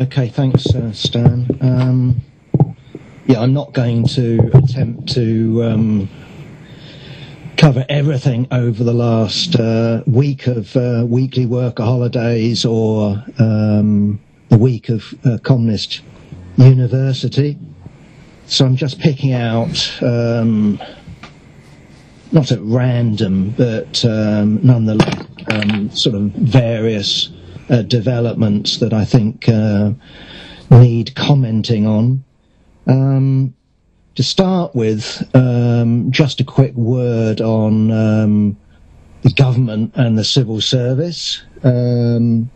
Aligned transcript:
Okay, 0.00 0.28
thanks, 0.28 0.64
uh, 0.76 0.92
Stan. 0.92 1.58
Um, 1.60 2.20
yeah, 3.26 3.40
I'm 3.40 3.52
not 3.52 3.72
going 3.72 4.06
to 4.10 4.48
attempt 4.54 5.12
to 5.14 5.64
um, 5.64 6.08
cover 7.56 7.84
everything 7.88 8.46
over 8.52 8.84
the 8.84 8.92
last 8.92 9.56
uh, 9.56 10.04
week 10.06 10.46
of 10.46 10.76
uh, 10.76 11.04
weekly 11.04 11.46
worker 11.46 11.82
holidays 11.82 12.64
or 12.64 13.24
um, 13.40 14.20
the 14.50 14.56
week 14.56 14.88
of 14.88 15.02
uh, 15.24 15.38
Communist 15.42 16.02
University. 16.56 17.58
So 18.46 18.66
I'm 18.66 18.76
just 18.76 19.00
picking 19.00 19.32
out, 19.32 20.00
um, 20.00 20.80
not 22.30 22.52
at 22.52 22.60
random, 22.60 23.50
but 23.50 24.04
um, 24.04 24.64
nonetheless, 24.64 25.26
um, 25.50 25.90
sort 25.90 26.14
of 26.14 26.22
various 26.30 27.30
uh, 27.68 27.82
developments 27.82 28.78
that 28.78 28.92
I 28.92 29.04
think 29.04 29.48
uh, 29.48 29.92
need 30.70 31.14
commenting 31.14 31.86
on. 31.86 32.24
Um, 32.86 33.54
to 34.14 34.22
start 34.22 34.74
with, 34.74 35.28
um, 35.34 36.10
just 36.10 36.40
a 36.40 36.44
quick 36.44 36.74
word 36.74 37.40
on 37.40 37.92
um, 37.92 38.56
the 39.22 39.30
government 39.30 39.92
and 39.94 40.18
the 40.18 40.24
civil 40.24 40.60
service. 40.60 41.42
Um, 41.62 42.50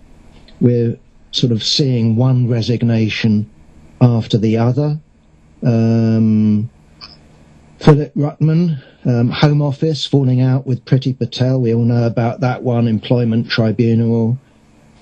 we're 0.60 0.98
sort 1.30 1.52
of 1.52 1.62
seeing 1.62 2.16
one 2.16 2.48
resignation 2.48 3.48
after 4.00 4.38
the 4.38 4.56
other. 4.56 4.98
Um, 5.64 6.68
Philip 7.78 8.12
Rutnam, 8.14 8.82
um, 9.04 9.30
Home 9.30 9.62
Office 9.62 10.06
falling 10.06 10.40
out 10.40 10.66
with 10.66 10.84
Priti 10.84 11.16
Patel. 11.16 11.60
We 11.60 11.74
all 11.74 11.84
know 11.84 12.06
about 12.06 12.40
that 12.40 12.62
one, 12.62 12.88
Employment 12.88 13.48
Tribunal. 13.48 14.38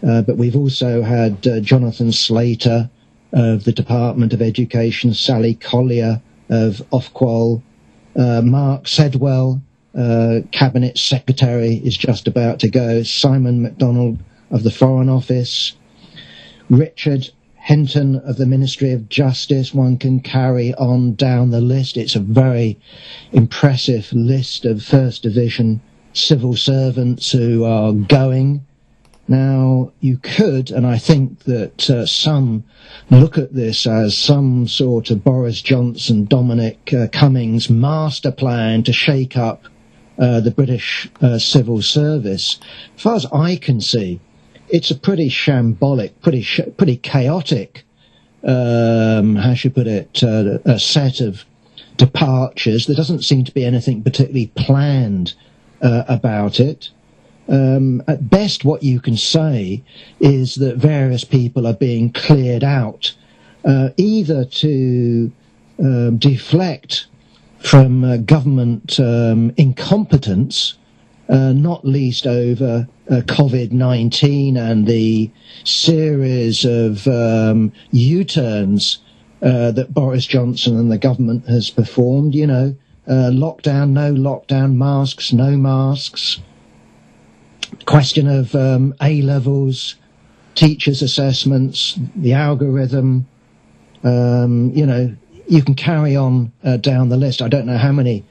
Uh, 0.07 0.23
but 0.23 0.37
we've 0.37 0.57
also 0.57 1.03
had 1.03 1.47
uh, 1.47 1.61
Jonathan 1.61 2.13
Slater 2.13 2.91
of 3.33 3.65
the 3.65 3.73
Department 3.73 4.33
of 4.33 4.43
Education, 4.43 5.15
Sally 5.15 5.55
Collier 5.55 6.21
of 6.49 6.83
Ofqual, 6.93 7.63
uh, 8.17 8.43
Mark 8.43 8.85
Sedwill, 8.85 9.61
uh, 9.97 10.41
Cabinet 10.53 10.99
Secretary, 10.99 11.77
is 11.85 11.97
just 11.97 12.27
about 12.27 12.61
to 12.61 12.69
go, 12.69 13.03
Simon 13.03 13.63
MacDonald 13.63 14.19
of 14.51 14.63
the 14.63 14.71
Foreign 14.71 15.09
Office, 15.09 15.77
Richard 16.69 17.31
Heaton 17.63 18.17
of 18.17 18.37
the 18.37 18.47
Ministry 18.47 18.93
of 18.93 19.09
Justice. 19.09 19.75
One 19.75 19.99
can 19.99 20.21
carry 20.21 20.75
on 20.75 21.15
down 21.15 21.51
the 21.51 21.61
list. 21.61 21.97
It's 21.97 22.17
a 22.17 22.21
very 22.21 22.79
impressive 23.33 24.13
list 24.13 24.65
of 24.65 24.83
First 24.83 25.23
Division 25.23 25.81
civil 26.13 26.57
servants 26.57 27.31
who 27.31 27.65
are 27.65 27.93
going. 27.93 28.67
Now, 29.31 29.93
you 30.01 30.17
could, 30.17 30.73
and 30.73 30.85
I 30.85 30.99
think 30.99 31.45
that 31.45 31.89
uh, 31.89 32.05
some 32.05 32.65
look 33.11 33.39
at 33.39 33.55
this 33.55 33.87
as 33.87 34.19
some 34.19 34.67
sort 34.67 35.13
of 35.13 35.23
Boris 35.23 35.63
Johnson, 35.63 36.25
Dominic 36.25 36.93
uh, 36.93 37.07
Cummings 37.13 37.71
master 37.71 38.33
plan 38.33 38.83
to 38.83 38.93
shake 38.93 39.37
up 39.37 39.67
uh, 40.19 40.41
the 40.41 40.51
British 40.51 41.09
uh, 41.23 41.39
civil 41.39 41.81
service. 41.81 42.59
As 42.97 43.03
far 43.03 43.15
as 43.15 43.27
I 43.27 43.55
can 43.55 43.81
see, 43.81 44.19
it's 44.69 44.91
a 44.91 44.99
pretty 44.99 45.31
shambolic, 45.31 46.11
pretty 46.23 46.43
sh- 46.43 46.75
pretty 46.77 46.97
chaotic, 46.97 47.85
um, 48.43 49.37
how 49.37 49.55
should 49.55 49.71
I 49.71 49.75
put 49.75 49.87
it, 49.87 50.25
uh, 50.25 50.59
a 50.65 50.81
set 50.81 51.21
of 51.21 51.45
departures. 51.97 52.87
There 52.87 52.97
doesn't 52.97 53.23
seem 53.23 53.45
to 53.45 53.55
be 53.55 53.65
anything 53.65 54.03
particularly 54.03 54.51
planned 54.57 55.35
uh, 55.81 56.03
about 56.09 56.59
it 56.59 56.91
um, 57.51 58.03
at 58.07 58.31
best, 58.31 58.65
what 58.65 58.85
you 58.85 59.01
can 59.01 59.17
say 59.17 59.83
is 60.21 60.55
that 60.57 60.77
various 60.77 61.25
people 61.25 61.67
are 61.67 61.75
being 61.75 62.13
cleared 62.13 62.63
out, 62.63 63.13
uh, 63.65 63.91
either 63.97 64.45
to 64.45 65.33
um, 65.81 66.17
deflect 66.17 67.07
from 67.59 68.05
uh, 68.05 68.19
government 68.19 69.01
um, 69.01 69.53
incompetence, 69.57 70.79
uh, 71.29 71.53
not 71.53 71.85
least 71.85 72.27
over 72.27 72.87
uh, 73.11 73.15
COVID 73.23 73.73
19 73.73 74.57
and 74.57 74.87
the 74.87 75.29
series 75.65 76.65
of 76.65 77.07
um, 77.09 77.73
U 77.91 78.23
turns 78.23 78.99
uh, 79.43 79.73
that 79.73 79.93
Boris 79.93 80.27
Johnson 80.27 80.79
and 80.79 80.91
the 80.91 80.99
government 80.99 81.47
has 81.49 81.69
performed. 81.69 82.35
You 82.35 82.47
know, 82.47 82.77
uh, 83.09 83.31
lockdown, 83.33 83.91
no 83.91 84.15
lockdown, 84.15 84.75
masks, 84.75 85.33
no 85.33 85.57
masks 85.57 86.39
question 87.87 88.29
of 88.29 88.55
um, 88.55 88.95
A 89.01 89.23
levels, 89.23 89.97
teachers' 90.55 91.03
assessments, 91.03 91.99
the 92.17 92.33
algorithm. 92.33 93.27
Um, 94.03 94.71
you 94.75 94.87
know, 94.87 95.15
you 95.47 95.63
can 95.63 95.75
carry 95.75 96.17
on 96.17 96.53
uh, 96.65 96.77
down 96.77 97.09
the 97.09 97.17
list. 97.17 97.43
I 97.43 97.49
don't 97.49 97.67
know 97.67 97.79
how 97.79 97.93
many 97.93 98.25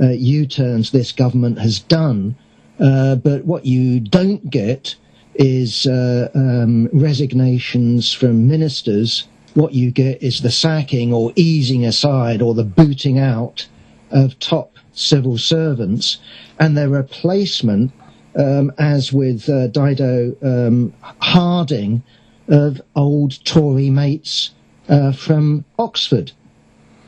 uh, 0.00 0.08
U-turns 0.08 0.90
this 0.90 1.12
government 1.12 1.58
has 1.58 1.80
done, 1.80 2.36
uh, 2.78 3.16
but 3.16 3.44
what 3.44 3.66
you 3.66 4.00
don't 4.00 4.50
get 4.50 4.94
is 5.34 5.86
uh, 5.86 6.28
um, 6.34 6.88
resignations 6.92 8.12
from 8.12 8.48
ministers. 8.48 9.26
What 9.54 9.74
you 9.74 9.90
get 9.90 10.22
is 10.22 10.42
the 10.42 10.50
sacking 10.50 11.12
or 11.12 11.32
easing 11.34 11.84
aside 11.84 12.40
or 12.40 12.54
the 12.54 12.64
booting 12.64 13.18
out 13.18 13.66
of 14.10 14.38
top 14.38 14.76
civil 14.92 15.38
servants 15.38 16.18
and 16.58 16.76
their 16.76 16.88
replacement 16.88 17.92
um, 18.36 18.72
as 18.78 19.12
with 19.12 19.48
uh, 19.48 19.66
Dido 19.68 20.36
um, 20.42 20.92
Harding, 21.20 22.02
of 22.50 22.82
old 22.96 23.42
Tory 23.44 23.90
mates 23.90 24.50
uh, 24.88 25.12
from 25.12 25.64
Oxford. 25.78 26.32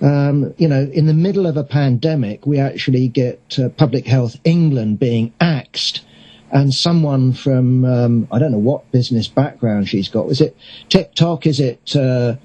Um, 0.00 0.54
you 0.56 0.68
know, 0.68 0.90
in 0.92 1.06
the 1.06 1.14
middle 1.14 1.46
of 1.46 1.56
a 1.56 1.64
pandemic, 1.64 2.46
we 2.46 2.58
actually 2.58 3.08
get 3.08 3.58
uh, 3.58 3.68
Public 3.70 4.06
Health 4.06 4.36
England 4.44 4.98
being 4.98 5.32
axed, 5.40 6.04
and 6.50 6.74
someone 6.74 7.32
from 7.32 7.84
um, 7.84 8.28
I 8.32 8.38
don't 8.38 8.52
know 8.52 8.58
what 8.58 8.90
business 8.90 9.28
background 9.28 9.88
she's 9.88 10.08
got. 10.08 10.30
Is 10.30 10.40
it 10.40 10.56
TikTok? 10.88 11.46
Is 11.46 11.60
it 11.60 11.94
uh, 11.94 12.36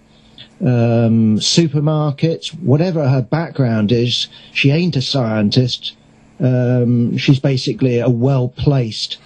um, 0.61 1.37
supermarkets? 1.39 2.49
Whatever 2.61 3.09
her 3.09 3.21
background 3.21 3.91
is, 3.91 4.27
she 4.53 4.71
ain't 4.71 4.95
a 4.95 5.01
scientist. 5.01 5.97
Um, 6.39 7.17
she's 7.17 7.39
basically 7.39 7.99
a 7.99 8.09
well 8.09 8.49
placed 8.49 9.17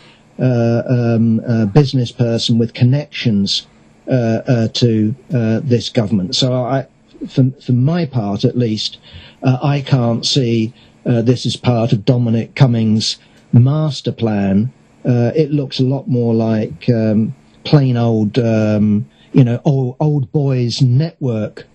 uh, 0.42 0.82
um, 0.88 1.40
uh, 1.48 1.66
business 1.68 2.12
person 2.12 2.58
with 2.58 2.74
connections 2.74 3.68
uh, 4.08 4.42
uh 4.48 4.68
to 4.70 5.14
uh, 5.32 5.60
this 5.64 5.90
government. 5.90 6.36
So, 6.36 6.54
I, 6.54 6.88
for, 7.30 7.52
for 7.64 7.74
my 7.74 8.06
part 8.08 8.44
at 8.44 8.58
least, 8.58 8.98
uh, 9.44 9.60
I 9.62 9.82
can't 9.82 10.26
see 10.26 10.74
this 11.04 11.46
as 11.46 11.56
part 11.56 11.94
of 11.94 12.06
Dominic 12.06 12.56
Cummings' 12.56 13.18
master 13.52 14.12
plan. 14.12 14.72
it 15.04 15.52
looks 15.52 15.80
a 15.80 15.84
lot 15.84 16.08
more 16.08 16.34
like 16.34 16.90
um, 16.90 17.36
plain 17.64 17.98
old, 17.98 18.40
um, 18.40 19.08
you 19.34 19.44
know, 19.44 19.62
old, 19.66 19.96
old 20.00 20.32
boys 20.32 20.82
network 20.82 21.68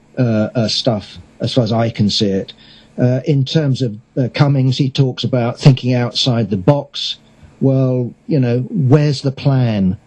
stuff, 0.68 1.18
as 1.40 1.54
far 1.54 1.62
as 1.62 1.72
I 1.72 1.90
can 1.90 2.10
see 2.10 2.30
it. 2.30 2.52
Uh, 2.98 3.20
in 3.26 3.44
terms 3.44 3.82
of 3.82 3.98
uh, 4.16 4.28
Cummings, 4.32 4.78
he 4.78 4.90
talks 4.90 5.22
about 5.22 5.58
thinking 5.58 5.92
outside 5.92 6.50
the 6.50 6.56
box. 6.56 7.18
Well, 7.60 8.14
you 8.26 8.40
know, 8.40 8.60
where's 8.70 9.22
the 9.22 9.32
plan? 9.32 9.98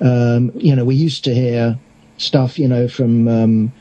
Um, 0.00 0.52
you 0.54 0.74
know, 0.74 0.84
we 0.84 0.94
used 0.94 1.24
to 1.24 1.34
hear 1.34 1.78
stuff, 2.16 2.58
you 2.58 2.68
know, 2.68 2.88
from 2.88 3.28
um, 3.28 3.72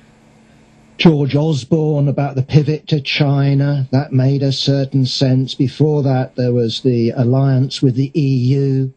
George 0.98 1.36
Osborne 1.36 2.08
about 2.08 2.36
the 2.36 2.44
pivot 2.44 2.88
to 2.88 3.00
China. 3.00 3.88
That 3.92 4.12
made 4.12 4.44
a 4.44 4.52
certain 4.52 5.06
sense. 5.06 5.54
Before 5.54 6.04
that, 6.04 6.36
there 6.36 6.54
was 6.54 6.82
the 6.82 7.12
alliance 7.12 7.82
with 7.82 7.96
the 7.96 8.12
EU. 8.14 8.92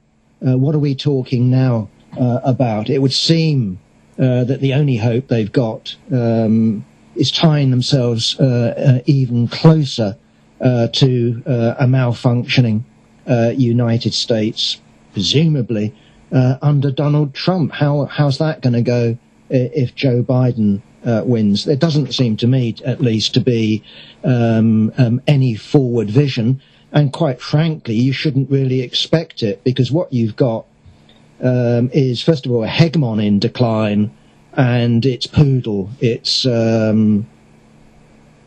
Uh, 0.47 0.57
what 0.57 0.75
are 0.75 0.81
we 0.81 0.95
talking 0.95 1.51
now 1.51 1.89
uh, 2.19 2.41
about? 2.43 2.89
It 2.89 2.99
would 2.99 3.13
seem 3.13 3.79
uh, 4.19 4.45
that 4.45 4.61
the 4.61 4.75
only 4.75 4.97
hope 4.97 5.29
they've 5.29 5.53
got 5.53 5.97
um, 6.11 6.85
is 7.21 7.31
tying 7.31 7.71
themselves 7.71 8.39
uh, 8.41 8.99
uh, 8.99 9.03
even 9.07 9.47
closer 9.47 10.17
uh, 10.61 10.89
to 10.89 11.43
a 11.79 11.87
malfunctioning 11.87 12.83
United 13.57 14.15
States, 14.15 14.81
presumably 15.13 15.95
under 16.33 16.91
Donald 16.91 17.35
Trump. 17.35 17.73
How 17.73 18.07
how's 18.07 18.39
that 18.39 18.63
going 18.63 18.73
to 18.73 18.83
go 18.83 19.19
if 19.49 19.95
Joe 19.95 20.23
Biden 20.23 20.83
uh, 21.05 21.23
wins. 21.25 21.65
There 21.65 21.77
doesn't 21.77 22.13
seem 22.13 22.37
to 22.39 22.47
me, 22.47 22.75
at 22.85 23.01
least, 23.01 23.35
to 23.35 23.41
be 23.41 23.83
um, 24.25 24.93
um, 24.99 25.21
any 25.27 25.55
forward 25.55 26.11
vision. 26.11 26.61
And 26.93 27.13
quite 27.13 27.41
frankly, 27.41 27.95
you 27.95 28.13
shouldn't 28.13 28.51
really 28.51 28.81
expect 28.81 29.43
it 29.43 29.63
because 29.65 29.93
what 29.93 30.13
you've 30.13 30.37
got 30.37 30.67
um, 31.43 31.91
is, 31.93 32.23
first 32.23 32.47
of 32.47 32.53
all, 32.53 32.65
a 32.65 32.69
hegemon 32.69 33.25
in 33.25 33.39
decline 33.39 34.11
and 34.55 35.05
its 35.07 35.27
poodle, 35.27 35.91
its 36.01 36.47
um, 36.47 37.27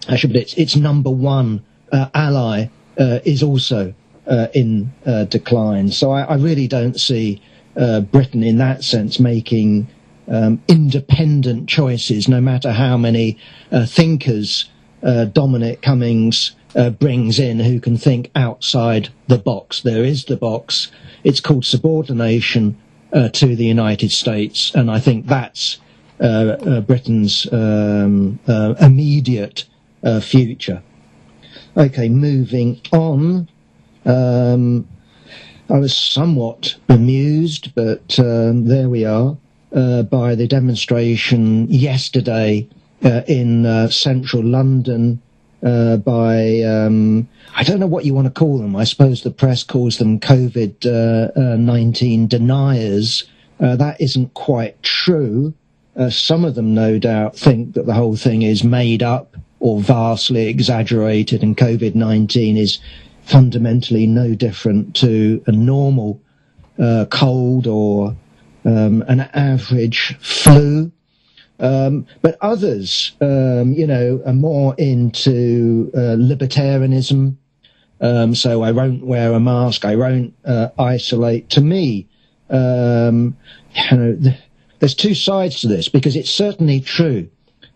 actually, 0.10 0.34
but 0.34 0.42
its 0.42 0.54
its 0.56 0.76
number 0.76 1.10
one 1.10 1.64
uh, 1.92 2.10
ally 2.14 2.68
uh, 3.00 3.20
is 3.24 3.44
also 3.44 3.94
uh, 4.28 4.48
in 4.54 4.92
uh, 5.06 5.26
decline. 5.26 5.92
So 5.92 6.12
I, 6.12 6.22
I, 6.24 6.36
really 6.36 6.68
don't 6.68 7.00
see 7.00 7.42
uh, 7.76 8.02
Britain 8.02 8.44
in 8.44 8.58
that 8.58 8.84
sense 8.84 9.20
making 9.20 9.88
um, 10.28 10.62
independent 10.68 11.68
choices, 11.68 12.28
no 12.28 12.40
matter 12.40 12.72
how 12.72 12.98
many 12.98 13.38
uh, 13.72 13.86
thinkers 13.86 14.70
Dominic 15.34 15.82
Cummings 15.82 16.56
brings 16.98 17.38
in 17.38 17.60
who 17.60 17.82
can 17.82 17.98
think 17.98 18.32
outside 18.36 19.10
the 19.28 19.38
box. 19.38 19.82
There 19.82 20.06
is 20.06 20.24
the 20.26 20.38
box. 20.38 20.90
It's 21.26 21.42
called 21.42 21.66
subordination 21.66 22.78
to 23.12 23.56
the 23.58 23.66
United 23.66 24.12
States, 24.14 24.74
and 24.74 24.90
I 24.90 25.02
think 25.02 25.28
that's 25.28 25.80
Britain's 26.24 27.52
um, 27.52 28.40
immediate 28.80 29.66
future. 30.22 30.82
Okay, 31.76 32.08
moving 32.10 32.82
on. 32.92 33.50
Um, 34.06 34.88
I 35.70 35.80
was 35.80 35.96
somewhat 35.96 36.76
bemused, 36.88 37.74
but 37.74 38.20
um, 38.20 38.68
there 38.68 38.90
we 38.90 39.06
are, 39.06 39.38
uh, 39.74 40.04
by 40.04 40.36
the 40.36 40.48
demonstration 40.48 41.68
yesterday 41.70 42.68
uh, 43.04 43.22
in 43.28 43.66
uh, 43.66 43.90
central 43.90 44.44
London 44.44 45.22
uh, 45.64 45.98
by, 45.98 46.60
um, 46.62 47.28
I 47.56 47.64
don't 47.64 47.80
know 47.80 47.88
what 47.88 48.06
you 48.06 48.14
want 48.14 48.28
to 48.28 48.40
call 48.40 48.58
them. 48.58 48.76
I 48.76 48.84
suppose 48.84 49.24
the 49.24 49.32
press 49.32 49.64
calls 49.64 49.98
them 49.98 50.20
COVID 50.20 50.86
uh, 50.86 51.40
uh, 51.40 51.56
19 51.56 52.28
deniers. 52.28 53.24
that 53.60 54.00
isn't 54.00 54.34
quite 54.34 54.82
true. 54.84 55.54
Some 56.10 56.46
of 56.46 56.56
them, 56.56 56.74
no 56.74 56.98
doubt, 57.00 57.36
think 57.36 57.74
that 57.74 57.86
the 57.86 57.94
whole 57.94 58.16
thing 58.16 58.42
is 58.42 58.64
made 58.64 59.04
up 59.04 59.36
or 59.60 59.80
vastly 59.80 60.48
exaggerated, 60.48 61.42
and 61.44 61.56
COVID 61.56 61.96
19 61.96 62.58
is 62.58 62.80
fundamentally 63.24 64.06
no 64.06 64.36
different 64.36 64.96
to 64.98 65.42
a 65.48 65.52
normal 65.52 66.20
uh, 66.78 67.06
cold 67.10 67.68
or 67.68 68.16
um, 68.66 69.04
an 69.08 69.22
average 69.34 70.18
flu. 70.20 70.92
Um, 71.60 72.08
but 72.22 72.38
others, 72.42 73.14
um, 73.22 73.74
you 73.74 73.88
know, 73.88 74.22
are 74.26 74.34
more 74.34 74.76
into 74.78 75.92
uh, 75.94 76.18
libertarianism. 76.18 77.38
Um, 78.02 78.36
so 78.36 78.64
I 78.64 78.72
won't 78.72 79.06
wear 79.06 79.32
a 79.32 79.40
mask. 79.40 79.86
I 79.86 79.96
won't 79.96 80.34
uh, 80.44 80.70
isolate. 80.78 81.50
To 81.52 81.62
me, 81.62 82.08
um, 82.50 83.38
you 83.92 83.98
know, 83.98 84.34
there's 84.84 84.96
two 84.96 85.16
sides 85.16 85.62
to 85.62 85.68
this 85.70 85.88
because 85.88 86.18
it's 86.18 86.30
certainly 86.30 86.82
true 86.82 87.30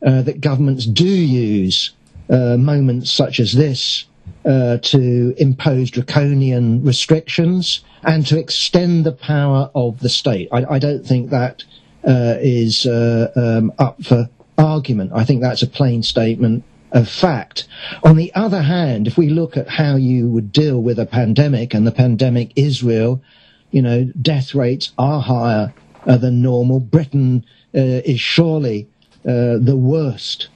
uh, 0.06 0.22
that 0.24 0.42
governments 0.42 0.86
do 0.86 1.08
use 1.08 1.92
uh, 2.30 2.58
moments 2.58 3.10
such 3.10 3.40
as 3.40 3.54
this 3.54 4.04
uh, 4.44 4.76
to 4.80 5.34
impose 5.38 5.90
draconian 5.90 6.84
restrictions 6.84 7.80
and 8.04 8.28
to 8.28 8.38
extend 8.38 9.06
the 9.06 9.14
power 9.14 9.72
of 9.74 10.02
the 10.02 10.10
state. 10.10 10.50
I, 10.52 10.66
I 10.66 10.80
don't 10.80 11.06
think 11.06 11.30
that 11.30 11.64
uh, 12.06 12.36
is 12.42 12.86
uh, 12.86 13.32
um, 13.38 13.72
up 13.80 14.04
for 14.04 14.28
argument. 14.58 15.14
I 15.16 15.24
think 15.24 15.42
that's 15.42 15.62
a 15.62 15.68
plain 15.68 16.04
statement 16.04 16.66
of 16.92 17.08
fact. 17.08 17.70
On 18.04 18.18
the 18.18 18.36
other 18.36 18.64
hand, 18.64 19.08
if 19.08 19.18
we 19.18 19.30
look 19.30 19.56
at 19.56 19.70
how 19.70 19.96
you 19.96 20.28
would 20.28 20.52
deal 20.52 20.82
with 20.82 21.00
a 21.00 21.06
pandemic, 21.06 21.74
and 21.74 21.88
the 21.88 21.94
pandemic 21.94 22.52
is 22.58 22.84
real, 22.84 23.22
you 23.72 23.82
know, 23.82 24.12
death 24.22 24.54
rates 24.54 24.92
are 24.98 25.22
higher 25.22 25.74
than 26.16 26.42
normal. 26.42 26.80
Britain 26.80 27.44
uh, 27.76 28.02
is 28.06 28.20
surely 28.20 28.88
uh, 29.26 29.58
the 29.60 29.76
worst 29.76 30.48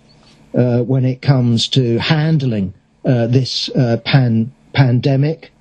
when 0.53 1.03
it 1.05 1.21
comes 1.21 1.67
to 1.67 1.97
handling 1.97 2.73
uh, 3.03 3.25
this 3.27 3.69
uh, 3.69 3.97
pan 4.05 4.53
pandemic. 4.73 5.51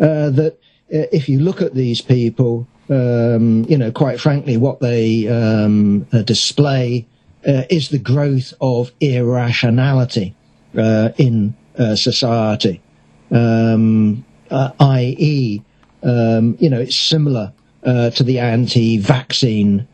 Uh, 0.00 0.30
that 0.30 0.58
if 0.88 1.28
you 1.28 1.38
look 1.38 1.62
at 1.62 1.74
these 1.74 2.00
people, 2.00 2.66
um, 2.88 3.64
you 3.68 3.78
know, 3.78 3.92
quite 3.92 4.20
frankly, 4.20 4.56
what 4.56 4.80
they 4.80 5.28
um, 5.28 6.00
display 6.24 7.06
is 7.44 7.90
the 7.90 7.98
growth 7.98 8.52
of 8.60 8.90
irrationality 9.00 10.34
in 10.74 11.54
society, 11.94 12.82
um, 13.30 14.24
i.e., 14.50 15.62
um, 16.02 16.56
you 16.58 16.68
know, 16.68 16.80
it's 16.80 16.96
similar 16.96 17.52
to 17.84 18.22
the 18.22 18.38
anti-vaccine 18.38 19.86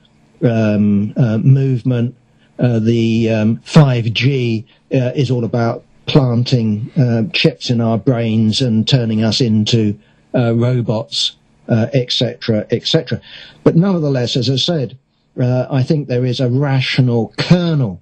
um, 0.42 1.12
movement. 1.42 2.14
Uh, 2.58 2.78
the 2.78 3.28
um, 3.30 3.58
5G 3.58 4.64
uh, 4.92 5.12
is 5.14 5.30
all 5.30 5.44
about 5.44 5.84
planting 6.06 6.90
uh, 6.96 7.24
chips 7.32 7.68
in 7.68 7.80
our 7.80 7.98
brains 7.98 8.60
and 8.60 8.88
turning 8.88 9.22
us 9.22 9.40
into 9.40 9.98
uh, 10.34 10.54
robots, 10.54 11.36
etc., 11.68 12.58
uh, 12.58 12.64
etc. 12.70 13.18
Et 13.18 13.22
but 13.64 13.76
nevertheless, 13.76 14.36
as 14.36 14.48
I 14.48 14.56
said, 14.56 14.96
uh, 15.40 15.66
I 15.70 15.82
think 15.82 16.08
there 16.08 16.24
is 16.24 16.40
a 16.40 16.48
rational 16.48 17.34
kernel 17.36 18.00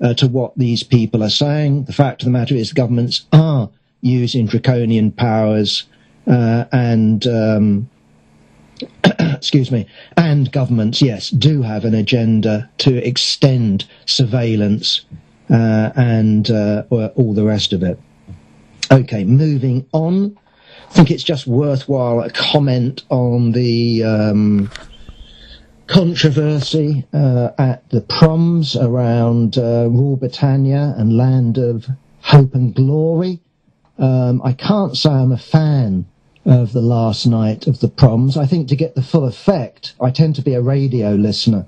uh, 0.00 0.12
to 0.14 0.28
what 0.28 0.52
these 0.58 0.82
people 0.82 1.22
are 1.22 1.30
saying. 1.30 1.84
The 1.84 1.92
fact 1.92 2.22
of 2.22 2.26
the 2.26 2.32
matter 2.32 2.54
is, 2.54 2.72
governments 2.72 3.24
are 3.32 3.70
using 4.02 4.46
draconian 4.46 5.12
powers 5.12 5.84
and. 6.26 7.26
Um, 7.26 7.88
excuse 9.20 9.70
me, 9.70 9.86
and 10.16 10.50
governments, 10.52 11.00
yes, 11.02 11.30
do 11.30 11.62
have 11.62 11.84
an 11.84 11.94
agenda 11.94 12.68
to 12.78 12.96
extend 13.06 13.86
surveillance 14.04 15.04
uh, 15.50 15.92
and 15.96 16.50
uh, 16.50 16.82
all 16.90 17.34
the 17.34 17.44
rest 17.44 17.72
of 17.72 17.82
it. 17.82 17.98
Okay, 18.90 19.24
moving 19.24 19.86
on. 19.92 20.38
I 20.88 20.92
think 20.92 21.10
it's 21.10 21.24
just 21.24 21.46
worthwhile 21.46 22.20
a 22.20 22.30
comment 22.30 23.04
on 23.10 23.52
the 23.52 24.04
um, 24.04 24.70
controversy 25.86 27.04
uh, 27.12 27.50
at 27.58 27.88
the 27.90 28.00
proms 28.00 28.76
around 28.76 29.58
uh, 29.58 29.88
Rule 29.90 30.16
Britannia 30.16 30.94
and 30.96 31.16
Land 31.16 31.58
of 31.58 31.86
Hope 32.20 32.54
and 32.54 32.74
Glory. 32.74 33.40
Um, 33.98 34.42
I 34.44 34.52
can't 34.52 34.96
say 34.96 35.10
I'm 35.10 35.32
a 35.32 35.38
fan 35.38 36.06
of 36.46 36.72
the 36.72 36.80
last 36.80 37.26
night 37.26 37.66
of 37.66 37.80
the 37.80 37.88
proms. 37.88 38.36
I 38.36 38.46
think 38.46 38.68
to 38.68 38.76
get 38.76 38.94
the 38.94 39.02
full 39.02 39.24
effect, 39.24 39.94
I 40.00 40.10
tend 40.10 40.36
to 40.36 40.42
be 40.42 40.54
a 40.54 40.62
radio 40.62 41.10
listener. 41.14 41.66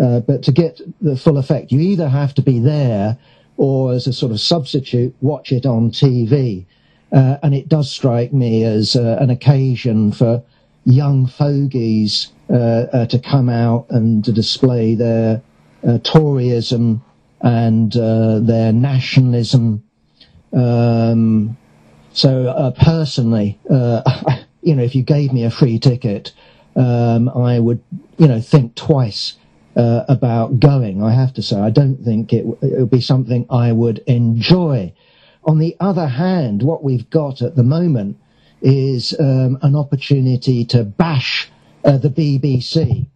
Uh, 0.00 0.20
but 0.20 0.42
to 0.44 0.52
get 0.52 0.80
the 1.00 1.16
full 1.16 1.38
effect, 1.38 1.72
you 1.72 1.80
either 1.80 2.08
have 2.08 2.34
to 2.34 2.42
be 2.42 2.60
there 2.60 3.18
or 3.56 3.92
as 3.92 4.06
a 4.06 4.12
sort 4.12 4.30
of 4.30 4.40
substitute, 4.40 5.14
watch 5.20 5.50
it 5.50 5.66
on 5.66 5.90
TV. 5.90 6.66
Uh, 7.10 7.38
and 7.42 7.54
it 7.54 7.68
does 7.68 7.90
strike 7.90 8.32
me 8.32 8.64
as 8.64 8.94
uh, 8.94 9.16
an 9.18 9.30
occasion 9.30 10.12
for 10.12 10.42
young 10.84 11.26
fogies 11.26 12.32
uh, 12.48 12.86
uh 12.92 13.06
to 13.06 13.18
come 13.18 13.50
out 13.50 13.86
and 13.90 14.24
to 14.24 14.32
display 14.32 14.94
their 14.94 15.42
uh, 15.86 15.98
Toryism 15.98 17.00
and 17.40 17.92
their 17.92 18.72
nationalism. 18.72 19.82
Um, 20.52 21.56
so 22.18 22.72
personally, 22.80 23.58
you 24.62 24.74
know, 24.74 24.82
if 24.82 24.94
you 24.94 25.02
gave 25.02 25.32
me 25.32 25.44
a 25.44 25.50
free 25.50 25.78
ticket, 25.78 26.32
um, 26.76 27.28
I 27.28 27.58
would, 27.58 27.82
you 28.18 28.28
know, 28.28 28.40
think 28.40 28.74
twice 28.74 29.34
uh, 29.76 30.04
about 30.08 30.60
going. 30.60 31.02
I 31.02 31.12
have 31.12 31.32
to 31.34 31.42
say, 31.42 31.58
I 31.58 31.70
don't 31.70 32.04
think 32.04 32.32
it, 32.32 32.44
it 32.62 32.80
would 32.80 32.90
be 32.90 33.00
something 33.00 33.46
I 33.48 33.72
would 33.72 33.98
enjoy. 34.06 34.92
On 35.44 35.58
the 35.58 35.76
other 35.80 36.06
hand, 36.06 36.62
what 36.62 36.84
we've 36.84 37.08
got 37.10 37.42
at 37.42 37.56
the 37.56 37.62
moment 37.62 38.18
is 38.60 39.14
um, 39.18 39.58
an 39.62 39.76
opportunity 39.76 40.64
to 40.66 40.84
bash 40.84 41.50
uh, 41.84 41.98
the 41.98 42.10
BBC. 42.10 43.06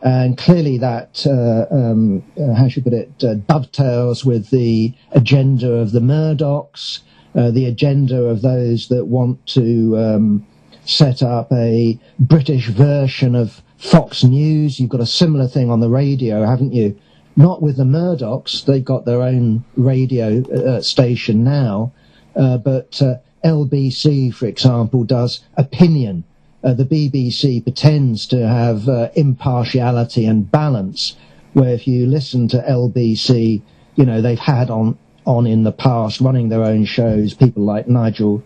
And 0.00 0.38
clearly 0.38 0.78
that, 0.78 1.26
uh, 1.26 1.74
um, 1.74 2.22
uh, 2.40 2.54
how 2.54 2.68
should 2.68 2.82
I 2.82 2.90
put 2.90 2.92
it, 2.92 3.24
uh, 3.24 3.34
dovetails 3.34 4.24
with 4.24 4.50
the 4.50 4.94
agenda 5.12 5.72
of 5.72 5.92
the 5.92 6.00
Murdochs, 6.00 7.00
uh, 7.34 7.50
the 7.50 7.66
agenda 7.66 8.24
of 8.24 8.42
those 8.42 8.88
that 8.88 9.06
want 9.06 9.44
to 9.46 9.96
um, 9.96 10.46
set 10.84 11.22
up 11.22 11.52
a 11.52 11.98
British 12.18 12.68
version 12.68 13.34
of 13.34 13.62
Fox 13.78 14.22
News. 14.24 14.78
You've 14.78 14.90
got 14.90 15.00
a 15.00 15.06
similar 15.06 15.48
thing 15.48 15.70
on 15.70 15.80
the 15.80 15.88
radio, 15.88 16.44
haven't 16.44 16.72
you? 16.72 16.98
Not 17.34 17.62
with 17.62 17.76
the 17.76 17.84
Murdochs. 17.84 18.64
They've 18.64 18.84
got 18.84 19.04
their 19.04 19.22
own 19.22 19.64
radio 19.76 20.42
uh, 20.42 20.80
station 20.82 21.42
now. 21.42 21.92
Uh, 22.36 22.58
but 22.58 23.00
uh, 23.02 23.16
LBC, 23.44 24.34
for 24.34 24.46
example, 24.46 25.04
does 25.04 25.40
opinion. 25.56 26.24
Uh, 26.62 26.74
the 26.74 26.84
BBC 26.84 27.62
pretends 27.62 28.26
to 28.26 28.46
have 28.46 28.88
uh, 28.88 29.08
impartiality 29.16 30.26
and 30.26 30.50
balance, 30.50 31.16
where 31.52 31.74
if 31.74 31.88
you 31.88 32.06
listen 32.06 32.46
to 32.48 32.58
LBC, 32.58 33.62
you 33.96 34.04
know, 34.04 34.20
they've 34.20 34.38
had 34.38 34.70
on, 34.70 34.96
on 35.24 35.46
in 35.46 35.62
the 35.62 35.72
past 35.72 36.20
running 36.20 36.48
their 36.48 36.62
own 36.62 36.84
shows 36.84 37.34
people 37.34 37.62
like 37.62 37.88
Nigel, 37.88 38.42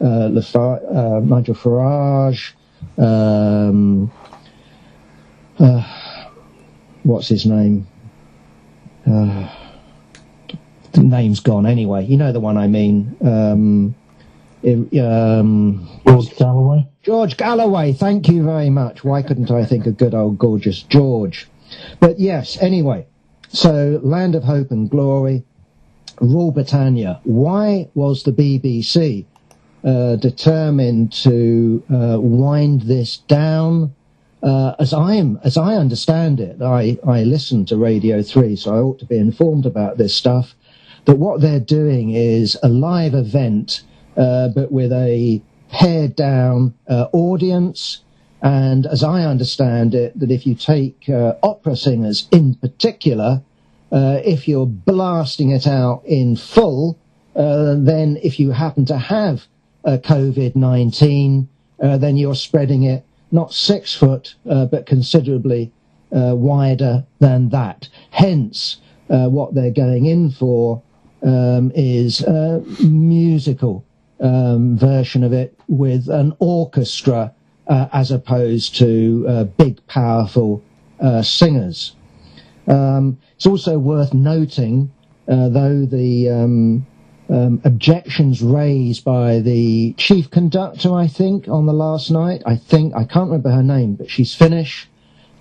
uh, 0.00 0.28
Nigel 0.28 1.54
Farage, 1.54 2.52
um, 2.98 4.10
uh, 5.58 6.28
what's 7.02 7.28
his 7.28 7.46
name? 7.46 7.86
Uh, 9.06 9.48
the 10.92 11.02
name's 11.02 11.40
gone 11.40 11.66
anyway. 11.66 12.04
You 12.04 12.16
know 12.16 12.32
the 12.32 12.40
one 12.40 12.56
I 12.56 12.66
mean. 12.66 13.16
Um, 13.20 13.94
it, 14.62 14.98
um, 14.98 15.88
George 16.06 16.36
Galloway. 16.36 16.88
George 17.02 17.36
Galloway. 17.36 17.92
Thank 17.92 18.28
you 18.28 18.42
very 18.42 18.70
much. 18.70 19.04
Why 19.04 19.22
couldn't 19.22 19.50
I 19.50 19.64
think 19.64 19.86
of 19.86 19.96
good 19.96 20.14
old 20.14 20.38
gorgeous 20.38 20.82
George? 20.82 21.48
but 22.00 22.18
yes, 22.18 22.56
anyway, 22.60 23.06
so 23.48 24.00
Land 24.02 24.34
of 24.34 24.44
Hope 24.44 24.70
and 24.70 24.88
Glory, 24.88 25.44
Rule 26.20 26.50
Britannia. 26.50 27.20
Why 27.24 27.88
was 27.94 28.22
the 28.22 28.32
BBC 28.32 29.24
uh, 29.84 30.16
determined 30.16 31.12
to 31.12 31.82
uh, 31.92 32.20
wind 32.20 32.82
this 32.82 33.18
down? 33.18 33.94
Uh, 34.42 34.74
as 34.78 34.92
I 34.92 35.14
am, 35.14 35.40
as 35.44 35.56
I 35.56 35.74
understand 35.74 36.40
it, 36.40 36.62
I, 36.62 36.98
I 37.06 37.24
listen 37.24 37.64
to 37.66 37.76
Radio 37.76 38.22
3, 38.22 38.54
so 38.56 38.74
I 38.74 38.78
ought 38.78 38.98
to 39.00 39.06
be 39.06 39.16
informed 39.16 39.66
about 39.66 39.96
this 39.96 40.14
stuff, 40.14 40.54
that 41.06 41.18
what 41.18 41.40
they're 41.40 41.60
doing 41.60 42.10
is 42.10 42.56
a 42.62 42.68
live 42.68 43.14
event, 43.14 43.82
uh, 44.16 44.48
but 44.48 44.70
with 44.70 44.92
a 44.92 45.42
pared 45.70 46.14
down 46.14 46.74
uh, 46.88 47.06
audience, 47.12 48.02
and 48.42 48.86
as 48.86 49.02
I 49.02 49.24
understand 49.24 49.94
it, 49.94 50.18
that 50.18 50.30
if 50.30 50.46
you 50.46 50.54
take 50.54 51.08
uh, 51.08 51.34
opera 51.42 51.76
singers 51.76 52.28
in 52.30 52.54
particular, 52.54 53.42
uh, 53.92 54.20
if 54.24 54.48
you're 54.48 54.66
blasting 54.66 55.50
it 55.50 55.66
out 55.66 56.02
in 56.04 56.36
full, 56.36 56.98
uh, 57.36 57.76
then 57.78 58.18
if 58.22 58.40
you 58.40 58.50
happen 58.50 58.84
to 58.86 58.98
have 58.98 59.46
COVID 59.84 60.56
19, 60.56 61.48
uh, 61.80 61.96
then 61.98 62.16
you're 62.16 62.34
spreading 62.34 62.82
it 62.82 63.04
not 63.30 63.52
six 63.52 63.94
foot, 63.94 64.34
uh, 64.48 64.66
but 64.66 64.86
considerably 64.86 65.72
wider 66.10 67.04
than 67.18 67.50
that. 67.50 67.88
Hence, 68.10 68.78
what 69.08 69.54
they're 69.54 69.70
going 69.70 70.06
in 70.06 70.30
for 70.30 70.82
um, 71.22 71.70
is 71.74 72.22
a 72.22 72.60
musical 72.80 73.84
um, 74.20 74.78
version 74.78 75.22
of 75.22 75.32
it 75.32 75.58
with 75.68 76.08
an 76.08 76.34
orchestra 76.38 77.32
as 77.68 78.10
opposed 78.10 78.76
to 78.76 79.44
big, 79.56 79.84
powerful 79.86 80.62
singers. 81.22 81.94
Um, 82.66 83.18
it's 83.36 83.46
also 83.46 83.78
worth 83.78 84.12
noting, 84.12 84.90
though 85.26 85.86
the 85.86 86.30
um, 86.30 86.86
um, 87.28 87.60
objections 87.64 88.42
raised 88.42 89.04
by 89.04 89.40
the 89.40 89.94
chief 89.94 90.30
conductor, 90.30 90.94
I 90.94 91.08
think, 91.08 91.48
on 91.48 91.66
the 91.66 91.72
last 91.72 92.10
night. 92.10 92.42
I 92.46 92.56
think, 92.56 92.94
I 92.94 93.04
can't 93.04 93.26
remember 93.26 93.50
her 93.50 93.62
name, 93.62 93.94
but 93.94 94.10
she's 94.10 94.34
Finnish. 94.34 94.88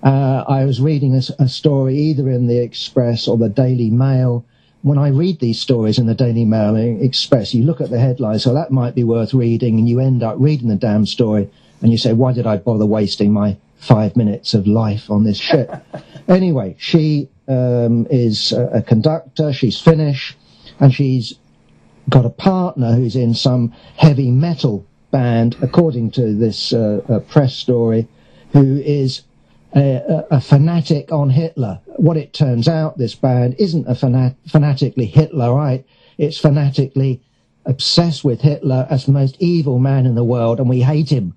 Uh, 0.03 0.43
I 0.47 0.65
was 0.65 0.81
reading 0.81 1.15
a, 1.15 1.21
a, 1.39 1.49
story 1.49 1.97
either 1.97 2.29
in 2.29 2.47
the 2.47 2.59
Express 2.59 3.27
or 3.27 3.37
the 3.37 3.49
Daily 3.49 3.89
Mail. 3.89 4.45
When 4.83 4.99
I 4.99 5.07
read 5.07 5.39
these 5.39 5.59
stories 5.59 5.97
in 5.97 6.05
the 6.05 6.13
Daily 6.13 6.45
Mail 6.45 6.75
Express, 6.75 7.55
you 7.55 7.63
look 7.63 7.81
at 7.81 7.89
the 7.89 7.99
headlines, 7.99 8.43
so 8.43 8.53
that 8.53 8.71
might 8.71 8.93
be 8.93 9.03
worth 9.03 9.33
reading, 9.33 9.79
and 9.79 9.89
you 9.89 9.99
end 9.99 10.21
up 10.21 10.35
reading 10.37 10.67
the 10.67 10.75
damn 10.75 11.07
story 11.07 11.49
and 11.81 11.91
you 11.91 11.97
say, 11.97 12.13
why 12.13 12.33
did 12.33 12.47
I 12.47 12.57
bother 12.57 12.85
wasting 12.85 13.33
my 13.33 13.57
five 13.85 14.15
minutes 14.15 14.53
of 14.53 14.67
life 14.67 15.09
on 15.09 15.23
this 15.23 15.37
ship? 15.37 15.71
anyway, 16.27 16.75
she 16.79 17.29
um, 17.47 18.07
is 18.09 18.51
a, 18.51 18.65
a, 18.67 18.81
conductor, 18.81 19.53
she's 19.53 19.79
Finnish, 19.79 20.35
and 20.79 20.93
she's 20.93 21.35
got 22.09 22.25
a 22.25 22.29
partner 22.29 22.93
who's 22.93 23.15
in 23.15 23.33
some 23.33 23.73
heavy 23.97 24.31
metal 24.31 24.85
band, 25.11 25.55
according 25.61 26.11
to 26.11 26.33
this 26.33 26.73
uh, 26.73 27.01
uh, 27.07 27.19
press 27.19 27.55
story, 27.55 28.07
who 28.53 28.81
is 28.83 29.23
a, 29.75 30.25
a, 30.31 30.41
fanatic 30.41 31.11
on 31.11 31.29
Hitler. 31.29 31.79
What 31.97 32.17
it 32.17 32.33
turns 32.33 32.67
out, 32.67 32.97
this 32.97 33.15
band 33.15 33.55
isn't 33.59 33.87
a 33.87 33.93
fanat- 33.93 34.35
fanatically 34.47 35.05
Hitlerite, 35.07 35.85
it's 36.17 36.37
fanatically 36.37 37.21
obsessed 37.65 38.23
with 38.23 38.41
Hitler 38.41 38.87
as 38.89 39.05
the 39.05 39.11
most 39.11 39.35
evil 39.39 39.79
man 39.79 40.05
in 40.05 40.15
the 40.15 40.23
world, 40.23 40.59
and 40.59 40.69
we 40.69 40.81
hate 40.81 41.09
him. 41.09 41.35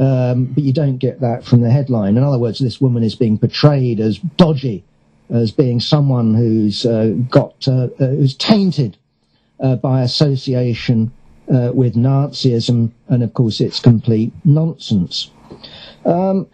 Um, 0.00 0.46
but 0.46 0.64
you 0.64 0.72
don't 0.72 0.96
get 0.96 1.20
that 1.20 1.44
from 1.44 1.60
the 1.60 1.70
headline. 1.70 2.16
In 2.16 2.24
other 2.24 2.38
words, 2.38 2.58
this 2.58 2.80
woman 2.80 3.02
is 3.02 3.14
being 3.14 3.36
portrayed 3.36 4.00
as 4.00 4.16
dodgy, 4.16 4.82
as 5.28 5.50
being 5.50 5.78
someone 5.78 6.34
who's 6.34 6.86
uh, 6.86 7.14
got 7.28 7.68
uh, 7.68 7.88
uh 8.00 8.06
who's 8.06 8.34
tainted 8.34 8.96
uh, 9.60 9.76
by 9.76 10.00
association 10.00 11.12
uh, 11.52 11.70
with 11.74 11.96
Nazism, 11.96 12.92
and 13.08 13.22
of 13.22 13.34
course, 13.34 13.60
it's 13.60 13.78
complete 13.78 14.32
nonsense. 14.42 15.30
Um, 16.06 16.46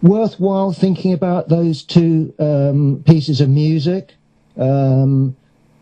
worthwhile 0.00 0.72
thinking 0.72 1.12
about 1.12 1.48
those 1.48 1.82
two 1.82 2.32
um, 2.38 3.02
pieces 3.04 3.40
of 3.40 3.48
music. 3.48 4.14
Um, 4.56 5.34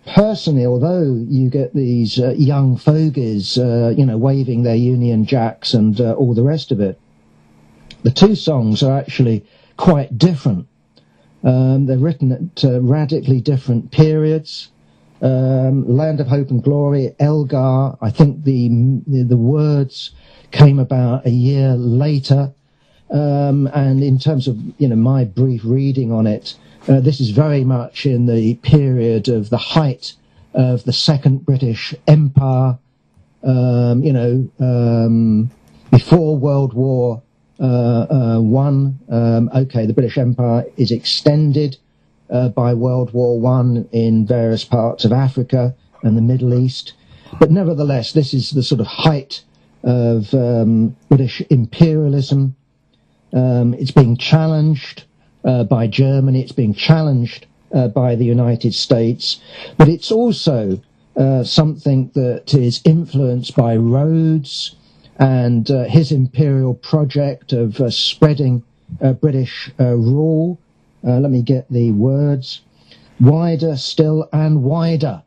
personally, 0.06 0.64
although 0.64 1.26
you 1.28 1.50
get 1.50 1.74
these 1.74 2.16
young 2.16 2.78
fogies, 2.78 3.58
you 3.58 4.06
know, 4.06 4.16
waving 4.16 4.62
their 4.62 4.76
Union 4.76 5.26
Jacks 5.26 5.74
and 5.74 6.00
all 6.00 6.32
the 6.32 6.42
rest 6.42 6.72
of 6.72 6.80
it, 6.80 6.98
the 8.02 8.10
two 8.10 8.34
songs 8.34 8.82
are 8.82 8.98
actually 8.98 9.44
quite 9.76 10.18
different. 10.18 10.66
Um, 11.44 11.86
they're 11.86 11.98
written 11.98 12.32
at 12.32 12.64
uh, 12.64 12.80
radically 12.80 13.40
different 13.40 13.90
periods. 13.90 14.70
Um, 15.20 15.88
Land 15.88 16.20
of 16.20 16.26
Hope 16.26 16.50
and 16.50 16.62
Glory, 16.62 17.14
Elgar. 17.20 17.96
I 18.00 18.10
think 18.10 18.44
the 18.44 18.68
the, 19.06 19.36
words 19.36 20.10
came 20.50 20.78
about 20.78 21.26
a 21.26 21.30
year 21.30 21.74
later. 21.74 22.52
Um, 23.10 23.68
and 23.74 24.02
in 24.02 24.18
terms 24.18 24.48
of 24.48 24.58
you 24.78 24.88
know 24.88 24.96
my 24.96 25.24
brief 25.24 25.62
reading 25.64 26.10
on 26.12 26.26
it, 26.26 26.56
uh, 26.88 27.00
this 27.00 27.20
is 27.20 27.30
very 27.30 27.62
much 27.62 28.06
in 28.06 28.26
the 28.26 28.54
period 28.56 29.28
of 29.28 29.50
the 29.50 29.58
height 29.58 30.14
of 30.54 30.84
the 30.84 30.92
Second 30.92 31.44
British 31.44 31.94
Empire. 32.08 32.78
Um, 33.44 34.02
you 34.02 34.12
know, 34.12 34.48
um, 34.60 35.50
before 35.90 36.36
World 36.36 36.74
War 36.74 37.22
One. 37.68 38.98
Um, 39.08 39.50
okay, 39.54 39.86
the 39.86 39.92
British 39.92 40.18
Empire 40.18 40.64
is 40.76 40.90
extended 40.90 41.76
uh, 42.32 42.48
by 42.48 42.74
World 42.74 43.12
War 43.12 43.38
One 43.38 43.88
in 43.92 44.26
various 44.26 44.64
parts 44.64 45.04
of 45.04 45.12
Africa 45.12 45.74
and 46.02 46.16
the 46.16 46.22
Middle 46.22 46.54
East, 46.54 46.94
but 47.38 47.50
nevertheless, 47.50 48.12
this 48.12 48.34
is 48.34 48.50
the 48.50 48.62
sort 48.62 48.80
of 48.80 48.86
height 48.86 49.42
of 49.84 50.32
um, 50.34 50.96
British 51.08 51.42
imperialism. 51.50 52.56
Um, 53.32 53.74
it's 53.74 53.90
being 53.90 54.16
challenged 54.16 55.04
uh, 55.44 55.64
by 55.64 55.86
Germany. 55.86 56.42
It's 56.42 56.52
being 56.52 56.74
challenged 56.74 57.46
uh, 57.72 57.88
by 57.88 58.14
the 58.14 58.24
United 58.24 58.74
States, 58.74 59.40
but 59.76 59.88
it's 59.88 60.10
also 60.12 60.80
uh, 61.16 61.44
something 61.44 62.10
that 62.14 62.54
is 62.54 62.80
influenced 62.84 63.54
by 63.56 63.76
Rhodes 63.76 64.76
and 65.18 65.70
uh, 65.70 65.84
his 65.84 66.12
imperial 66.12 66.74
project 66.74 67.52
of 67.52 67.80
uh, 67.80 67.90
spreading 67.90 68.62
uh, 69.00 69.12
British 69.12 69.70
uh, 69.78 69.94
rule. 69.94 70.58
Uh, 71.06 71.18
let 71.18 71.30
me 71.30 71.42
get 71.42 71.70
the 71.70 71.90
words. 71.92 72.62
Wider 73.20 73.76
still 73.76 74.28
and 74.32 74.62
wider. 74.62 75.22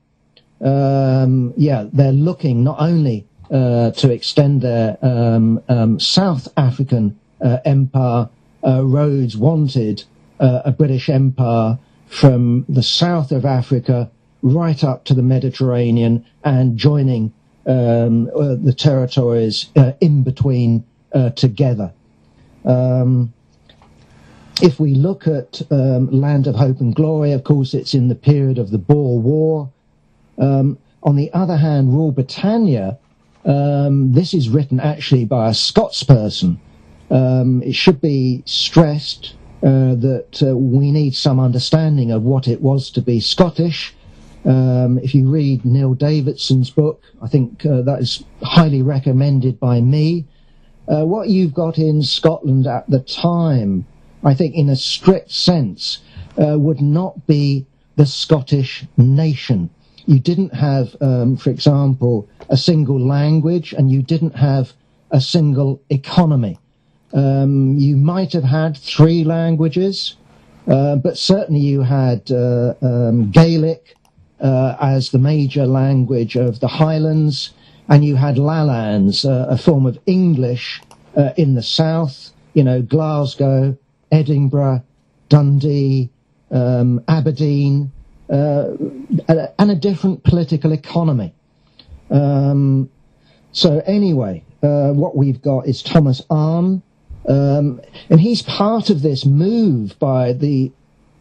Um, 0.62 1.54
yeah, 1.58 1.86
they're 1.92 2.12
looking 2.12 2.64
not 2.64 2.78
only 2.80 3.28
to 3.50 4.12
extend 4.12 4.62
their 4.62 4.98
um, 5.02 5.62
um, 5.70 6.00
South 6.00 6.48
African 6.58 7.20
empire. 7.64 8.30
Rhodes 8.64 9.38
wanted 9.38 10.04
a 10.40 10.72
British 10.72 11.10
empire 11.10 11.78
from 12.08 12.66
the 12.68 12.82
south 12.84 13.32
of 13.32 13.46
Africa 13.46 14.10
right 14.42 14.84
up 14.84 15.06
to 15.06 15.14
the 15.14 15.22
Mediterranean 15.22 16.26
and 16.44 16.78
joining 16.78 17.34
um, 17.66 18.30
uh, 18.36 18.56
the 18.56 18.74
territories 18.74 19.68
uh, 19.76 19.94
in 20.02 20.24
between 20.24 20.84
uh, 21.14 21.32
together. 21.32 21.92
Um, 22.64 23.34
if 24.62 24.80
we 24.80 24.96
look 24.96 25.28
at 25.28 25.62
um, 25.72 26.10
Land 26.12 26.48
of 26.48 26.56
Hope 26.56 26.80
and 26.80 26.96
Glory, 26.96 27.32
of 27.32 27.44
course, 27.44 27.74
it's 27.74 27.94
in 27.94 28.08
the 28.08 28.16
period 28.16 28.58
of 28.58 28.72
the 28.72 28.78
Boer 28.78 29.20
War. 29.20 29.72
Um, 30.38 30.78
on 31.04 31.16
the 31.16 31.32
other 31.34 31.58
hand, 31.58 31.94
Rule 31.94 32.12
Britannia, 32.12 32.98
um, 33.46 34.14
this 34.14 34.34
is 34.34 34.50
written 34.50 34.80
actually 34.80 35.26
by 35.26 35.50
a 35.50 35.54
Scots 35.54 36.04
person. 36.04 36.60
Um, 37.12 37.62
it 37.64 37.76
should 37.76 38.02
be 38.02 38.44
stressed 38.46 39.36
uh, 39.62 39.96
that 39.96 40.42
uh, 40.42 40.58
we 40.58 40.92
need 40.92 41.16
some 41.16 41.40
understanding 41.40 42.12
of 42.12 42.24
what 42.24 42.48
it 42.48 42.62
was 42.62 42.90
to 42.92 43.02
be 43.02 43.20
Scottish 43.20 43.94
um, 44.46 45.00
if 45.00 45.16
you 45.16 45.30
read 45.30 45.66
Neil 45.66 45.94
Davidson's 45.94 46.70
book, 46.70 47.02
I 47.22 47.28
think 47.28 47.66
uh, 47.66 47.82
that 47.82 48.00
is 48.00 48.24
highly 48.44 48.82
recommended 48.82 49.60
by 49.60 49.82
me. 49.82 50.26
Uh, 50.88 51.04
what 51.06 51.30
you've 51.30 51.54
got 51.54 51.78
in 51.80 52.04
Scotland 52.04 52.68
at 52.68 52.88
the 52.90 53.00
time, 53.00 53.86
I 54.24 54.36
think, 54.36 54.54
in 54.54 54.70
a 54.70 54.76
strict 54.76 55.32
sense, 55.32 56.00
uh, 56.40 56.60
would 56.60 56.82
not 56.82 57.26
be 57.26 57.66
the 57.96 58.06
Scottish 58.06 58.86
nation. 58.98 59.70
You 60.06 60.20
didn't 60.20 60.54
have, 60.54 60.96
um, 61.02 61.38
for 61.38 61.50
example, 61.50 62.30
a 62.50 62.58
single 62.58 63.00
language, 63.00 63.74
and 63.74 63.92
you 63.92 64.04
didn't 64.04 64.36
have 64.36 64.74
a 65.10 65.20
single 65.20 65.82
economy. 65.90 66.60
Um, 67.14 67.78
you 67.80 67.98
might 67.98 68.34
have 68.34 68.44
had 68.44 68.78
three 68.78 69.24
languages, 69.24 70.16
uh, 70.68 70.98
but 70.98 71.18
certainly 71.18 71.62
you 71.62 71.82
had 71.82 72.30
uh, 72.30 72.74
um, 72.82 73.32
Gaelic, 73.32 73.96
uh, 74.40 74.76
as 74.82 75.10
the 75.10 75.20
major 75.20 75.66
language 75.66 76.36
of 76.36 76.60
the 76.60 76.68
Highlands, 76.68 77.54
and 77.88 78.04
you 78.04 78.16
had 78.16 78.36
Lallans, 78.36 79.26
uh, 79.26 79.48
a 79.50 79.58
form 79.58 79.86
of 79.86 79.98
English 80.06 80.82
uh, 81.16 81.32
in 81.38 81.56
the 81.56 81.64
south, 81.64 82.32
you 82.54 82.64
know, 82.64 82.82
Glasgow, 82.82 83.78
Edinburgh, 84.12 84.84
Dundee, 85.30 86.10
um, 86.52 87.04
Aberdeen, 87.08 87.92
uh, 88.30 88.72
and 89.60 89.72
a 89.72 89.76
different 89.76 90.24
political 90.24 90.72
economy. 90.72 91.34
Um, 92.10 92.90
so 93.52 93.82
anyway, 93.86 94.44
uh, 94.64 94.92
what 94.92 95.16
we've 95.16 95.42
got 95.42 95.68
is 95.68 95.82
Thomas 95.82 96.22
Arne, 96.30 96.82
um, 97.28 97.82
and 98.10 98.20
he's 98.20 98.42
part 98.42 98.90
of 98.90 99.02
this 99.02 99.26
move 99.26 99.98
by 100.00 100.34
the 100.34 100.72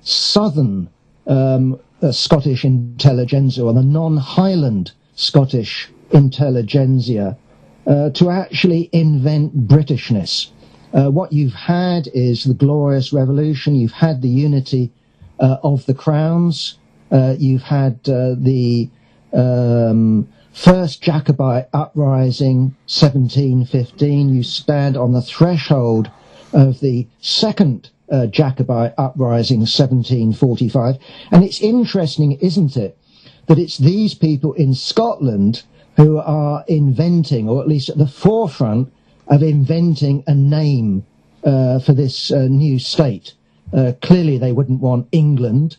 southern 0.02 0.88
um, 1.26 1.80
uh, 2.04 2.12
Scottish 2.12 2.64
intelligentsia 2.64 3.64
or 3.64 3.72
the 3.72 3.82
non-Highland 3.82 4.92
Scottish 5.14 5.88
intelligentsia 6.10 7.38
uh, 7.86 8.10
to 8.10 8.30
actually 8.30 8.90
invent 8.92 9.66
Britishness. 9.66 10.50
Uh, 10.92 11.10
what 11.10 11.32
you've 11.32 11.54
had 11.54 12.08
is 12.14 12.44
the 12.44 12.54
Glorious 12.54 13.12
Revolution. 13.12 13.74
You've 13.74 13.92
had 13.92 14.20
the 14.20 14.28
unity 14.28 14.92
uh, 15.40 15.56
of 15.62 15.86
the 15.86 15.94
crowns. 15.94 16.78
Uh, 17.10 17.34
you've 17.38 17.62
had 17.62 17.98
uh, 18.08 18.34
the 18.36 18.88
um, 19.32 20.28
first 20.52 21.02
Jacobite 21.02 21.68
uprising, 21.72 22.76
1715. 22.86 24.34
You 24.34 24.42
stand 24.42 24.96
on 24.96 25.12
the 25.12 25.22
threshold 25.22 26.10
of 26.52 26.80
the 26.80 27.06
second 27.20 27.90
uh, 28.10 28.26
Jacobite 28.26 28.94
uprising, 28.98 29.60
1745. 29.60 30.96
And 31.30 31.44
it's 31.44 31.60
interesting, 31.60 32.32
isn't 32.32 32.76
it, 32.76 32.98
that 33.46 33.58
it's 33.58 33.78
these 33.78 34.14
people 34.14 34.52
in 34.54 34.74
Scotland 34.74 35.62
who 35.96 36.18
are 36.18 36.64
inventing, 36.66 37.48
or 37.48 37.62
at 37.62 37.68
least 37.68 37.88
at 37.88 37.98
the 37.98 38.06
forefront 38.06 38.92
of 39.28 39.42
inventing 39.42 40.24
a 40.26 40.34
name 40.34 41.04
uh, 41.44 41.78
for 41.78 41.92
this 41.92 42.30
uh, 42.30 42.46
new 42.48 42.78
state. 42.78 43.34
Uh, 43.72 43.92
clearly, 44.02 44.38
they 44.38 44.52
wouldn't 44.52 44.80
want 44.80 45.08
England, 45.12 45.76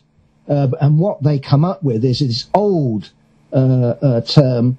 uh, 0.48 0.68
and 0.80 0.98
what 0.98 1.22
they 1.22 1.38
come 1.38 1.64
up 1.64 1.82
with 1.82 2.04
is 2.04 2.20
this 2.20 2.46
old 2.54 3.10
uh, 3.52 4.20
term, 4.22 4.78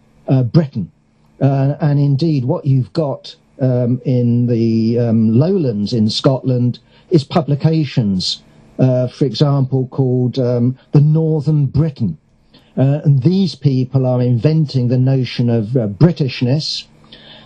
Britain. 0.51 0.91
and 1.39 1.99
indeed, 1.99 2.45
what 2.45 2.65
you've 2.65 2.93
got 2.93 3.35
um, 3.59 4.01
in 4.05 4.47
the 4.47 4.99
um, 4.99 5.33
lowlands 5.33 5.93
in 5.93 6.09
Scotland 6.09 6.79
is 7.09 7.23
publications, 7.23 8.43
for 8.77 9.25
example, 9.25 9.87
called 9.87 10.37
um, 10.39 10.77
the 10.91 11.01
Northern 11.01 11.65
Briton. 11.65 12.17
Uh, 12.77 13.01
and 13.03 13.23
these 13.23 13.55
people 13.55 14.05
are 14.05 14.21
inventing 14.21 14.87
the 14.87 14.99
notion 14.99 15.49
of 15.49 15.75
uh, 15.75 15.87
Britishness. 15.87 16.85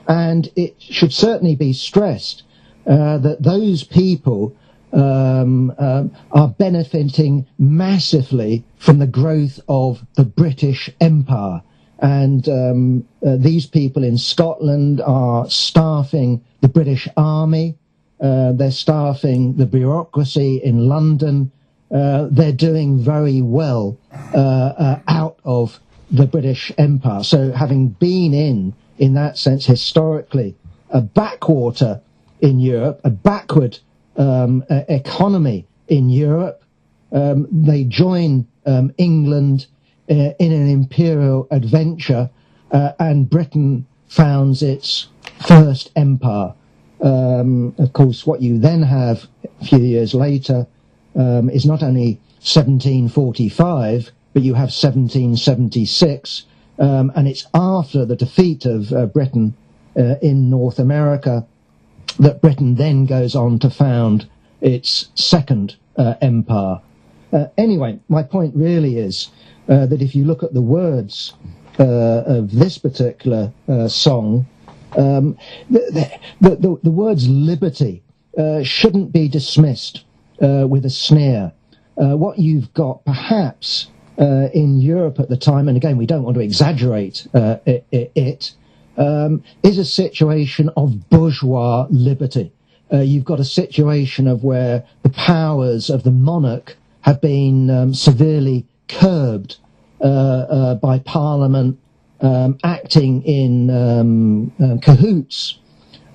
And 0.07 0.51
it 0.57 0.75
should 0.79 1.13
certainly 1.13 1.55
be 1.55 1.71
stressed 1.71 2.43
uh, 2.85 3.17
that 3.19 3.41
those 3.41 3.83
people 3.85 4.55
um, 4.91 5.73
um, 5.77 6.11
are 6.33 6.49
benefiting 6.49 7.47
massively 7.57 8.65
from 8.77 8.99
the 8.99 9.07
growth 9.07 9.61
of 9.69 10.05
the 10.15 10.25
British 10.25 10.89
Empire. 10.99 11.61
And 11.99 12.49
um, 12.49 13.07
uh, 13.25 13.37
these 13.37 13.67
people 13.67 14.03
in 14.03 14.17
Scotland 14.17 14.99
are 15.01 15.49
staffing 15.49 16.43
the 16.59 16.67
British 16.67 17.07
Army. 17.15 17.77
Uh, 18.21 18.51
they're 18.51 18.71
staffing 18.71 19.55
the 19.55 19.65
bureaucracy 19.65 20.57
in 20.63 20.87
London 20.87 21.51
uh, 21.91 22.27
they're 22.31 22.53
doing 22.53 23.03
very 23.03 23.41
well 23.41 23.97
uh, 24.33 24.37
uh, 24.37 24.99
out 25.09 25.37
of 25.43 25.79
the 26.09 26.25
British 26.25 26.71
Empire. 26.77 27.23
So 27.23 27.51
having 27.51 27.89
been 27.89 28.33
in, 28.33 28.73
in 28.97 29.13
that 29.15 29.37
sense, 29.37 29.65
historically, 29.65 30.55
a 30.89 31.01
backwater 31.01 32.01
in 32.39 32.59
Europe, 32.59 33.01
a 33.03 33.09
backward 33.09 33.79
um, 34.15 34.63
economy 34.69 35.67
in 35.89 36.09
Europe, 36.09 36.63
um, 37.11 37.47
they 37.51 37.83
join 37.83 38.47
um, 38.65 38.93
England 38.97 39.67
uh, 40.09 40.31
in 40.39 40.53
an 40.53 40.69
imperial 40.69 41.47
adventure, 41.51 42.29
and 42.71 43.29
Britain 43.29 43.85
founds 44.07 44.63
its 44.63 45.07
first 45.45 45.91
empire. 45.97 46.53
Um, 47.01 47.73
of 47.77 47.93
course, 47.93 48.25
what 48.27 48.41
you 48.41 48.59
then 48.59 48.83
have 48.83 49.27
a 49.59 49.65
few 49.65 49.79
years 49.79 50.13
later 50.13 50.67
um, 51.15 51.49
is 51.49 51.65
not 51.65 51.81
only 51.81 52.19
1745, 52.41 54.11
but 54.33 54.43
you 54.43 54.53
have 54.53 54.69
1776, 54.69 56.43
um, 56.79 57.11
and 57.15 57.27
it's 57.27 57.47
after 57.53 58.05
the 58.05 58.15
defeat 58.15 58.65
of 58.65 58.93
uh, 58.93 59.05
Britain 59.07 59.55
uh, 59.97 60.15
in 60.21 60.49
North 60.49 60.79
America 60.79 61.45
that 62.19 62.41
Britain 62.41 62.75
then 62.75 63.05
goes 63.05 63.35
on 63.35 63.59
to 63.59 63.69
found 63.69 64.27
its 64.61 65.09
second 65.15 65.75
uh, 65.97 66.15
empire. 66.21 66.81
Uh, 67.33 67.47
anyway, 67.57 67.99
my 68.09 68.23
point 68.23 68.55
really 68.55 68.97
is 68.97 69.29
uh, 69.67 69.85
that 69.85 70.01
if 70.01 70.15
you 70.15 70.25
look 70.25 70.43
at 70.43 70.53
the 70.53 70.61
words 70.61 71.33
uh, 71.79 72.23
of 72.25 72.51
this 72.51 72.77
particular 72.77 73.51
song, 73.87 74.45
um, 74.97 75.37
the, 75.69 76.19
the, 76.39 76.55
the, 76.55 76.79
the, 76.83 76.91
words 76.91 77.27
liberty 77.29 78.03
shouldn't 78.63 79.11
be 79.11 79.27
dismissed 79.27 80.03
uh, 80.41 80.65
with 80.67 80.85
a 80.85 80.89
sneer. 80.89 81.51
Uh, 81.97 82.17
what 82.17 82.39
you've 82.39 82.73
got 82.73 83.03
perhaps 83.05 83.87
uh, 84.17 84.49
in 84.53 84.81
Europe 84.81 85.19
at 85.19 85.29
the 85.29 85.37
time, 85.37 85.67
and 85.67 85.77
again, 85.77 85.97
we 85.97 86.05
don't 86.05 86.23
want 86.23 86.35
to 86.35 86.41
exaggerate 86.41 87.27
uh, 87.33 87.57
it, 87.65 87.85
it, 87.91 88.53
um, 88.97 89.43
is 89.63 89.77
a 89.77 89.85
situation 89.85 90.69
of 90.75 91.09
bourgeois 91.09 91.87
liberty. 91.89 92.51
Uh, 92.91 92.99
you've 92.99 93.23
got 93.23 93.39
a 93.39 93.45
situation 93.45 94.27
of 94.27 94.43
where 94.43 94.83
the 95.03 95.09
powers 95.09 95.89
of 95.89 96.03
the 96.03 96.11
monarch 96.11 96.75
have 97.01 97.21
been 97.21 97.69
um, 97.69 97.93
severely 97.93 98.65
curbed 98.87 99.57
uh, 100.01 100.75
by 100.75 100.99
Parliament 100.99 101.79
um, 102.21 102.57
acting 102.63 103.23
in 103.23 103.69
um, 103.69 104.79
cahoots 104.81 105.59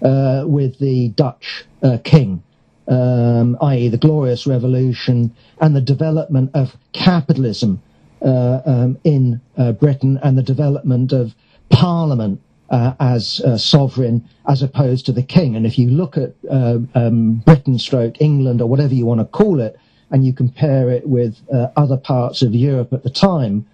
with 0.00 0.78
the 0.78 1.12
Dutch 1.16 1.64
king 2.04 2.42
um, 2.88 3.56
i.e., 3.62 3.88
the 3.88 3.98
Glorious 3.98 4.46
Revolution 4.46 5.34
and 5.60 5.74
the 5.74 5.80
development 5.80 6.50
of 6.54 6.76
capitalism 6.92 7.82
uh, 8.22 8.60
um, 8.64 8.98
in 9.04 9.40
uh, 9.56 9.72
Britain 9.72 10.18
and 10.22 10.38
the 10.38 10.42
development 10.42 11.12
of 11.12 11.34
Parliament 11.68 12.40
uh, 12.70 12.94
as 12.98 13.42
sovereign 13.62 14.28
as 14.48 14.62
opposed 14.62 15.06
to 15.06 15.12
the 15.12 15.22
king. 15.22 15.54
And 15.56 15.66
if 15.66 15.78
you 15.78 15.90
look 15.90 16.16
at 16.16 16.34
uh, 16.50 16.78
um, 16.94 17.42
Britain, 17.44 17.78
stroke 17.78 18.20
England, 18.20 18.60
or 18.60 18.68
whatever 18.68 18.94
you 18.94 19.06
want 19.06 19.20
to 19.20 19.24
call 19.24 19.60
it, 19.60 19.78
and 20.10 20.24
you 20.24 20.32
compare 20.32 20.90
it 20.90 21.06
with 21.08 21.40
uh, 21.52 21.68
other 21.76 21.96
parts 21.96 22.42
of 22.42 22.54
Europe 22.54 22.92
at 22.92 23.02
the 23.02 23.10
time, 23.10 23.66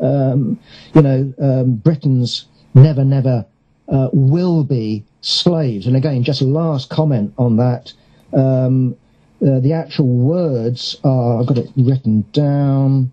um, 0.00 0.58
you 0.94 1.02
know, 1.02 1.34
um, 1.40 1.76
Britons 1.76 2.46
never, 2.74 3.04
never 3.04 3.46
uh, 3.88 4.08
will 4.12 4.64
be 4.64 5.04
slaves. 5.20 5.86
And 5.86 5.96
again, 5.96 6.22
just 6.22 6.42
a 6.42 6.46
last 6.46 6.90
comment 6.90 7.34
on 7.38 7.56
that. 7.56 7.92
Um, 8.32 8.96
uh, 9.40 9.60
the 9.60 9.72
actual 9.72 10.08
words 10.08 10.96
are, 11.04 11.40
I've 11.40 11.46
got 11.46 11.58
it 11.58 11.70
written 11.76 12.24
down, 12.32 13.12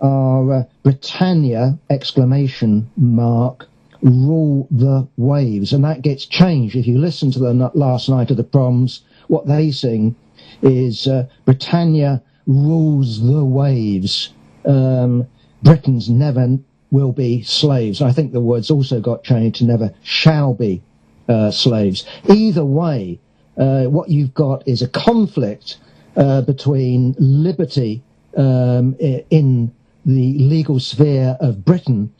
are 0.00 0.52
uh, 0.52 0.62
Britannia, 0.82 1.78
exclamation 1.90 2.90
mark, 2.96 3.66
rule 4.02 4.66
the 4.70 5.06
waves. 5.16 5.72
And 5.72 5.84
that 5.84 6.02
gets 6.02 6.26
changed. 6.26 6.76
If 6.76 6.86
you 6.86 6.98
listen 6.98 7.30
to 7.32 7.38
the 7.38 7.70
last 7.74 8.08
night 8.08 8.30
of 8.30 8.36
the 8.36 8.44
proms, 8.44 9.02
what 9.28 9.46
they 9.46 9.70
sing 9.70 10.16
is 10.62 11.06
uh, 11.06 11.26
Britannia 11.44 12.22
rules 12.46 13.22
the 13.22 13.44
waves. 13.44 14.32
Um, 14.64 15.26
Britons 15.66 16.08
never 16.08 16.58
will 16.92 17.10
be 17.10 17.42
slaves. 17.42 18.00
I 18.00 18.12
think 18.12 18.32
the 18.32 18.40
words 18.40 18.70
also 18.70 19.00
got 19.00 19.24
changed 19.24 19.58
to 19.58 19.64
never 19.64 19.92
shall 20.04 20.54
be 20.54 20.80
uh, 21.28 21.50
slaves. 21.50 22.06
Either 22.28 22.64
way, 22.64 23.18
uh, 23.58 23.86
what 23.86 24.08
you've 24.08 24.32
got 24.32 24.66
is 24.68 24.80
a 24.80 24.86
conflict 24.86 25.78
uh, 26.16 26.42
between 26.42 27.16
liberty 27.18 28.00
um, 28.36 28.94
in 29.00 29.72
the 30.04 30.38
legal 30.38 30.78
sphere 30.78 31.36
of 31.40 31.64
Britain 31.64 32.14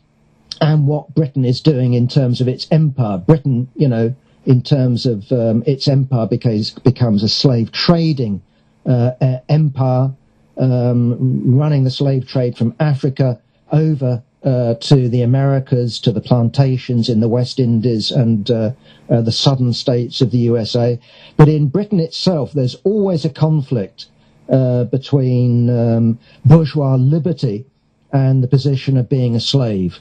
and 0.60 0.88
what 0.88 1.14
Britain 1.14 1.44
is 1.44 1.60
doing 1.60 1.94
in 1.94 2.08
terms 2.08 2.40
of 2.40 2.48
its 2.48 2.66
empire. 2.72 3.16
Britain, 3.16 3.68
you 3.76 3.86
know, 3.86 4.12
in 4.44 4.60
terms 4.60 5.06
of 5.06 5.30
um, 5.30 5.62
its 5.68 5.86
empire 5.86 6.26
becomes, 6.26 6.72
becomes 6.72 7.22
a 7.22 7.28
slave 7.28 7.70
trading 7.70 8.42
uh, 8.86 9.12
empire, 9.48 10.10
um, 10.58 11.56
running 11.56 11.84
the 11.84 11.90
slave 11.90 12.26
trade 12.26 12.56
from 12.56 12.74
Africa 12.80 13.40
over 13.72 14.22
uh, 14.46 14.74
to 14.74 15.08
the 15.08 15.22
Americas, 15.22 15.98
to 15.98 16.12
the 16.12 16.20
plantations 16.20 17.08
in 17.08 17.18
the 17.18 17.28
West 17.28 17.58
Indies 17.58 18.12
and 18.12 18.48
uh, 18.48 18.70
uh, 19.10 19.20
the 19.20 19.32
southern 19.32 19.72
states 19.72 20.20
of 20.20 20.30
the 20.30 20.38
USA. 20.38 21.00
But 21.36 21.48
in 21.48 21.66
Britain 21.66 21.98
itself, 21.98 22.52
there's 22.52 22.76
always 22.84 23.24
a 23.24 23.30
conflict 23.30 24.06
uh, 24.48 24.84
between 24.84 25.68
um, 25.68 26.20
bourgeois 26.44 26.94
liberty 26.94 27.66
and 28.12 28.42
the 28.42 28.48
position 28.48 28.96
of 28.96 29.08
being 29.08 29.34
a 29.34 29.40
slave. 29.40 29.98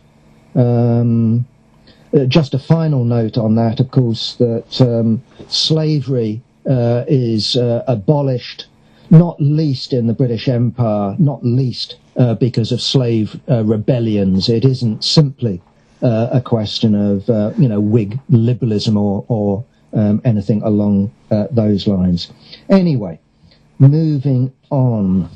Um, 0.53 1.47
uh, 2.13 2.25
just 2.25 2.53
a 2.53 2.59
final 2.59 3.03
note 3.03 3.37
on 3.37 3.55
that, 3.55 3.79
of 3.79 3.89
course, 3.89 4.35
that 4.35 4.79
um, 4.79 5.23
slavery 5.47 6.43
uh, 6.69 7.03
is 7.07 7.57
abolished 7.87 8.67
not 9.09 9.39
least 9.39 9.93
in 9.93 10.07
the 10.07 10.13
British 10.13 10.47
Empire, 10.47 11.15
not 11.19 11.43
least 11.45 11.97
uh, 12.17 12.35
because 12.35 12.71
of 12.71 12.81
slave 12.81 13.39
uh, 13.49 13.63
rebellions. 13.63 14.49
It 14.49 14.65
isn't 14.65 15.03
simply 15.03 15.61
uh, 16.01 16.29
a 16.31 16.41
question 16.41 16.95
of 16.95 17.29
uh, 17.29 17.51
you 17.57 17.67
know 17.67 17.79
Whig 17.79 18.19
liberalism 18.29 18.97
or 18.97 19.25
or 19.27 19.65
um, 19.93 20.21
anything 20.25 20.61
along 20.63 21.11
uh, 21.31 21.47
those 21.51 21.87
lines. 21.87 22.31
Anyway, 22.69 23.19
moving 23.79 24.53
on. 24.69 25.29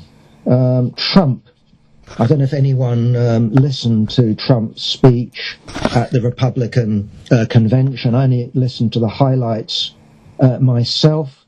Um, 0.46 0.92
Trump. 0.92 1.46
I 2.18 2.26
don't 2.26 2.38
know 2.38 2.44
if 2.44 2.54
anyone 2.54 3.14
um, 3.14 3.50
listened 3.52 4.10
to 4.10 4.34
Trump's 4.34 4.82
speech 4.82 5.58
at 5.94 6.10
the 6.10 6.20
Republican 6.20 7.08
uh, 7.30 7.46
convention. 7.48 8.16
I 8.16 8.24
only 8.24 8.50
listened 8.54 8.94
to 8.94 8.98
the 8.98 9.08
highlights 9.08 9.94
myself 10.60 11.39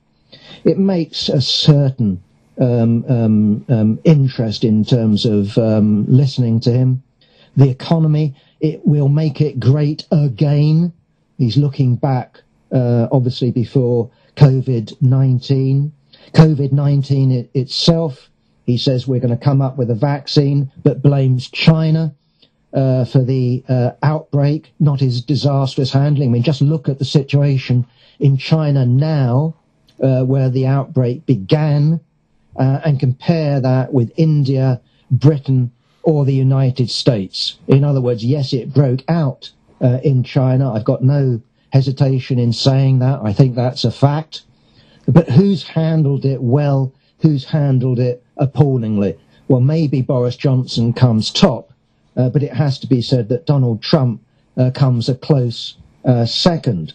it 0.65 0.79
makes 0.79 1.29
a 1.29 1.41
certain 1.41 2.23
um, 2.61 3.05
um, 3.09 3.65
um, 3.69 4.01
interest 4.05 4.65
in 4.65 4.85
terms 4.85 5.25
of 5.25 5.57
um, 5.59 6.05
listening 6.09 6.61
to 6.61 6.71
him. 6.71 7.03
The 7.57 7.69
economy, 7.69 8.35
it 8.61 8.87
will 8.87 9.09
make 9.09 9.41
it 9.41 9.59
great 9.59 10.07
again. 10.11 10.93
He's 11.39 11.57
looking 11.57 11.97
back, 11.97 12.41
uh, 12.71 13.09
obviously, 13.11 13.51
before 13.51 14.11
COVID 14.37 15.03
19. 15.03 15.93
COVID 16.35 16.73
19 16.73 17.33
it, 17.33 17.51
itself, 17.53 18.31
he 18.65 18.79
says 18.79 19.07
we're 19.07 19.21
going 19.21 19.37
to 19.37 19.45
come 19.45 19.61
up 19.61 19.77
with 19.77 19.91
a 19.91 19.95
vaccine, 19.95 20.71
but 20.83 21.03
blames 21.03 21.51
China. 21.51 22.15
Uh, 22.75 23.05
for 23.05 23.23
the 23.23 23.63
uh, 23.69 23.91
outbreak, 24.03 24.73
not 24.81 24.99
his 24.99 25.21
disastrous 25.21 25.93
handling. 25.93 26.31
I 26.31 26.33
mean, 26.33 26.43
just 26.43 26.63
look 26.63 26.89
at 26.89 26.99
the 26.99 27.05
situation 27.05 27.87
in 28.19 28.39
China 28.39 28.87
now 28.87 29.57
uh, 30.03 30.25
where 30.25 30.51
the 30.51 30.67
outbreak 30.67 31.25
began 31.27 32.01
uh, 32.57 32.81
and 32.85 33.01
compare 33.01 33.61
that 33.61 33.93
with 33.93 34.13
India, 34.17 34.81
Britain, 35.11 35.73
or 36.03 36.25
the 36.25 36.35
United 36.35 36.91
States. 36.91 37.59
In 37.69 37.85
other 37.85 38.01
words, 38.01 38.25
yes, 38.25 38.53
it 38.53 38.75
broke 38.75 39.03
out 39.09 39.51
uh, 39.81 39.99
in 40.03 40.25
China. 40.25 40.73
I've 40.73 40.85
got 40.85 41.03
no 41.03 41.41
hesitation 41.73 42.39
in 42.39 42.53
saying 42.53 42.99
that. 42.99 43.21
I 43.23 43.33
think 43.33 43.55
that's 43.55 43.85
a 43.85 43.91
fact. 43.91 44.43
But 45.07 45.29
who's 45.29 45.63
handled 45.63 46.25
it 46.25 46.43
well? 46.43 46.93
Who's 47.21 47.45
handled 47.45 47.99
it 47.99 48.23
appallingly? 48.37 49.17
Well, 49.49 49.61
maybe 49.61 50.03
Boris 50.03 50.37
Johnson 50.37 50.93
comes 50.93 51.31
top, 51.31 51.73
uh, 52.17 52.29
but 52.29 52.43
it 52.43 52.53
has 52.53 52.79
to 52.81 52.87
be 52.87 53.03
said 53.03 53.29
that 53.29 53.47
Donald 53.47 53.83
Trump 53.83 54.23
uh, 54.57 54.71
comes 54.73 55.09
a 55.09 55.15
close 55.15 55.77
uh, 56.05 56.27
second. 56.27 56.95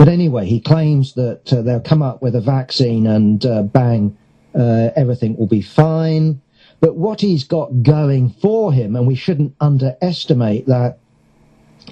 But 0.00 0.08
anyway, 0.08 0.46
he 0.46 0.60
claims 0.60 1.12
that 1.12 1.52
uh, 1.52 1.60
they'll 1.60 1.78
come 1.78 2.00
up 2.00 2.22
with 2.22 2.34
a 2.34 2.40
vaccine 2.40 3.06
and 3.06 3.44
uh, 3.44 3.60
bang, 3.64 4.16
uh, 4.54 4.88
everything 4.96 5.36
will 5.36 5.46
be 5.46 5.60
fine. 5.60 6.40
But 6.80 6.96
what 6.96 7.20
he's 7.20 7.44
got 7.44 7.82
going 7.82 8.30
for 8.30 8.72
him, 8.72 8.96
and 8.96 9.06
we 9.06 9.14
shouldn't 9.14 9.54
underestimate 9.60 10.64
that, 10.68 11.00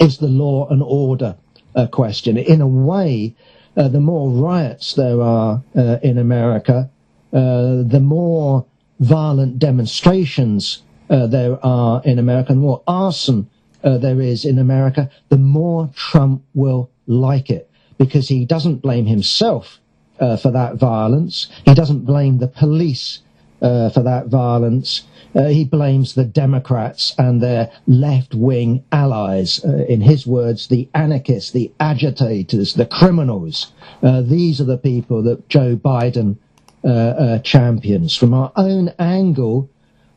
is 0.00 0.16
the 0.16 0.26
law 0.26 0.66
and 0.70 0.82
order 0.82 1.36
uh, 1.74 1.86
question. 1.88 2.38
In 2.38 2.62
a 2.62 2.66
way, 2.66 3.36
uh, 3.76 3.88
the 3.88 4.00
more 4.00 4.30
riots 4.30 4.94
there 4.94 5.20
are 5.20 5.62
uh, 5.76 5.98
in 6.02 6.16
America, 6.16 6.88
the 7.30 8.00
more 8.02 8.64
violent 9.00 9.58
demonstrations 9.58 10.82
there 11.10 11.62
are 11.62 12.00
in 12.06 12.18
America, 12.18 12.54
the 12.54 12.58
more 12.58 12.82
arson 12.88 13.50
there 13.82 14.22
is 14.22 14.46
in 14.46 14.58
America, 14.58 15.10
the 15.28 15.36
more 15.36 15.90
Trump 15.94 16.42
will 16.54 16.90
like 17.06 17.50
it 17.50 17.67
because 17.98 18.28
he 18.28 18.46
doesn't 18.46 18.78
blame 18.78 19.06
himself 19.06 19.80
uh, 20.20 20.36
for 20.36 20.50
that 20.52 20.76
violence. 20.76 21.48
He 21.64 21.74
doesn't 21.74 22.04
blame 22.04 22.38
the 22.38 22.48
police 22.48 23.20
uh, 23.60 23.90
for 23.90 24.02
that 24.02 24.28
violence. 24.28 25.02
Uh, 25.34 25.48
he 25.48 25.64
blames 25.64 26.14
the 26.14 26.24
Democrats 26.24 27.14
and 27.18 27.42
their 27.42 27.70
left 27.86 28.34
wing 28.34 28.84
allies. 28.92 29.64
Uh, 29.64 29.84
in 29.88 30.00
his 30.00 30.26
words, 30.26 30.68
the 30.68 30.88
anarchists, 30.94 31.50
the 31.50 31.70
agitators, 31.78 32.74
the 32.74 32.86
criminals. 32.86 33.72
Uh, 34.02 34.22
these 34.22 34.60
are 34.60 34.64
the 34.64 34.78
people 34.78 35.22
that 35.22 35.48
Joe 35.48 35.76
Biden 35.76 36.38
uh, 36.84 37.38
champions. 37.40 38.14
From 38.14 38.32
our 38.32 38.52
own 38.56 38.94
angle, 38.98 39.68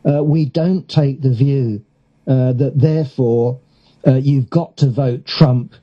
we 0.03 0.45
don't 0.45 0.87
take 0.87 1.21
the 1.21 1.33
view 1.33 1.83
that 2.25 2.73
therefore 2.75 3.59
you've 4.05 4.49
got 4.49 4.77
to 4.77 4.89
vote 4.89 5.25
Trump 5.25 5.73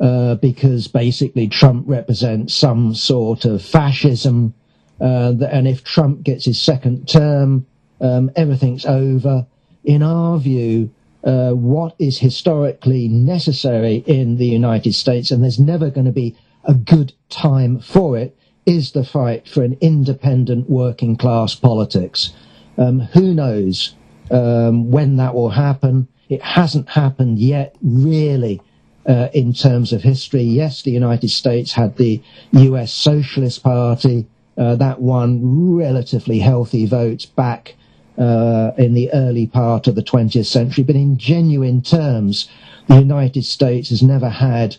uh, 0.00 0.34
because 0.36 0.88
basically 0.88 1.48
Trump 1.48 1.84
represents 1.88 2.54
some 2.54 2.94
sort 2.94 3.44
of 3.44 3.62
fascism. 3.62 4.54
Uh, 5.00 5.32
and 5.50 5.66
if 5.66 5.84
Trump 5.84 6.22
gets 6.22 6.44
his 6.44 6.60
second 6.60 7.08
term, 7.08 7.66
um, 8.00 8.30
everything's 8.36 8.84
over. 8.84 9.46
In 9.84 10.02
our 10.02 10.38
view, 10.38 10.90
uh, 11.24 11.52
what 11.52 11.94
is 11.98 12.18
historically 12.18 13.08
necessary 13.08 14.04
in 14.06 14.36
the 14.36 14.46
United 14.46 14.94
States, 14.94 15.30
and 15.30 15.42
there's 15.42 15.58
never 15.58 15.90
going 15.90 16.06
to 16.06 16.12
be 16.12 16.36
a 16.64 16.74
good 16.74 17.12
time 17.28 17.80
for 17.80 18.18
it, 18.18 18.36
is 18.66 18.92
the 18.92 19.04
fight 19.04 19.48
for 19.48 19.62
an 19.62 19.78
independent 19.80 20.68
working 20.68 21.16
class 21.16 21.54
politics. 21.54 22.32
Um, 22.76 23.00
who 23.00 23.32
knows 23.32 23.94
um, 24.30 24.90
when 24.90 25.16
that 25.16 25.34
will 25.34 25.50
happen? 25.50 26.08
It 26.28 26.42
hasn't 26.42 26.90
happened 26.90 27.38
yet, 27.38 27.76
really 27.80 28.60
uh, 29.06 29.28
in 29.32 29.52
terms 29.52 29.92
of 29.92 30.02
history. 30.02 30.42
Yes, 30.42 30.82
the 30.82 30.90
United 30.90 31.30
States 31.30 31.72
had 31.72 31.96
the 31.96 32.22
US 32.52 32.92
Socialist 32.92 33.62
Party. 33.62 34.26
Uh, 34.58 34.74
that 34.74 35.00
won 35.00 35.74
relatively 35.76 36.38
healthy 36.38 36.86
votes 36.86 37.26
back 37.26 37.74
uh, 38.18 38.72
in 38.78 38.94
the 38.94 39.12
early 39.12 39.46
part 39.46 39.86
of 39.86 39.94
the 39.94 40.02
20th 40.02 40.46
century. 40.46 40.82
But 40.82 40.96
in 40.96 41.18
genuine 41.18 41.82
terms, 41.82 42.48
the 42.88 42.98
United 42.98 43.44
States 43.44 43.90
has 43.90 44.02
never 44.02 44.30
had 44.30 44.76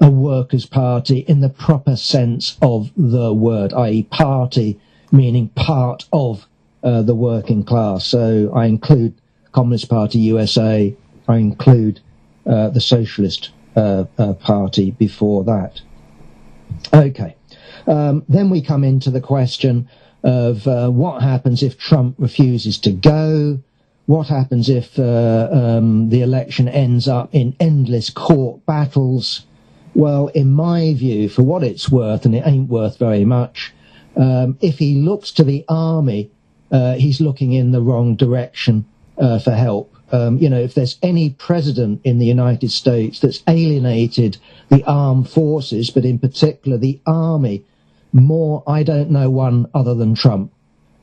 a 0.00 0.08
workers' 0.08 0.66
party 0.66 1.18
in 1.20 1.40
the 1.40 1.48
proper 1.48 1.96
sense 1.96 2.56
of 2.62 2.92
the 2.96 3.34
word, 3.34 3.72
i.e., 3.72 4.04
party 4.04 4.78
meaning 5.10 5.48
part 5.48 6.06
of 6.12 6.46
uh, 6.82 7.02
the 7.02 7.14
working 7.14 7.64
class. 7.64 8.06
So 8.06 8.52
I 8.54 8.66
include 8.66 9.14
Communist 9.52 9.88
Party 9.88 10.18
USA, 10.20 10.94
I 11.26 11.36
include 11.36 12.00
uh, 12.46 12.68
the 12.68 12.80
Socialist 12.80 13.50
uh, 13.78 14.04
uh, 14.18 14.32
party 14.34 14.90
before 14.90 15.44
that. 15.44 15.80
Okay. 16.92 17.36
Um, 17.86 18.24
then 18.28 18.50
we 18.50 18.60
come 18.60 18.84
into 18.84 19.10
the 19.10 19.20
question 19.20 19.88
of 20.22 20.66
uh, 20.66 20.90
what 20.90 21.22
happens 21.22 21.62
if 21.62 21.78
Trump 21.78 22.16
refuses 22.18 22.78
to 22.78 22.90
go. 22.90 23.60
What 24.06 24.26
happens 24.26 24.68
if 24.68 24.98
uh, 24.98 25.48
um, 25.52 26.08
the 26.08 26.22
election 26.22 26.68
ends 26.68 27.06
up 27.06 27.28
in 27.32 27.54
endless 27.60 28.10
court 28.10 28.66
battles? 28.66 29.46
Well, 29.94 30.28
in 30.28 30.50
my 30.50 30.94
view, 30.94 31.28
for 31.28 31.42
what 31.42 31.62
it's 31.62 31.88
worth, 31.90 32.24
and 32.24 32.34
it 32.34 32.46
ain't 32.46 32.68
worth 32.68 32.98
very 32.98 33.24
much, 33.24 33.72
um, 34.16 34.58
if 34.60 34.78
he 34.78 34.96
looks 34.96 35.30
to 35.32 35.44
the 35.44 35.64
army, 35.68 36.30
uh, 36.72 36.94
he's 36.94 37.20
looking 37.20 37.52
in 37.52 37.72
the 37.72 37.80
wrong 37.80 38.16
direction 38.16 38.86
uh, 39.18 39.38
for 39.38 39.52
help. 39.52 39.94
Um, 40.10 40.38
you 40.38 40.48
know, 40.48 40.58
if 40.58 40.74
there's 40.74 40.96
any 41.02 41.30
president 41.30 42.00
in 42.04 42.18
the 42.18 42.26
United 42.26 42.70
States 42.70 43.20
that's 43.20 43.42
alienated 43.46 44.38
the 44.70 44.84
armed 44.84 45.28
forces, 45.28 45.90
but 45.90 46.04
in 46.04 46.18
particular 46.18 46.78
the 46.78 47.00
army, 47.06 47.64
more, 48.12 48.62
I 48.66 48.82
don't 48.82 49.10
know 49.10 49.28
one 49.28 49.68
other 49.74 49.94
than 49.94 50.14
Trump. 50.14 50.52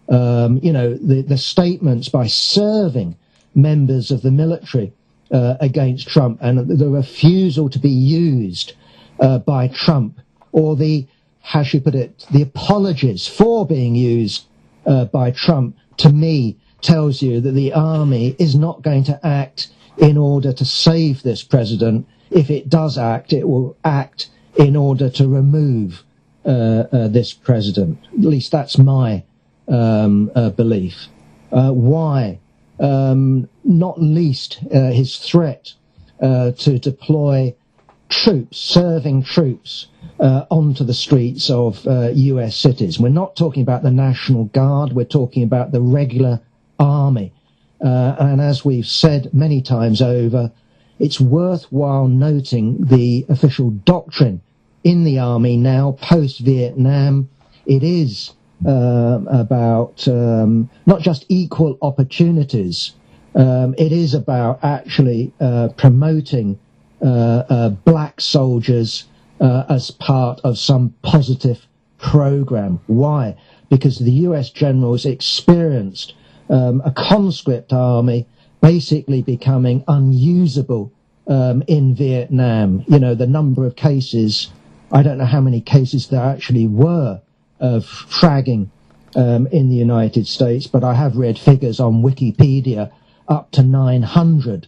Um, 0.10 0.60
you 0.62 0.74
know, 0.74 0.94
the, 0.96 1.22
the 1.22 1.38
statements 1.38 2.10
by 2.10 2.28
serving 2.28 3.16
members 3.54 4.12
of 4.12 4.22
the 4.22 4.32
military 4.32 4.94
uh, 5.32 5.56
against 5.60 6.08
Trump 6.08 6.40
and 6.42 6.68
the 6.68 6.90
refusal 6.90 7.70
to 7.70 7.80
be 7.80 7.90
used 7.90 8.74
uh, 9.20 9.40
by 9.40 9.68
Trump 9.68 10.20
or 10.52 10.76
the, 10.76 11.08
how 11.42 11.64
should 11.64 11.80
you 11.80 11.82
put 11.82 11.96
it, 11.96 12.26
the 12.32 12.42
apologies 12.42 13.28
for 13.28 13.66
being 13.66 13.96
used 13.96 14.46
uh, 14.86 15.06
by 15.06 15.32
Trump 15.32 15.76
to 15.98 16.10
me 16.10 16.58
tells 16.82 17.22
you 17.22 17.42
that 17.42 17.52
the 17.52 17.74
army 17.74 18.36
is 18.40 18.56
not 18.56 18.82
going 18.82 19.04
to 19.06 19.20
act 19.26 19.70
in 19.98 20.18
order 20.18 20.54
to 20.54 20.66
save 20.66 21.24
this 21.24 21.44
president. 21.44 22.08
If 22.30 22.50
it 22.50 22.70
does 22.70 22.98
act, 22.98 23.34
it 23.34 23.48
will 23.48 23.78
act 23.84 24.30
in 24.58 24.76
order 24.76 25.10
to 25.10 25.28
remove 25.28 26.04
uh, 26.46 26.84
uh, 26.92 27.08
this 27.08 27.34
president. 27.34 27.98
At 28.14 28.20
least 28.20 28.52
that's 28.52 28.78
my 28.78 29.24
um, 29.68 30.32
uh, 30.36 30.52
belief. 30.52 31.08
Uh, 31.52 31.72
why? 31.72 32.40
Um, 32.80 33.50
not 33.64 34.02
least 34.02 34.60
uh, 34.72 34.92
his 34.92 35.18
threat 35.18 35.74
uh, 36.22 36.52
to 36.52 36.78
deploy 36.78 37.56
troops, 38.10 38.60
serving 38.60 39.24
troops, 39.24 39.88
onto 40.20 40.84
the 40.84 40.94
streets 40.94 41.50
of 41.50 41.86
US 41.86 42.56
cities. 42.56 43.00
We're 43.00 43.10
not 43.10 43.36
talking 43.36 43.64
about 43.64 43.84
the 43.84 43.92
National 43.92 44.46
Guard. 44.46 44.94
We're 44.94 45.04
talking 45.04 45.44
about 45.44 45.72
the 45.72 45.82
regular 45.82 46.40
army. 46.80 47.34
Uh, 47.84 48.16
and 48.20 48.42
as 48.42 48.64
we've 48.64 48.88
said 48.88 49.34
many 49.34 49.62
times 49.62 50.02
over, 50.02 50.52
it's 51.00 51.20
worthwhile 51.20 52.08
noting 52.08 52.86
the 52.86 53.26
official 53.30 53.72
doctrine 53.72 54.42
in 54.84 55.04
the 55.04 55.20
army 55.20 55.58
now, 55.58 55.98
post 56.00 56.40
Vietnam. 56.40 57.30
It 57.66 57.84
is 57.84 58.34
uh, 58.66 59.20
about 59.28 60.08
um, 60.08 60.70
not 60.86 61.02
just 61.02 61.26
equal 61.28 61.78
opportunities. 61.82 62.94
Um, 63.34 63.76
it 63.78 63.92
is 63.92 64.14
about 64.14 64.64
actually 64.64 65.34
uh, 65.42 65.70
promoting 65.76 66.58
uh, 67.02 67.44
uh 67.50 67.70
black 67.70 68.22
soldiers 68.22 69.04
uh, 69.42 69.66
as 69.68 69.92
part 69.92 70.40
of 70.44 70.58
some 70.58 70.94
positive 71.02 71.66
program. 71.98 72.80
Why? 72.88 73.36
Because 73.70 74.00
the 74.00 74.12
U.S. 74.30 74.50
generals 74.50 75.06
experienced 75.06 76.14
um, 76.50 76.82
a 76.86 76.92
conscript 76.92 77.74
army 77.74 78.28
basically 78.62 79.22
becoming 79.22 79.84
unusable 79.88 80.92
um, 81.28 81.64
in 81.68 81.96
Vietnam. 81.96 82.84
You 82.88 83.00
know, 83.00 83.16
the 83.16 83.28
number 83.28 83.66
of 83.66 83.76
cases, 83.76 84.52
I 84.92 85.04
don't 85.04 85.18
know 85.18 85.26
how 85.26 85.42
many 85.42 85.62
cases 85.62 86.08
there 86.08 86.24
actually 86.24 86.68
were 86.68 87.22
of 87.60 87.84
fragging 87.86 88.70
um, 89.16 89.48
in 89.48 89.70
the 89.70 89.76
United 89.76 90.28
States, 90.28 90.68
but 90.68 90.84
I 90.84 90.94
have 90.94 91.16
read 91.16 91.38
figures 91.38 91.80
on 91.80 92.02
Wikipedia 92.02 92.92
up 93.28 93.52
to 93.52 93.64
900 93.64 94.68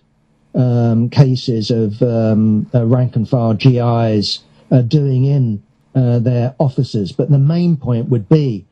um, 0.55 1.09
cases 1.09 1.69
of 1.69 2.01
um, 2.01 2.69
uh, 2.73 2.85
rank 2.85 3.15
and 3.15 3.27
file 3.27 3.53
GIs 3.53 4.39
uh, 4.71 4.81
doing 4.81 5.25
in 5.25 5.63
uh, 5.95 6.19
their 6.19 6.55
officers. 6.59 7.11
But 7.11 7.29
the 7.29 7.39
main 7.39 7.77
point 7.77 8.09
would 8.09 8.29
be 8.29 8.66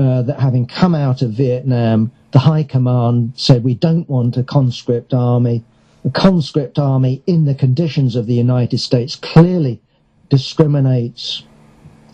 uh, 0.00 0.22
that 0.22 0.40
having 0.40 0.66
come 0.66 0.94
out 0.94 1.20
of 1.20 1.32
Vietnam, 1.32 2.10
the 2.30 2.38
High 2.38 2.62
Command 2.62 3.34
said 3.36 3.62
we 3.62 3.74
don't 3.74 4.08
want 4.08 4.38
a 4.38 4.42
conscript 4.42 5.12
army. 5.12 5.62
A 6.06 6.10
conscript 6.10 6.78
army 6.78 7.22
in 7.26 7.44
the 7.44 7.54
conditions 7.54 8.16
of 8.16 8.26
the 8.26 8.34
United 8.34 8.78
States 8.78 9.14
clearly 9.14 9.82
discriminates 10.30 11.42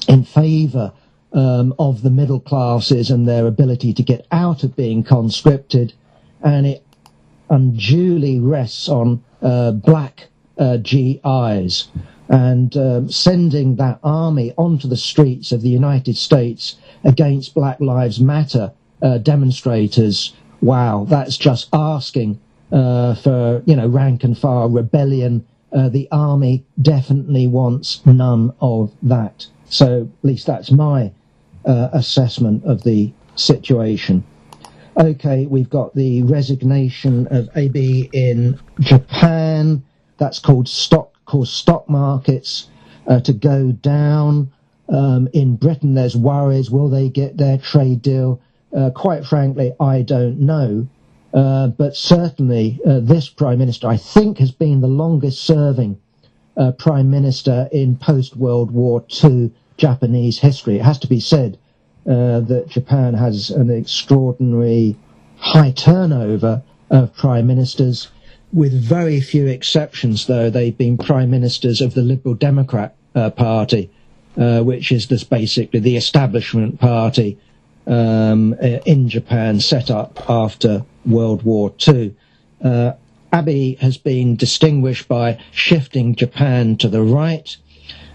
in 0.09 0.25
favour 0.25 0.93
um, 1.33 1.75
of 1.79 2.03
the 2.03 2.11
middle 2.11 2.41
classes 2.41 3.09
and 3.09 3.29
their 3.29 3.47
ability 3.47 3.93
to 3.93 4.03
get 4.03 4.27
out 4.33 4.65
of 4.65 4.75
being 4.75 5.05
conscripted, 5.05 5.93
and 6.43 6.67
it 6.67 6.85
unduly 7.51 8.41
rests 8.41 8.89
on 8.89 9.23
uh, 9.43 9.71
black 9.71 10.27
uh, 10.59 10.79
GIs. 10.79 11.89
And 12.29 12.77
um, 12.77 13.09
sending 13.13 13.77
that 13.77 14.01
army 14.03 14.53
onto 14.59 14.89
the 14.89 14.97
streets 14.97 15.53
of 15.53 15.63
the 15.63 15.69
United 15.69 16.17
States 16.17 16.75
against 17.07 17.55
Black 17.55 17.81
Lives 17.81 18.21
Matter 18.21 18.73
uh, 19.01 19.19
demonstrators, 19.19 20.35
wow, 20.61 21.07
that's 21.09 21.39
just 21.39 21.69
asking 21.73 22.39
uh, 22.73 23.15
for, 23.15 23.63
you 23.65 23.77
know, 23.77 23.87
rank 23.87 24.25
and 24.25 24.37
file 24.37 24.69
rebellion. 24.69 25.47
Uh, 25.73 25.89
the 25.89 26.09
army 26.11 26.65
definitely 26.83 27.47
wants 27.47 28.05
none 28.05 28.53
of 28.61 28.93
that. 29.03 29.47
So 29.69 30.03
at 30.03 30.27
least 30.27 30.47
that's 30.47 30.71
my 30.71 31.13
uh, 31.65 31.89
assessment 31.93 32.65
of 32.65 32.83
the 32.83 33.13
situation. 33.37 34.25
Okay, 34.99 35.47
we've 35.47 35.69
got 35.69 35.95
the 35.95 36.23
resignation 36.23 37.27
of 37.31 37.49
Abe 37.55 38.09
in 38.13 38.59
Japan. 38.81 39.85
That's 40.19 40.39
called 40.39 40.69
stock, 40.69 41.13
caused 41.27 41.53
stock 41.53 41.89
markets 41.89 42.69
uh, 43.07 43.21
to 43.21 43.33
go 43.33 43.73
down. 43.73 44.51
Um, 44.89 45.29
in 45.33 45.57
Britain, 45.57 45.95
there's 45.95 46.17
worries. 46.17 46.71
Will 46.71 46.89
they 46.89 47.09
get 47.09 47.37
their 47.37 47.59
trade 47.59 48.03
deal? 48.03 48.41
Uh, 48.77 48.91
quite 48.91 49.25
frankly, 49.25 49.73
I 49.81 50.03
don't 50.03 50.41
know. 50.41 50.87
Uh, 51.35 51.69
but 51.69 51.97
certainly, 51.97 52.81
uh, 52.87 53.01
this 53.01 53.29
prime 53.29 53.59
minister, 53.59 53.89
I 53.89 53.97
think, 53.97 54.39
has 54.39 54.51
been 54.51 54.81
the 54.81 54.87
longest 54.87 55.43
serving 55.43 55.99
uh, 56.57 56.73
prime 56.73 57.11
minister 57.11 57.69
in 57.73 57.97
post 57.97 58.37
World 58.37 58.71
War 58.71 59.05
II 59.23 59.51
Japanese 59.77 60.39
history. 60.39 60.77
It 60.77 60.83
has 60.83 60.99
to 61.01 61.07
be 61.07 61.21
said 61.21 61.59
uh, 62.07 62.41
that 62.41 62.69
Japan 62.69 63.15
has 63.15 63.51
an 63.51 63.71
extraordinary 63.71 64.97
high 65.39 65.73
turnover 65.73 66.63
of 66.91 67.15
prime 67.17 67.47
ministers. 67.47 68.09
With 68.53 68.73
very 68.73 69.21
few 69.21 69.47
exceptions, 69.47 70.27
though, 70.27 70.49
they've 70.49 70.77
been 70.77 70.97
prime 70.97 71.31
ministers 71.31 71.81
of 71.81 71.95
the 71.95 72.03
Liberal 72.03 72.35
Democrat 72.35 72.95
uh, 73.15 73.31
Party, 73.31 73.91
uh, 74.37 74.63
which 74.63 74.93
is 74.93 75.07
this 75.09 75.25
basically 75.25 75.81
the 75.81 75.97
establishment 75.97 76.81
party 76.81 77.39
um, 77.87 78.55
in 78.55 79.09
Japan 79.09 79.61
set 79.61 79.91
up 79.91 80.29
after 80.29 80.85
World 81.05 81.43
War 81.43 81.73
II. 81.87 82.15
Uh, 82.63 82.93
Abe 83.33 83.79
has 83.79 83.97
been 83.99 84.37
distinguished 84.37 85.09
by 85.09 85.39
shifting 85.53 86.15
Japan 86.15 86.77
to 86.79 86.89
the 86.89 87.03
right, 87.03 87.57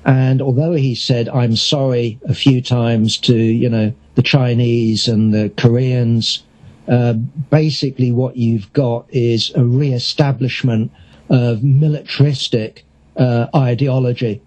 and 0.03 0.41
although 0.41 0.73
he 0.73 0.95
said, 0.95 1.29
I'm 1.29 1.55
sorry 1.55 2.19
a 2.27 2.34
few 2.34 2.62
times 2.62 3.17
to, 3.19 3.36
you 3.36 3.69
know, 3.69 3.93
the 4.15 4.23
Chinese 4.23 5.07
and 5.07 5.34
the 5.34 5.51
Koreans, 5.57 6.43
uh, 6.88 7.13
basically 7.13 8.12
what 8.12 8.36
you've 8.36 8.71
got 8.73 9.05
is 9.10 9.51
a 9.55 9.63
re-establishment 9.63 10.91
of 11.29 11.63
militaristic 11.63 12.84
uh, 13.15 13.47
ideology. 13.55 14.41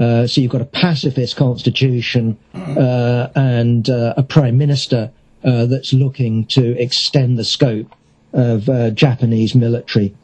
Uh, 0.00 0.26
so 0.26 0.40
you've 0.40 0.50
got 0.50 0.62
a 0.62 0.66
pacifist 0.66 1.36
constitution 1.36 2.38
uh, 2.54 3.28
and 3.34 3.90
uh, 3.90 4.14
a 4.16 4.22
prime 4.22 4.56
minister 4.56 5.12
uh, 5.44 5.66
that's 5.66 5.92
looking 5.92 6.46
to 6.46 6.74
extend 6.80 7.38
the 7.38 7.44
scope 7.44 7.94
of 8.32 8.64
Japanese 8.94 9.54
military 9.54 10.14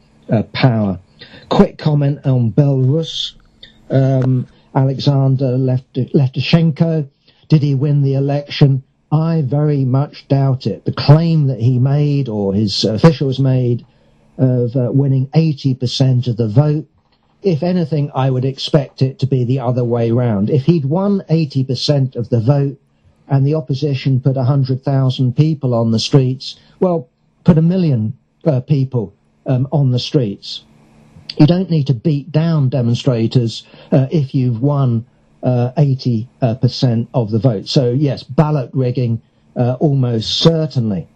power. 0.53 0.99
Quick 1.49 1.77
comment 1.77 2.19
on 2.25 2.51
Belarus. 2.51 3.33
Um, 3.89 4.47
Alexander 4.73 5.57
Lukashenko. 5.57 7.07
Did 7.47 7.61
he 7.61 7.75
win 7.75 8.01
the 8.01 8.15
election? 8.15 8.83
I 9.11 9.41
very 9.41 9.85
much 9.85 10.27
doubt 10.27 10.67
it. 10.67 10.85
The 10.85 10.91
claim 10.91 11.47
that 11.47 11.59
he 11.59 11.79
made, 11.79 12.27
or 12.27 12.53
his 12.53 12.83
officials 12.83 13.39
made, 13.39 13.85
of 14.37 14.75
uh, 14.75 14.91
winning 14.91 15.27
80% 15.27 16.27
of 16.27 16.37
the 16.37 16.47
vote, 16.47 16.87
if 17.41 17.63
anything, 17.63 18.11
I 18.15 18.29
would 18.29 18.45
expect 18.45 19.01
it 19.01 19.19
to 19.19 19.27
be 19.27 19.43
the 19.43 19.59
other 19.59 19.83
way 19.83 20.11
round. 20.11 20.49
If 20.49 20.65
he'd 20.65 20.85
won 20.85 21.23
80% 21.29 22.15
of 22.15 22.29
the 22.29 22.39
vote 22.39 22.79
and 23.27 23.45
the 23.45 23.55
opposition 23.55 24.19
put 24.19 24.35
100,000 24.35 25.35
people 25.35 25.73
on 25.73 25.91
the 25.91 25.99
streets, 25.99 26.59
well, 26.79 27.09
put 27.43 27.57
a 27.57 27.61
million 27.61 28.17
uh, 28.45 28.61
people 28.61 29.13
um, 29.45 29.67
on 29.71 29.91
the 29.91 29.99
streets. 29.99 30.63
You 31.37 31.45
don't 31.45 31.69
need 31.69 31.87
to 31.87 31.93
beat 31.93 32.31
down 32.31 32.69
demonstrators 32.69 33.63
uh, 33.91 34.07
if 34.11 34.33
you've 34.33 34.61
won 34.61 35.05
uh, 35.43 35.71
80% 35.77 36.27
uh, 36.41 37.05
of 37.13 37.29
the 37.29 37.39
vote. 37.39 37.67
So, 37.67 37.91
yes, 37.91 38.23
ballot 38.23 38.71
rigging 38.73 39.21
uh, 39.55 39.77
almost 39.79 40.39
certainly. 40.39 41.07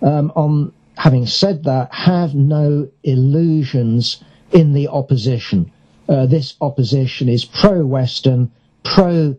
Um, 0.00 0.32
on 0.34 0.72
having 0.96 1.26
said 1.26 1.64
that, 1.64 1.94
have 1.94 2.34
no 2.34 2.88
illusions 3.04 4.22
in 4.52 4.72
the 4.72 4.88
opposition. 4.88 5.70
Uh, 6.08 6.26
this 6.26 6.54
opposition 6.60 7.28
is 7.28 7.44
pro-Western, 7.44 8.50
pro-liberal, 8.84 9.36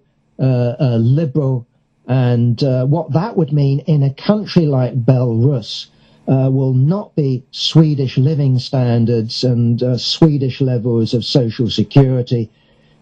and 2.07 2.61
what 2.61 3.11
that 3.13 3.37
would 3.37 3.51
mean 3.53 3.79
in 3.79 4.03
a 4.03 4.13
country 4.13 4.65
like 4.65 5.05
Belarus, 5.05 5.87
uh, 6.27 6.49
will 6.51 6.73
not 6.73 7.15
be 7.15 7.43
Swedish 7.51 8.17
living 8.17 8.59
standards 8.59 9.43
and 9.43 9.83
uh, 9.83 9.97
Swedish 9.97 10.61
levels 10.61 11.13
of 11.13 11.25
social 11.25 11.69
security. 11.69 12.49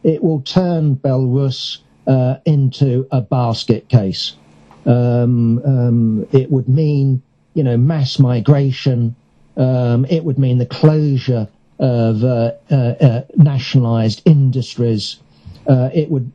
It 0.03 0.23
will 0.23 0.41
turn 0.41 0.95
Belarus 0.95 1.77
uh, 2.07 2.37
into 2.45 3.07
a 3.11 3.21
basket 3.21 3.87
case. 3.89 4.35
Um, 4.85 5.61
um, 5.63 6.27
it 6.31 6.49
would 6.49 6.67
mean, 6.67 7.21
you 7.53 7.63
know, 7.63 7.77
mass 7.77 8.17
migration. 8.17 9.15
Um, 9.55 10.05
it 10.05 10.23
would 10.23 10.39
mean 10.39 10.57
the 10.57 10.65
closure 10.65 11.47
of 11.81 12.23
uh, 12.23 12.51
uh, 12.69 12.75
uh, 12.75 13.21
nationalized 13.35 14.21
industries. 14.25 15.17
it 15.67 16.09
would 16.09 16.31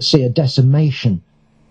see 0.00 0.24
a 0.24 0.28
decimation 0.28 1.22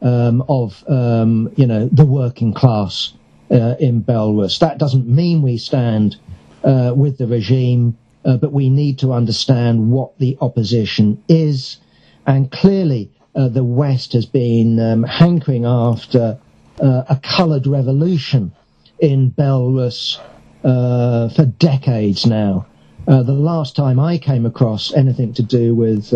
um, 0.01 0.43
of, 0.47 0.83
um, 0.87 1.51
you 1.55 1.67
know, 1.67 1.89
the 1.91 2.05
working 2.05 2.53
class 2.53 3.13
in 3.49 4.03
Belarus. 4.03 4.59
That 4.59 4.77
doesn't 4.77 5.07
mean 5.07 5.41
we 5.41 5.57
stand 5.57 6.15
with 6.63 7.17
the 7.17 7.27
regime, 7.27 7.97
but 8.23 8.51
we 8.51 8.69
need 8.69 8.99
to 8.99 9.13
understand 9.13 9.91
what 9.91 10.17
the 10.17 10.37
opposition 10.41 11.21
is. 11.27 11.77
And 12.25 12.51
clearly, 12.51 13.11
uh, 13.37 13.47
the 13.49 13.63
West 13.63 14.13
has 14.13 14.25
been 14.25 14.79
um, 14.79 15.03
hankering 15.03 15.63
after 15.63 16.39
uh, 16.81 17.03
a 17.07 17.19
coloured 17.23 17.67
revolution 17.67 18.51
in 18.99 19.31
Belarus 19.31 20.19
uh, 20.63 21.29
for 21.29 21.45
decades 21.45 22.25
now. 22.25 22.65
The 23.07 23.33
last 23.33 23.75
time 23.75 23.99
I 23.99 24.17
came 24.17 24.45
across 24.45 24.93
anything 24.93 25.33
to 25.35 25.43
do 25.43 25.73
with 25.73 26.11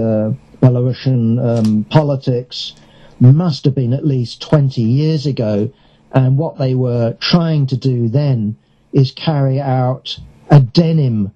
Belarusian 0.61 1.39
um, 1.39 1.83
politics 1.85 2.73
must 3.19 3.65
have 3.65 3.75
been 3.75 3.93
at 3.93 4.05
least 4.05 4.41
20 4.41 4.81
years 4.81 5.25
ago 5.25 5.71
and 6.13 6.37
what 6.37 6.57
they 6.57 6.75
were 6.75 7.15
trying 7.19 7.67
to 7.67 7.77
do 7.77 8.09
then 8.09 8.57
is 8.91 9.11
carry 9.11 9.59
out 9.59 10.19
a 10.49 10.59
denim 10.59 11.31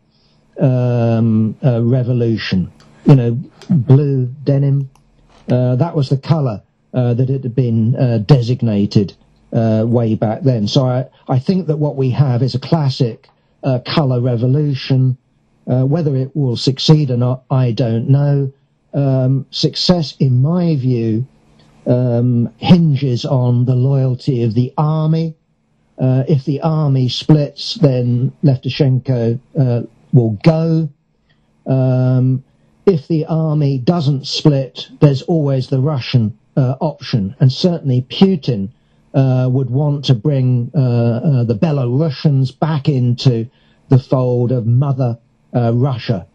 um, 0.59 1.55
uh, 1.63 1.81
revolution. 1.81 2.71
You 3.05 3.15
know, 3.15 3.39
blue 3.69 4.25
denim. 4.43 4.89
Uh, 5.49 5.75
that 5.75 5.95
was 5.95 6.09
the 6.09 6.17
colour 6.17 6.63
uh, 6.93 7.13
that 7.13 7.29
it 7.29 7.43
had 7.43 7.55
been 7.55 7.95
uh, 7.95 8.17
designated 8.19 9.13
uh, 9.53 9.83
way 9.87 10.15
back 10.15 10.41
then. 10.41 10.67
So 10.67 10.85
I, 10.85 11.05
I 11.27 11.39
think 11.39 11.67
that 11.67 11.77
what 11.77 11.95
we 11.95 12.09
have 12.11 12.41
is 12.41 12.55
a 12.55 12.59
classic 12.59 13.29
uh, 13.63 13.79
colour 13.85 14.19
revolution. 14.19 15.17
Uh, 15.67 15.83
whether 15.85 16.15
it 16.15 16.35
will 16.35 16.55
succeed 16.55 17.09
or 17.09 17.17
not, 17.17 17.43
I 17.49 17.71
don't 17.71 18.09
know. 18.09 18.51
Um, 18.93 19.45
success, 19.49 20.15
in 20.19 20.41
my 20.41 20.75
view, 20.75 21.25
um, 21.87 22.49
hinges 22.57 23.25
on 23.25 23.65
the 23.65 23.75
loyalty 23.75 24.43
of 24.43 24.53
the 24.53 24.73
army. 24.77 25.35
Uh, 25.97 26.23
if 26.27 26.45
the 26.45 26.61
army 26.61 27.09
splits, 27.09 27.75
then 27.75 28.31
Lukashenko 28.43 29.39
uh, 29.57 29.81
will 30.13 30.37
go. 30.43 30.89
Um, 31.65 32.43
if 32.85 33.07
the 33.07 33.25
army 33.25 33.79
doesn't 33.79 34.27
split, 34.27 34.89
there's 34.99 35.23
always 35.23 35.67
the 35.67 35.81
Russian 35.81 36.37
uh, 36.55 36.75
option, 36.79 37.35
and 37.39 37.51
certainly 37.51 38.05
Putin 38.09 38.69
uh, 39.13 39.49
would 39.51 39.69
want 39.69 40.05
to 40.05 40.13
bring 40.13 40.69
uh, 40.75 41.43
the 41.43 41.55
Belarusians 41.55 42.57
back 42.59 42.87
into 42.87 43.49
the 43.89 43.99
fold 43.99 44.51
of 44.51 44.65
Mother 44.65 45.17
Russia. 45.55 46.27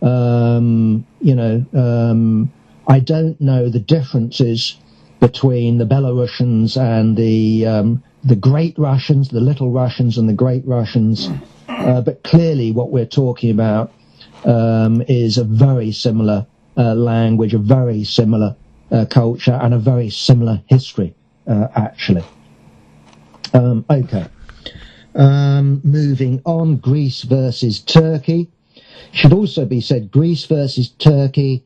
Um, 0.00 1.04
you 1.20 1.34
know, 1.34 1.64
um, 1.74 2.52
I 2.86 3.00
don't 3.00 3.40
know 3.40 3.68
the 3.68 3.80
differences 3.80 4.76
between 5.20 5.78
the 5.78 5.84
Belarusians 5.84 6.76
and 6.80 7.16
the 7.16 7.66
um, 7.66 8.02
the 8.24 8.36
Great 8.36 8.78
Russians, 8.78 9.28
the 9.28 9.40
Little 9.40 9.70
Russians 9.70 10.18
and 10.18 10.28
the 10.28 10.32
Great 10.34 10.66
Russians, 10.66 11.28
uh, 11.68 12.00
but 12.00 12.22
clearly 12.22 12.72
what 12.72 12.90
we're 12.90 13.06
talking 13.06 13.50
about 13.50 13.92
um, 14.44 15.02
is 15.08 15.38
a 15.38 15.44
very 15.44 15.92
similar 15.92 16.46
uh, 16.76 16.94
language, 16.94 17.54
a 17.54 17.58
very 17.58 18.04
similar 18.04 18.56
uh, 18.90 19.04
culture, 19.10 19.58
and 19.60 19.74
a 19.74 19.78
very 19.78 20.10
similar 20.10 20.62
history, 20.66 21.14
uh, 21.46 21.68
actually. 21.74 22.24
Um, 23.52 23.84
okay. 23.90 24.26
Um, 25.14 25.80
moving 25.84 26.40
on, 26.44 26.76
Greece 26.76 27.22
versus 27.22 27.80
Turkey. 27.80 28.48
Should 29.12 29.32
also 29.32 29.64
be 29.64 29.80
said 29.80 30.10
Greece 30.10 30.44
versus 30.46 30.90
Turkey, 30.90 31.64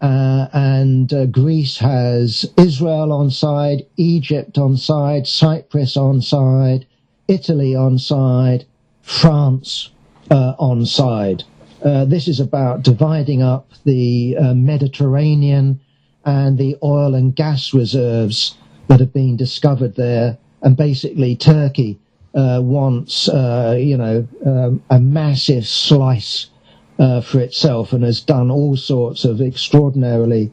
uh, 0.00 0.48
and 0.52 1.12
uh, 1.12 1.26
Greece 1.26 1.78
has 1.78 2.44
Israel 2.58 3.12
on 3.12 3.30
side, 3.30 3.86
Egypt 3.96 4.58
on 4.58 4.76
side, 4.76 5.26
Cyprus 5.26 5.96
on 5.96 6.20
side, 6.20 6.86
Italy 7.28 7.74
on 7.74 7.98
side, 7.98 8.66
France 9.02 9.90
uh, 10.30 10.54
on 10.58 10.84
side. 10.84 11.44
Uh, 11.82 12.04
this 12.04 12.28
is 12.28 12.40
about 12.40 12.82
dividing 12.82 13.42
up 13.42 13.70
the 13.84 14.36
uh, 14.38 14.54
Mediterranean 14.54 15.80
and 16.24 16.58
the 16.58 16.76
oil 16.82 17.14
and 17.14 17.34
gas 17.34 17.72
reserves 17.72 18.56
that 18.88 19.00
have 19.00 19.12
been 19.12 19.36
discovered 19.36 19.94
there. 19.94 20.36
And 20.62 20.76
basically, 20.76 21.36
Turkey 21.36 21.98
uh, 22.34 22.60
wants, 22.62 23.28
you 23.28 23.96
know, 23.96 24.26
um, 24.44 24.82
a 24.90 24.98
massive 24.98 25.66
slice 25.66 26.50
uh, 26.98 27.20
for 27.20 27.40
itself 27.40 27.92
and 27.92 28.04
has 28.04 28.20
done 28.20 28.50
all 28.50 28.76
sorts 28.76 29.24
of 29.24 29.40
extraordinarily 29.40 30.52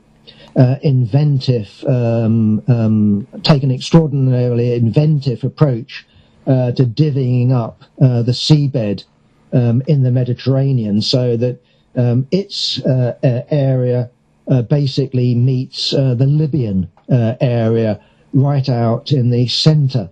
uh, 0.56 0.76
inventive, 0.82 1.84
um, 1.88 2.62
um, 2.68 3.28
take 3.44 3.64
an 3.64 3.72
extraordinarily 3.72 4.74
inventive 4.74 5.44
approach 5.44 6.06
uh, 6.46 6.72
to 6.74 6.84
divvying 6.84 7.52
up 7.52 7.84
uh, 8.02 8.22
the 8.22 8.34
seabed 8.34 9.04
um, 9.52 9.82
in 9.88 10.04
the 10.04 10.12
Mediterranean 10.12 11.02
so 11.02 11.38
that 11.38 11.60
um, 11.96 12.28
its 12.32 12.82
area 12.86 14.10
uh, 14.48 14.62
basically 14.64 15.36
meets 15.36 15.94
uh, 15.94 16.14
the 16.16 16.26
Libyan 16.26 16.90
uh, 17.10 17.36
area 17.40 18.00
right 18.34 18.68
out 18.68 19.12
in 19.12 19.30
the 19.30 19.48
center 19.48 20.10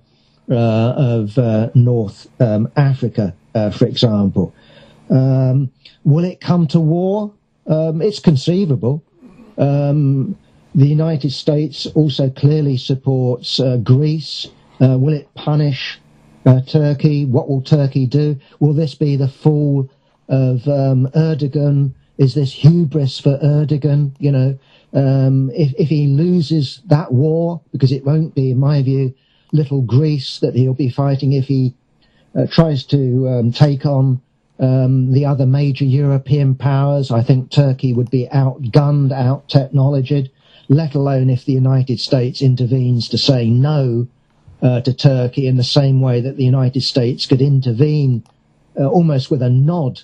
uh, 0.49 0.55
of 0.55 1.37
uh, 1.37 1.69
North 1.73 2.27
um, 2.39 2.71
Africa, 2.75 3.33
for 3.53 3.85
example. 3.85 4.53
Um, 5.11 5.71
will 6.03 6.23
it 6.23 6.41
come 6.41 6.67
to 6.67 6.79
war? 6.79 7.33
Um, 7.67 8.01
it's 8.01 8.19
conceivable. 8.19 9.03
Um, 9.57 10.37
the 10.73 10.87
United 10.87 11.31
States 11.31 11.85
also 11.87 12.29
clearly 12.29 12.77
supports 12.77 13.59
Greece. 13.83 14.47
will 14.79 15.13
it 15.13 15.33
punish 15.35 15.99
Turkey? 16.67 17.25
What 17.25 17.49
will 17.49 17.61
Turkey 17.61 18.07
do? 18.07 18.37
Will 18.59 18.73
this 18.73 18.95
be 18.95 19.17
the 19.17 19.27
fall 19.27 19.89
of 20.29 20.67
um, 20.67 21.07
Erdogan? 21.13 21.93
Is 22.17 22.33
this 22.33 22.53
hubris 22.53 23.19
for 23.19 23.37
Erdogan? 23.39 24.15
You 24.19 24.31
know, 24.31 24.59
um, 24.93 25.51
if, 25.53 25.73
if 25.77 25.89
he 25.89 26.07
loses 26.07 26.81
that 26.85 27.11
war, 27.11 27.61
because 27.71 27.91
it 27.91 28.05
won't 28.05 28.33
be, 28.33 28.51
in 28.51 28.59
my 28.59 28.81
view, 28.81 29.13
little 29.51 29.81
Greece 29.81 30.39
that 30.39 30.55
he'll 30.55 30.73
be 30.73 30.89
fighting 30.89 31.33
if 31.33 31.45
he 31.45 31.73
uh, 32.35 32.47
tries 32.47 32.85
to 32.85 33.27
um, 33.27 33.51
take 33.51 33.85
on 33.85 34.21
um, 34.61 35.11
the 35.11 35.25
other 35.25 35.45
major 35.45 35.85
European 35.85 36.55
powers. 36.55 37.11
I 37.11 37.23
think 37.23 37.49
Turkey 37.49 37.93
would 37.93 38.11
be 38.11 38.27
outgunned, 38.31 39.11
out 39.11 39.49
technologied, 39.49 40.31
let 40.69 40.93
alone 40.93 41.29
if 41.29 41.43
the 41.45 41.53
United 41.53 41.99
States 41.99 42.41
intervenes 42.41 43.09
to 43.09 43.17
say 43.17 43.49
no 43.49 44.07
uh, 44.61 44.79
to 44.81 44.93
Turkey 44.93 45.47
in 45.47 45.57
the 45.57 45.63
same 45.63 45.99
way 45.99 46.21
that 46.21 46.37
the 46.37 46.45
United 46.45 46.83
States 46.83 47.25
could 47.25 47.41
intervene 47.41 48.23
uh, 48.79 48.87
almost 48.87 49.31
with 49.31 49.41
a 49.41 49.49
nod 49.49 50.01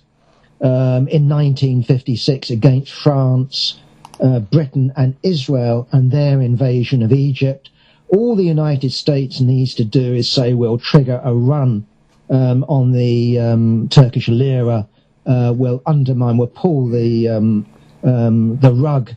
um, 0.60 1.08
in 1.08 1.30
1956 1.30 2.50
against 2.50 2.92
France, 2.92 3.80
uh, 4.20 4.40
Britain, 4.40 4.92
and 4.98 5.16
Israel 5.22 5.88
and 5.92 6.10
their 6.10 6.42
invasion 6.42 7.04
of 7.04 7.14
Egypt. 7.14 7.70
All 8.10 8.36
the 8.36 8.44
United 8.44 8.92
States 8.92 9.40
needs 9.40 9.76
to 9.76 9.86
do 9.86 10.16
is 10.16 10.30
say 10.30 10.56
we'll 10.56 10.80
trigger 10.80 11.22
a 11.24 11.36
run 11.36 11.86
um, 12.30 12.64
on 12.68 12.92
the 12.92 13.40
um, 13.40 13.88
Turkish 13.90 14.28
lira, 14.28 14.88
uh, 15.26 15.54
will 15.56 15.82
undermine, 15.86 16.38
will 16.38 16.48
pull 16.48 16.88
the 16.90 17.28
um, 17.28 17.66
um, 18.04 18.58
the 18.60 18.74
rug 18.74 19.12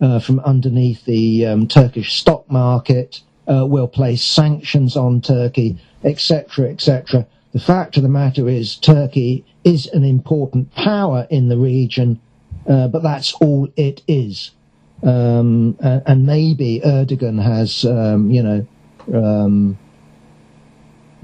uh, 0.00 0.18
from 0.18 0.40
underneath 0.40 1.04
the 1.04 1.46
um, 1.46 1.66
Turkish 1.66 2.14
stock 2.14 2.50
market, 2.50 3.20
uh, 3.50 3.64
will 3.66 3.88
place 3.88 4.22
sanctions 4.22 4.96
on 4.96 5.20
Turkey, 5.20 5.78
etc., 6.02 6.70
etc. 6.70 7.26
The 7.52 7.60
fact 7.60 7.96
of 7.96 8.02
the 8.02 8.08
matter 8.08 8.48
is, 8.48 8.76
Turkey 8.76 9.44
is 9.62 9.86
an 9.86 10.04
important 10.04 10.74
power 10.74 11.26
in 11.30 11.48
the 11.48 11.56
region, 11.56 12.20
uh, 12.68 12.88
but 12.88 13.02
that's 13.02 13.32
all 13.34 13.68
it 13.76 14.02
is. 14.08 14.50
Um, 15.02 15.76
and, 15.80 16.02
and, 16.06 16.26
maybe 16.26 16.80
Erdogan 16.84 17.42
has, 17.42 17.84
um, 17.84 18.30
you 18.30 18.42
know, 18.42 18.66
um, 19.12 19.78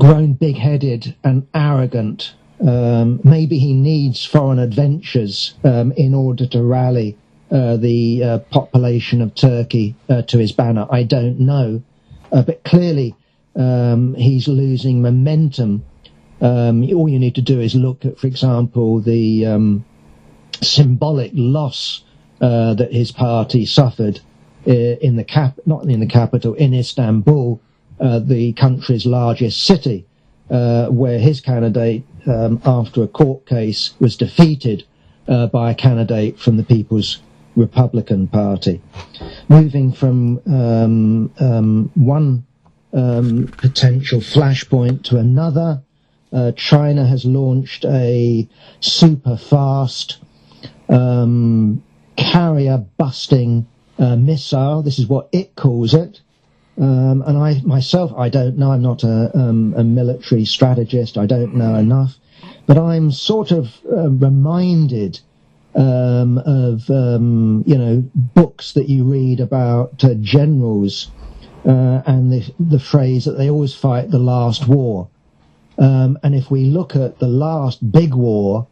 grown 0.00 0.32
big-headed 0.32 1.14
and 1.22 1.46
arrogant. 1.54 2.34
Um, 2.60 3.20
maybe 3.22 3.58
he 3.58 3.72
needs 3.72 4.24
foreign 4.24 4.58
adventures 4.58 5.54
um, 5.62 5.92
in 5.92 6.14
order 6.14 6.46
to 6.46 6.62
rally 6.62 7.16
uh, 7.50 7.76
the 7.76 8.24
uh, 8.24 8.38
population 8.50 9.22
of 9.22 9.34
Turkey 9.34 9.94
uh, 10.08 10.22
to 10.22 10.38
his 10.38 10.52
banner. 10.52 10.86
I 10.90 11.04
don't 11.04 11.38
know, 11.38 11.82
uh, 12.32 12.42
but 12.42 12.64
clearly 12.64 13.14
um, 13.54 14.14
he's 14.14 14.48
losing 14.48 15.02
momentum 15.02 15.84
um, 16.40 16.82
all 16.94 17.08
you 17.08 17.18
need 17.18 17.34
to 17.34 17.42
do 17.42 17.60
is 17.60 17.74
look 17.74 18.04
at, 18.04 18.18
for 18.18 18.26
example, 18.26 19.00
the 19.00 19.46
um, 19.46 19.84
symbolic 20.62 21.32
loss 21.34 22.02
uh, 22.40 22.74
that 22.74 22.92
his 22.92 23.12
party 23.12 23.66
suffered 23.66 24.20
uh, 24.66 24.70
in 24.70 25.16
the 25.16 25.24
cap, 25.24 25.58
not 25.66 25.84
in 25.84 26.00
the 26.00 26.06
capital, 26.06 26.54
in 26.54 26.72
Istanbul, 26.72 27.60
the 28.00 28.52
country's 28.54 29.06
largest 29.06 29.62
city, 29.62 30.06
uh, 30.50 30.86
where 30.88 31.18
his 31.18 31.40
candidate, 31.40 32.04
um, 32.26 32.60
after 32.64 33.02
a 33.02 33.08
court 33.08 33.46
case, 33.46 33.94
was 34.00 34.16
defeated 34.16 34.84
uh, 35.28 35.46
by 35.46 35.70
a 35.70 35.74
candidate 35.74 36.38
from 36.38 36.56
the 36.56 36.64
People's 36.64 37.20
Republican 37.56 38.26
Party. 38.26 38.80
Moving 39.48 39.92
from 39.92 40.40
um, 40.46 41.32
um, 41.38 41.90
one 41.94 42.46
um, 42.92 43.48
potential 43.56 44.20
flashpoint 44.20 45.04
to 45.04 45.18
another. 45.18 45.82
Uh, 46.32 46.52
China 46.52 47.06
has 47.06 47.24
launched 47.24 47.84
a 47.84 48.48
super 48.80 49.36
fast 49.36 50.18
um, 50.88 51.82
carrier 52.16 52.78
busting 52.96 53.66
uh, 53.98 54.16
missile. 54.16 54.82
This 54.82 54.98
is 54.98 55.06
what 55.06 55.28
it 55.32 55.54
calls 55.56 55.94
it. 55.94 56.20
Um, 56.80 57.22
and 57.26 57.36
I 57.36 57.60
myself, 57.60 58.10
I 58.16 58.30
don't 58.30 58.56
know. 58.56 58.72
I'm 58.72 58.80
not 58.80 59.04
a, 59.04 59.30
um, 59.36 59.74
a, 59.76 59.84
military 59.84 60.46
strategist. 60.46 61.18
I 61.18 61.26
don't 61.26 61.54
know 61.54 61.74
enough, 61.74 62.16
but 62.66 62.78
I'm 62.78 63.12
sort 63.12 63.50
of 63.50 63.68
uh, 63.92 64.08
reminded 64.08 65.20
um, 65.74 66.38
of 66.38 66.88
um, 66.88 67.64
you 67.66 67.76
know 67.76 68.02
books 68.14 68.72
that 68.72 68.88
you 68.88 69.04
read 69.04 69.40
about 69.40 70.02
uh, 70.02 70.14
generals 70.20 71.10
uh, 71.66 72.00
and 72.06 72.32
the 72.32 72.50
the 72.58 72.80
phrase 72.80 73.26
that 73.26 73.32
they 73.32 73.50
always 73.50 73.74
fight 73.74 74.10
the 74.10 74.18
last 74.18 74.66
war. 74.66 75.06
Um, 75.76 76.18
and 76.22 76.34
if 76.34 76.50
we 76.50 76.64
look 76.64 76.96
at 76.96 77.18
the 77.18 77.28
last 77.28 77.92
big 77.92 78.14
war, 78.14 78.66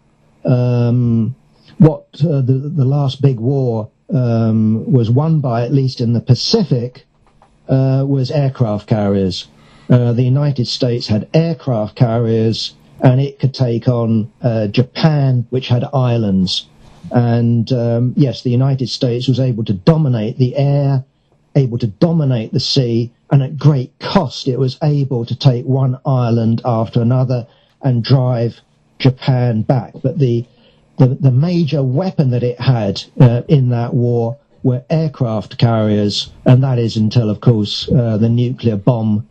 what 0.45 2.07
uh, 2.23 2.41
the, 2.41 2.73
the 2.75 2.85
last 2.87 3.21
big 3.21 3.39
war 3.39 3.91
was 4.09 5.11
won 5.11 5.41
by, 5.41 5.65
at 5.65 5.75
least 5.75 6.01
in 6.01 6.15
the 6.15 6.23
Pacific, 6.23 7.05
uh, 7.69 8.05
was 8.07 8.31
aircraft 8.31 8.87
carriers. 8.87 9.49
Uh, 9.91 10.13
the 10.13 10.23
United 10.23 10.67
States 10.67 11.07
had 11.07 11.29
aircraft 11.33 11.97
carriers, 11.97 12.75
and 13.01 13.21
it 13.21 13.39
could 13.39 13.55
take 13.55 13.89
on 13.89 14.31
uh, 14.43 14.67
Japan, 14.67 15.47
which 15.51 15.69
had 15.69 15.85
islands. 15.95 16.67
And 17.11 17.71
um, 17.73 18.13
yes, 18.17 18.43
the 18.43 18.51
United 18.51 18.89
States 18.89 19.29
was 19.29 19.41
able 19.41 19.65
to 19.65 19.73
dominate 19.73 20.37
the 20.37 20.57
air, 20.57 21.05
able 21.55 21.79
to 21.79 21.87
dominate 21.87 22.53
the 22.53 22.61
sea, 22.61 23.13
and 23.31 23.43
at 23.43 23.59
great 23.59 23.99
cost, 23.99 24.49
it 24.49 24.59
was 24.59 24.79
able 24.83 25.25
to 25.27 25.37
take 25.37 25.65
one 25.65 25.99
island 26.05 26.61
after 26.65 27.01
another 27.01 27.47
and 27.83 28.03
drive 28.03 28.61
Japan 28.99 29.63
back. 29.63 29.95
But 30.03 30.19
the 30.19 30.47
the, 30.99 31.07
the 31.07 31.31
major 31.31 31.83
weapon 31.83 32.31
that 32.31 32.43
it 32.43 32.61
had 32.61 33.05
uh, 33.21 33.43
in 33.47 33.69
that 33.71 33.95
war 33.95 34.37
were 34.63 34.85
aircraft 34.91 35.59
carriers, 35.59 36.31
and 36.45 36.63
that 36.63 36.79
is 36.79 36.97
until, 36.97 37.31
of 37.31 37.41
course, 37.41 37.89
uh, 37.91 38.17
the 38.17 38.29
nuclear 38.29 38.77
bomb 38.77 39.27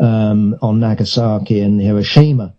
um, 0.00 0.56
on 0.62 0.80
Nagasaki 0.80 1.60
and 1.60 1.80
Hiroshima. 1.80 2.54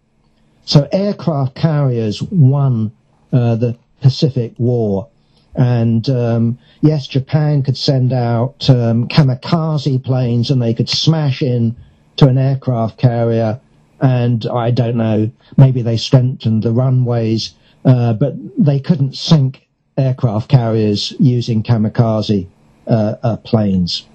So 0.65 0.87
aircraft 0.91 1.55
carriers 1.55 2.21
won 2.21 2.91
uh, 3.33 3.55
the 3.55 3.77
Pacific 4.01 4.53
War. 4.57 5.07
And 5.55 6.07
um, 6.09 6.59
yes, 6.81 7.07
Japan 7.07 7.63
could 7.63 7.77
send 7.77 8.13
out 8.13 8.69
um, 8.69 9.07
kamikaze 9.07 10.03
planes 10.03 10.51
and 10.51 10.61
they 10.61 10.73
could 10.73 10.89
smash 10.89 11.41
in 11.41 11.75
to 12.17 12.27
an 12.27 12.37
aircraft 12.37 12.97
carrier. 12.97 13.59
And 13.99 14.45
I 14.45 14.71
don't 14.71 14.95
know, 14.95 15.31
maybe 15.57 15.81
they 15.81 15.97
strengthened 15.97 16.63
the 16.63 16.71
runways, 16.71 17.53
uh, 17.83 18.13
but 18.13 18.35
they 18.57 18.79
couldn't 18.79 19.17
sink 19.17 19.67
aircraft 19.99 20.49
carriers 20.49 21.13
using 21.19 21.61
kamikaze 21.61 22.47
uh, 22.87 23.15
uh, 23.21 23.37
planes. 23.37 24.07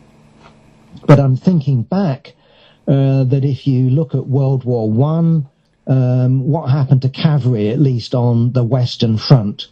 But 1.07 1.21
I'm 1.21 1.37
thinking 1.37 1.83
back 1.83 2.35
uh, 2.89 3.25
that 3.25 3.45
if 3.45 3.67
you 3.67 3.91
look 3.91 4.15
at 4.15 4.27
World 4.27 4.65
War 4.65 4.91
One, 4.91 5.49
um, 5.87 6.49
what 6.49 6.71
happened 6.71 7.03
to 7.03 7.11
cavalry, 7.11 7.69
at 7.69 7.79
least 7.79 8.15
on 8.15 8.53
the 8.53 8.65
Western 8.65 9.19
Front? 9.19 9.69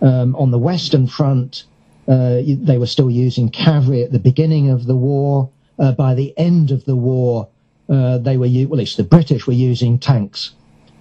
Um, 0.00 0.34
on 0.34 0.50
the 0.50 0.58
Western 0.58 1.06
Front, 1.06 1.64
uh, 2.08 2.40
they 2.44 2.78
were 2.78 2.86
still 2.86 3.10
using 3.10 3.48
cavalry 3.48 4.02
at 4.02 4.10
the 4.10 4.18
beginning 4.18 4.70
of 4.70 4.86
the 4.86 4.96
war. 4.96 5.50
Uh, 5.78 5.92
by 5.92 6.14
the 6.14 6.36
end 6.36 6.72
of 6.72 6.84
the 6.84 6.96
war, 6.96 7.48
uh, 7.88 8.18
they 8.18 8.36
were, 8.36 8.48
well, 8.48 8.74
at 8.74 8.78
least 8.78 8.96
the 8.96 9.04
British 9.04 9.46
were 9.46 9.52
using 9.52 9.98
tanks, 9.98 10.50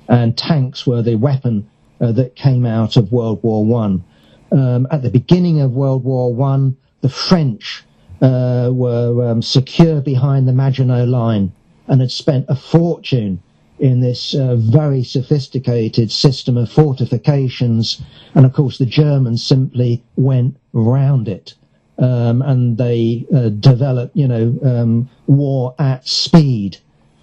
and 0.07 0.37
tanks 0.37 0.85
were 0.85 1.01
the 1.01 1.15
weapon 1.15 1.67
that 1.99 2.35
came 2.35 2.65
out 2.65 2.97
of 2.97 3.11
World 3.11 3.43
War 3.43 3.63
One. 3.63 4.03
Um, 4.51 4.87
at 4.91 5.01
the 5.01 5.09
beginning 5.09 5.61
of 5.61 5.71
World 5.71 6.03
War 6.03 6.33
One, 6.33 6.77
the 7.01 7.09
French 7.09 7.83
uh, 8.21 8.69
were 8.71 9.31
um, 9.31 9.41
secure 9.41 10.01
behind 10.01 10.47
the 10.47 10.53
Maginot 10.53 11.07
Line 11.07 11.53
and 11.87 12.01
had 12.01 12.11
spent 12.11 12.45
a 12.49 12.55
fortune 12.55 13.41
in 13.79 13.99
this 13.99 14.35
uh, 14.35 14.55
very 14.57 15.03
sophisticated 15.03 16.11
system 16.11 16.55
of 16.57 16.71
fortifications. 16.71 18.01
And 18.35 18.45
of 18.45 18.53
course, 18.53 18.77
the 18.77 18.85
Germans 18.85 19.43
simply 19.43 20.03
went 20.15 20.57
round 20.73 21.27
it. 21.27 21.55
Um, 21.97 22.41
and 22.41 22.77
they 22.77 23.25
uh, 23.33 23.49
developed, 23.49 24.15
you 24.15 24.27
know, 24.27 24.57
um, 24.63 25.09
war 25.27 25.75
at 25.79 26.07
speed 26.07 26.77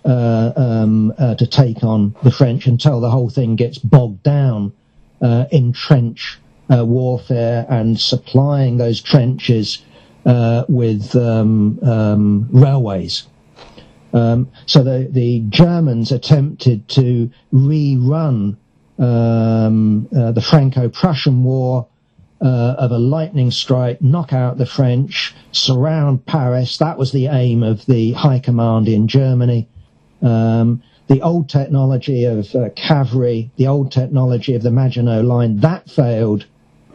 uh, 0.05 0.53
um, 0.57 1.13
uh, 1.19 1.35
to 1.35 1.47
take 1.47 1.83
on 1.85 2.15
the 2.23 2.31
French 2.31 2.67
until 2.67 3.01
the 3.01 3.11
whole 3.11 3.29
thing 3.29 3.57
gets 3.57 3.79
bogged 3.79 4.23
down 4.23 4.73
uh, 5.21 5.47
in 5.51 5.73
trench 5.73 6.39
uh, 6.71 6.85
warfare 6.85 7.67
and 7.69 7.99
supplying 7.99 8.77
those 8.77 9.01
trenches 9.01 9.83
uh, 10.27 10.65
with 10.69 11.15
um, 11.17 11.79
um, 11.83 12.49
railways. 12.51 13.27
Um, 14.13 14.51
so 14.67 14.83
the, 14.83 15.09
the 15.11 15.41
Germans 15.49 16.13
attempted 16.13 16.89
to 16.89 17.31
rerun 17.53 18.57
um, 18.99 20.09
uh, 20.17 20.33
the 20.33 20.41
Franco-Prussian 20.41 21.45
War 21.45 21.87
uh, 22.41 22.75
of 22.79 22.91
a 22.91 22.99
lightning 22.99 23.51
strike, 23.51 24.01
knock 24.01 24.33
out 24.33 24.59
the 24.59 24.67
French, 24.67 25.35
surround 25.53 26.25
Paris. 26.27 26.79
That 26.79 26.99
was 26.99 27.13
the 27.13 27.27
aim 27.27 27.63
of 27.63 27.87
the 27.87 28.13
high 28.13 28.39
command 28.39 28.89
in 28.89 29.09
Germany. 29.09 29.69
Um, 30.23 30.83
the 31.09 31.23
old 31.23 31.49
technology 31.49 32.25
of 32.25 32.55
uh, 32.55 32.69
cavalry, 32.77 33.51
the 33.57 33.67
old 33.67 33.91
technology 33.91 34.55
of 34.55 34.63
the 34.63 34.71
Maginot 34.71 35.25
Line, 35.25 35.59
that 35.61 35.91
failed 35.91 36.47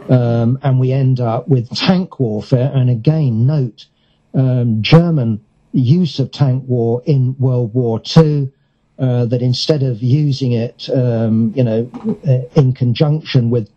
um, 0.09 0.59
and 0.61 0.79
we 0.79 0.91
end 0.91 1.19
up 1.19 1.47
with 1.47 1.69
tank 1.71 2.19
warfare. 2.19 2.71
And 2.73 2.89
again, 2.89 3.45
note 3.45 3.85
um, 4.33 4.81
German 4.81 5.43
use 5.71 6.19
of 6.19 6.31
tank 6.31 6.63
war 6.67 7.01
in 7.05 7.35
World 7.39 7.73
War 7.73 8.01
II. 8.15 8.51
Uh, 8.99 9.25
that 9.25 9.41
instead 9.41 9.81
of 9.81 10.03
using 10.03 10.51
it, 10.51 10.87
um, 10.93 11.51
you 11.55 11.63
know, 11.63 11.89
uh, 12.27 12.61
in 12.61 12.71
conjunction 12.73 13.49
with 13.49 13.67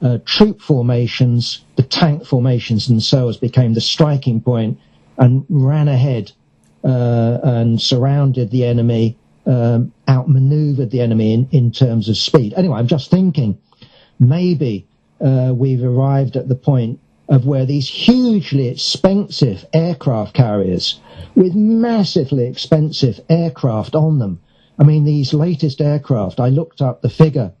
uh, 0.00 0.16
troop 0.24 0.62
formations, 0.62 1.62
the 1.76 1.82
tank 1.82 2.24
formations 2.24 2.88
themselves 2.88 3.36
became 3.36 3.74
the 3.74 3.82
striking 3.82 4.40
point 4.40 4.78
and 5.18 5.44
ran 5.50 5.88
ahead 5.88 6.32
uh, 6.84 7.38
and 7.42 7.80
surrounded 7.80 8.50
the 8.50 8.64
enemy, 8.64 9.16
um, 9.46 9.92
outmaneuvered 10.08 10.90
the 10.90 11.02
enemy 11.02 11.34
in, 11.34 11.48
in 11.52 11.70
terms 11.70 12.08
of 12.08 12.16
speed. 12.16 12.54
Anyway, 12.56 12.78
I'm 12.78 12.88
just 12.88 13.10
thinking 13.10 13.58
maybe 14.18 14.86
uh, 15.22 15.52
we've 15.54 15.84
arrived 15.84 16.36
at 16.36 16.48
the 16.48 16.54
point 16.54 16.98
of 17.28 17.46
where 17.46 17.64
these 17.64 17.88
hugely 17.88 18.68
expensive 18.68 19.64
aircraft 19.72 20.34
carriers 20.34 21.00
with 21.34 21.54
massively 21.54 22.46
expensive 22.46 23.20
aircraft 23.28 23.94
on 23.94 24.18
them. 24.18 24.40
I 24.78 24.84
mean, 24.84 25.04
these 25.04 25.32
latest 25.32 25.80
aircraft, 25.80 26.40
I 26.40 26.48
looked 26.48 26.82
up 26.82 27.00
the 27.00 27.08
figure 27.08 27.52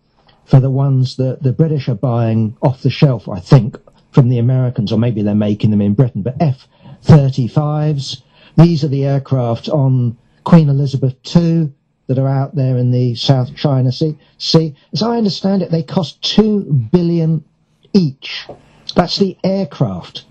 for 0.44 0.60
the 0.60 0.70
ones 0.70 1.16
that 1.16 1.42
the 1.42 1.52
British 1.52 1.88
are 1.88 1.94
buying 1.94 2.56
off 2.62 2.82
the 2.82 2.90
shelf, 2.90 3.28
I 3.28 3.38
think, 3.38 3.78
from 4.10 4.28
the 4.28 4.38
Americans, 4.38 4.92
or 4.92 4.98
maybe 4.98 5.22
they're 5.22 5.34
making 5.34 5.70
them 5.70 5.80
in 5.80 5.94
Britain, 5.94 6.22
but 6.22 6.36
F-35s, 6.40 8.22
these 8.58 8.84
are 8.84 8.88
the 8.88 9.06
aircraft 9.06 9.68
on 9.68 10.18
Queen 10.44 10.68
Elizabeth 10.68 11.14
II, 11.34 11.72
that 12.08 12.18
are 12.18 12.28
out 12.28 12.54
there 12.54 12.76
in 12.76 12.90
the 12.90 13.14
South 13.14 13.54
China 13.56 13.92
Sea. 13.92 14.18
See, 14.36 14.74
as 14.92 15.02
I 15.02 15.16
understand 15.16 15.62
it, 15.62 15.70
they 15.70 15.82
cost 15.82 16.22
two 16.22 16.60
billion 16.92 17.44
each. 17.92 18.46
That's 18.94 19.18
the 19.18 19.36
aircraft. 19.42 20.24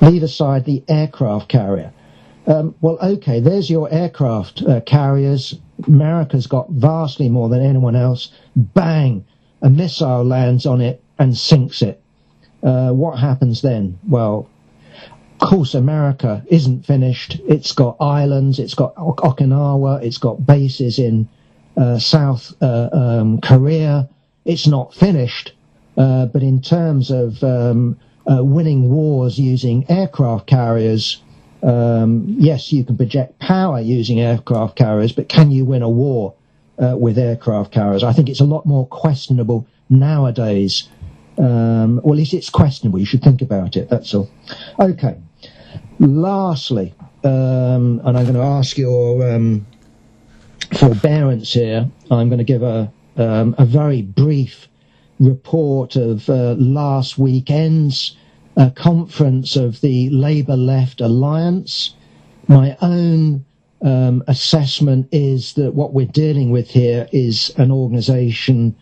Leave 0.00 0.22
aside 0.22 0.64
the 0.64 0.82
aircraft 0.88 1.48
carrier. 1.48 1.92
Um, 2.46 2.74
well, 2.80 2.98
okay, 3.00 3.40
there's 3.40 3.70
your 3.70 3.92
aircraft 3.92 4.62
uh, 4.62 4.80
carriers. 4.80 5.54
America's 5.86 6.46
got 6.46 6.70
vastly 6.70 7.28
more 7.28 7.48
than 7.48 7.62
anyone 7.64 7.94
else. 7.94 8.32
Bang! 8.56 9.24
A 9.62 9.70
missile 9.70 10.24
lands 10.24 10.66
on 10.66 10.80
it 10.80 11.02
and 11.18 11.36
sinks 11.36 11.82
it. 11.82 12.02
Uh, 12.62 12.90
what 12.90 13.18
happens 13.18 13.62
then? 13.62 13.98
Well, 14.08 14.48
of 15.40 15.48
course, 15.48 15.74
America 15.74 16.44
isn't 16.48 16.86
finished. 16.86 17.40
It's 17.48 17.72
got 17.72 17.96
islands. 18.00 18.58
It's 18.58 18.74
got 18.74 18.94
Okinawa. 18.96 20.02
It's 20.02 20.18
got 20.18 20.46
bases 20.46 20.98
in 20.98 21.28
uh, 21.76 21.98
South 21.98 22.54
uh, 22.60 22.88
um, 22.92 23.40
Korea. 23.40 24.08
It's 24.44 24.66
not 24.66 24.94
finished. 24.94 25.52
Uh, 25.96 26.26
but 26.26 26.42
in 26.42 26.60
terms 26.60 27.10
of 27.10 27.42
um, 27.42 27.98
uh, 28.30 28.42
winning 28.42 28.90
wars 28.90 29.38
using 29.38 29.84
aircraft 29.90 30.46
carriers, 30.46 31.22
um, 31.62 32.24
yes, 32.26 32.72
you 32.72 32.84
can 32.84 32.96
project 32.96 33.38
power 33.38 33.80
using 33.80 34.20
aircraft 34.20 34.76
carriers, 34.76 35.12
but 35.12 35.28
can 35.28 35.50
you 35.50 35.64
win 35.64 35.82
a 35.82 35.88
war 35.88 36.34
uh, 36.78 36.96
with 36.96 37.18
aircraft 37.18 37.72
carriers? 37.72 38.02
I 38.02 38.12
think 38.12 38.28
it's 38.28 38.40
a 38.40 38.44
lot 38.44 38.66
more 38.66 38.86
questionable 38.86 39.66
nowadays. 39.88 40.88
Um, 41.38 41.98
at 41.98 42.06
least 42.06 42.34
it's 42.34 42.50
questionable. 42.50 42.98
You 42.98 43.06
should 43.06 43.22
think 43.22 43.42
about 43.42 43.76
it. 43.76 43.88
That's 43.88 44.12
all. 44.14 44.30
Okay. 44.78 45.16
Lastly, 45.98 46.94
um, 47.24 48.00
and 48.04 48.18
I'm 48.18 48.24
going 48.24 48.34
to 48.34 48.40
ask 48.40 48.76
your 48.76 49.32
um, 49.32 49.66
forbearance 50.78 51.52
here. 51.52 51.88
I'm 52.10 52.28
going 52.28 52.38
to 52.38 52.44
give 52.44 52.62
a 52.62 52.92
um, 53.16 53.54
a 53.58 53.64
very 53.64 54.02
brief 54.02 54.68
report 55.22 55.94
of 55.96 56.28
uh, 56.28 56.54
last 56.58 57.16
weekend's 57.16 58.16
uh, 58.56 58.70
conference 58.70 59.56
of 59.56 59.80
the 59.80 60.10
Labour 60.10 60.56
Left 60.56 61.00
Alliance. 61.00 61.94
My 62.48 62.76
own 62.82 63.44
um, 63.82 64.24
assessment 64.26 65.08
is 65.12 65.54
that 65.54 65.74
what 65.74 65.92
we're 65.92 66.06
dealing 66.06 66.50
with 66.50 66.68
here 66.68 67.08
is 67.12 67.52
an 67.56 67.70
organisation 67.70 68.74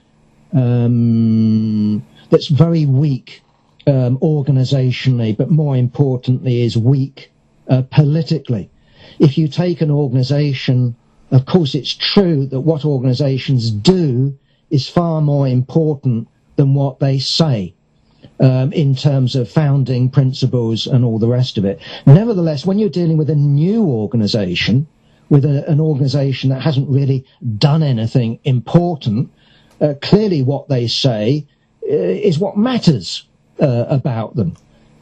um, 0.53 2.05
that's 2.31 2.49
very 2.49 2.87
weak 2.87 3.43
um, 3.87 4.19
organisationally, 4.19 5.37
but 5.37 5.51
more 5.51 5.77
importantly, 5.77 6.63
is 6.63 6.77
weak 6.77 7.31
uh, 7.69 7.83
politically. 7.91 8.71
If 9.19 9.37
you 9.37 9.47
take 9.49 9.81
an 9.81 9.91
organisation, 9.91 10.97
of 11.31 11.45
course, 11.47 11.75
it's 11.75 11.95
true 11.95 12.47
that 12.47 12.61
what 12.61 12.85
organisations 12.85 13.71
do 13.71 14.39
is 14.71 14.89
far 14.89 15.21
more 15.21 15.47
important 15.49 16.29
than 16.57 16.75
what 16.75 16.99
they 17.01 17.19
say. 17.19 17.75
um, 18.41 18.73
in 18.73 18.95
terms 18.95 19.37
of 19.37 19.51
founding 19.51 20.09
principles 20.09 20.87
and 20.87 21.05
all 21.05 21.19
the 21.19 21.29
rest 21.29 21.59
of 21.59 21.65
it. 21.65 21.79
Nevertheless, 22.07 22.65
when 22.65 22.79
you're 22.79 22.89
dealing 22.89 23.19
with 23.19 23.31
a 23.31 23.35
new 23.35 23.85
organization, 23.85 24.87
with 25.29 25.45
a, 25.45 25.69
an 25.71 25.81
organization 25.81 26.51
that 26.51 26.63
hasn't 26.63 26.89
really 26.89 27.25
done 27.59 27.83
anything 27.83 28.39
important, 28.45 29.31
uh, 29.81 29.95
clearly 30.01 30.43
what 30.43 30.69
they 30.69 30.87
say 30.87 31.47
uh, 31.85 31.95
is 31.95 32.39
what 32.39 32.57
matters 32.57 33.27
uh, 33.61 33.85
about 33.89 34.35
them. 34.37 34.57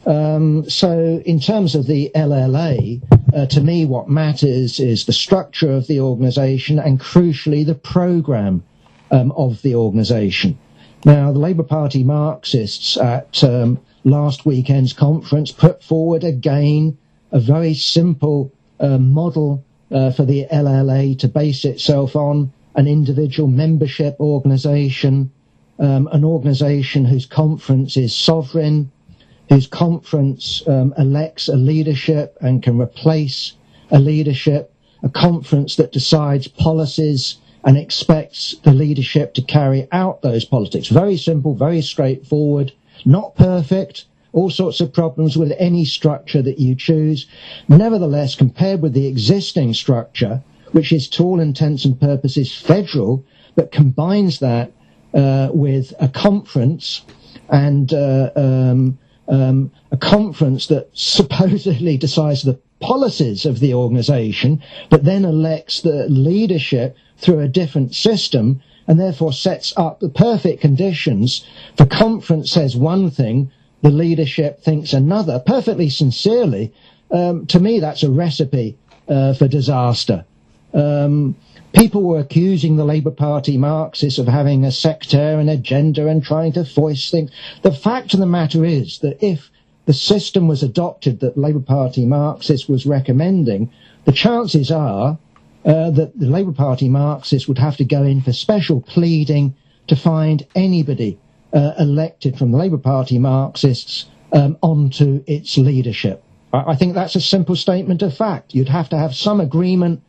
Um, 0.07 0.69
so, 0.69 1.23
in 1.27 1.39
terms 1.39 1.75
of 1.75 1.87
the 1.87 2.11
LLA, 2.15 3.03
uh, 3.35 3.47
to 3.47 3.61
me, 3.61 3.85
what 3.85 4.09
matters 4.09 4.81
is 4.81 5.05
the 5.05 5.13
structure 5.13 5.71
of 5.71 5.87
the 5.87 6.01
organisation 6.01 6.79
and, 6.79 6.99
crucially, 6.99 7.67
the 7.67 7.75
programme 7.75 8.63
um, 9.11 9.33
of 9.33 9.63
the 9.63 9.75
organisation. 9.75 10.59
Now, 11.05 11.33
the 11.33 11.39
Labour 11.39 11.63
Party 11.63 12.03
Marxists 12.03 12.97
at 12.97 13.43
um, 13.45 13.79
last 14.05 14.45
weekend's 14.45 14.93
conference 14.93 15.53
put 15.53 15.83
forward 15.83 16.25
again 16.25 16.99
a 17.31 17.39
very 17.39 17.75
simple 17.75 18.53
uh, 18.81 18.99
model 18.99 19.65
uh, 19.91 20.11
for 20.11 20.25
the 20.25 20.47
LLA 20.53 21.19
to 21.21 21.29
base 21.29 21.65
itself 21.65 22.17
on 22.17 22.53
an 22.75 22.87
individual 22.87 23.49
membership 23.49 24.17
organisation, 24.21 25.31
um, 25.79 26.09
an 26.13 26.25
organisation 26.25 27.05
whose 27.05 27.27
conference 27.27 27.97
is 27.97 28.15
sovereign 28.15 28.91
whose 29.49 29.67
conference 29.67 30.63
um, 30.67 30.95
elects 30.99 31.49
a 31.49 31.57
leadership 31.57 32.37
and 32.41 32.63
can 32.63 32.79
replace 32.79 33.55
a 33.91 33.99
leadership, 33.99 34.73
a 35.03 35.09
conference 35.09 35.77
that 35.77 35.93
decides 35.93 36.49
policies 36.49 37.37
and 37.65 37.77
expects 37.77 38.57
the 38.63 38.73
leadership 38.73 39.35
to 39.35 39.43
carry 39.43 39.89
out 39.93 40.23
those 40.23 40.45
politics. 40.45 40.89
Very 40.89 41.17
simple, 41.17 41.55
very 41.55 41.83
straightforward, 41.83 42.73
not 43.05 43.35
perfect, 43.37 44.05
all 44.33 44.51
sorts 44.51 44.81
of 44.81 44.93
problems 44.93 45.37
with 45.37 45.53
any 45.59 45.85
structure 45.85 46.43
that 46.43 46.59
you 46.59 46.75
choose. 46.75 47.27
Nevertheless, 47.69 48.35
compared 48.35 48.83
with 48.83 48.93
the 48.93 49.07
existing 49.07 49.75
structure, 49.75 50.43
which 50.73 50.93
is 50.93 51.09
to 51.09 51.25
all 51.25 51.41
intents 51.41 51.85
and 51.85 52.01
purposes 52.01 52.55
federal, 52.55 53.25
but 53.55 53.73
combines 53.73 54.39
that 54.41 54.73
uh, 55.15 55.49
with 55.53 55.93
a 55.99 56.09
conference 56.09 57.03
and 57.49 57.93
uh, 57.93 58.31
um, 58.37 58.99
um, 59.29 59.71
a 59.91 59.97
conference 59.97 60.67
that 60.67 60.89
supposedly 60.93 61.97
decides 61.97 62.43
the 62.43 62.61
policies 62.81 63.45
of 63.45 63.61
the 63.61 63.75
organization, 63.75 64.63
but 64.91 65.05
then 65.05 65.25
elects 65.25 65.81
the 65.81 66.09
leadership 66.09 66.97
through 67.17 67.41
a 67.41 67.49
different 67.49 67.95
system 67.95 68.61
and 68.87 68.99
therefore 68.99 69.33
sets 69.33 69.73
up 69.77 70.01
the 70.01 70.09
perfect 70.09 70.61
conditions. 70.61 71.45
The 71.77 71.87
conference 71.87 72.51
says 72.51 72.77
one 72.77 73.11
thing, 73.11 73.51
the 73.83 73.91
leadership 73.91 74.63
thinks 74.63 74.93
another, 74.93 75.39
perfectly 75.39 75.91
sincerely. 75.91 76.73
Um, 77.11 77.47
to 77.47 77.61
me, 77.61 77.81
that's 77.81 78.03
a 78.03 78.11
recipe 78.11 78.77
uh, 79.09 79.35
for 79.35 79.49
disaster. 79.49 80.25
Um, 80.73 81.37
People 81.75 82.03
were 82.03 82.19
accusing 82.19 82.77
the 82.77 82.85
Labour 82.85 83.11
Party 83.11 83.59
Marxists 83.59 84.19
of 84.19 84.27
having 84.27 84.65
a 84.65 84.73
sectarian 84.73 85.51
agenda 85.51 86.07
and 86.09 86.25
trying 86.25 86.53
to 86.53 86.65
foist 86.65 87.11
things. 87.11 87.31
The 87.61 87.73
fact 87.73 88.15
of 88.15 88.21
the 88.21 88.27
matter 88.27 88.65
is 88.65 89.01
that 89.01 89.23
if 89.23 89.51
the 89.89 89.95
system 89.95 90.47
was 90.47 90.63
adopted 90.63 91.21
that 91.21 91.39
Labour 91.39 91.61
Party 91.61 92.05
Marxists 92.05 92.69
was 92.69 92.85
recommending, 92.85 93.73
the 94.05 94.13
chances 94.13 94.71
are 94.71 95.19
uh, 95.65 95.91
that 95.93 96.13
the 96.21 96.27
Labour 96.27 96.53
Party 96.53 96.91
Marxists 96.91 97.49
would 97.49 97.57
have 97.57 97.79
to 97.79 97.87
go 97.87 98.03
in 98.03 98.21
for 98.21 98.35
special 98.35 98.83
pleading 98.83 99.55
to 99.87 99.97
find 99.97 100.47
anybody 100.55 101.19
uh, 101.55 101.73
elected 101.79 102.37
from 102.37 102.53
the 102.53 102.59
Labour 102.59 102.77
Party 102.77 103.19
Marxists 103.19 104.05
um, 104.35 104.59
onto 104.61 105.25
its 105.27 105.57
leadership. 105.57 106.23
I, 106.53 106.73
I 106.73 106.77
think 106.77 106.93
that's 106.93 107.17
a 107.17 107.21
simple 107.23 107.57
statement 107.57 108.03
of 108.03 108.15
fact. 108.15 108.55
You'd 108.55 108.69
have 108.69 108.91
to 108.91 108.99
have 108.99 109.17
some 109.17 109.41
agreement 109.41 110.03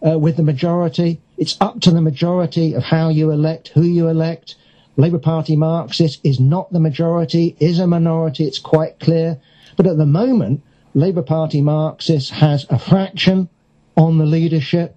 uh, 0.00 0.18
with 0.18 0.38
the 0.38 0.44
majority. 0.44 1.20
It's 1.36 1.58
up 1.60 1.82
to 1.82 1.90
the 1.90 2.00
majority 2.00 2.72
of 2.72 2.84
how 2.84 3.10
you 3.10 3.30
elect, 3.32 3.68
who 3.74 3.82
you 3.82 4.08
elect. 4.08 4.54
Labour 4.96 5.18
Party 5.18 5.56
Marxist 5.56 6.20
is 6.24 6.40
not 6.40 6.72
the 6.72 6.80
majority, 6.80 7.56
is 7.60 7.78
a 7.78 7.86
minority, 7.86 8.44
it's 8.44 8.58
quite 8.58 8.98
clear. 8.98 9.38
But 9.76 9.86
at 9.86 9.98
the 9.98 10.06
moment, 10.06 10.62
Labour 10.94 11.22
Party 11.22 11.60
Marxist 11.60 12.30
has 12.30 12.66
a 12.70 12.78
fraction 12.78 13.48
on 13.96 14.18
the 14.18 14.26
leadership 14.26 14.96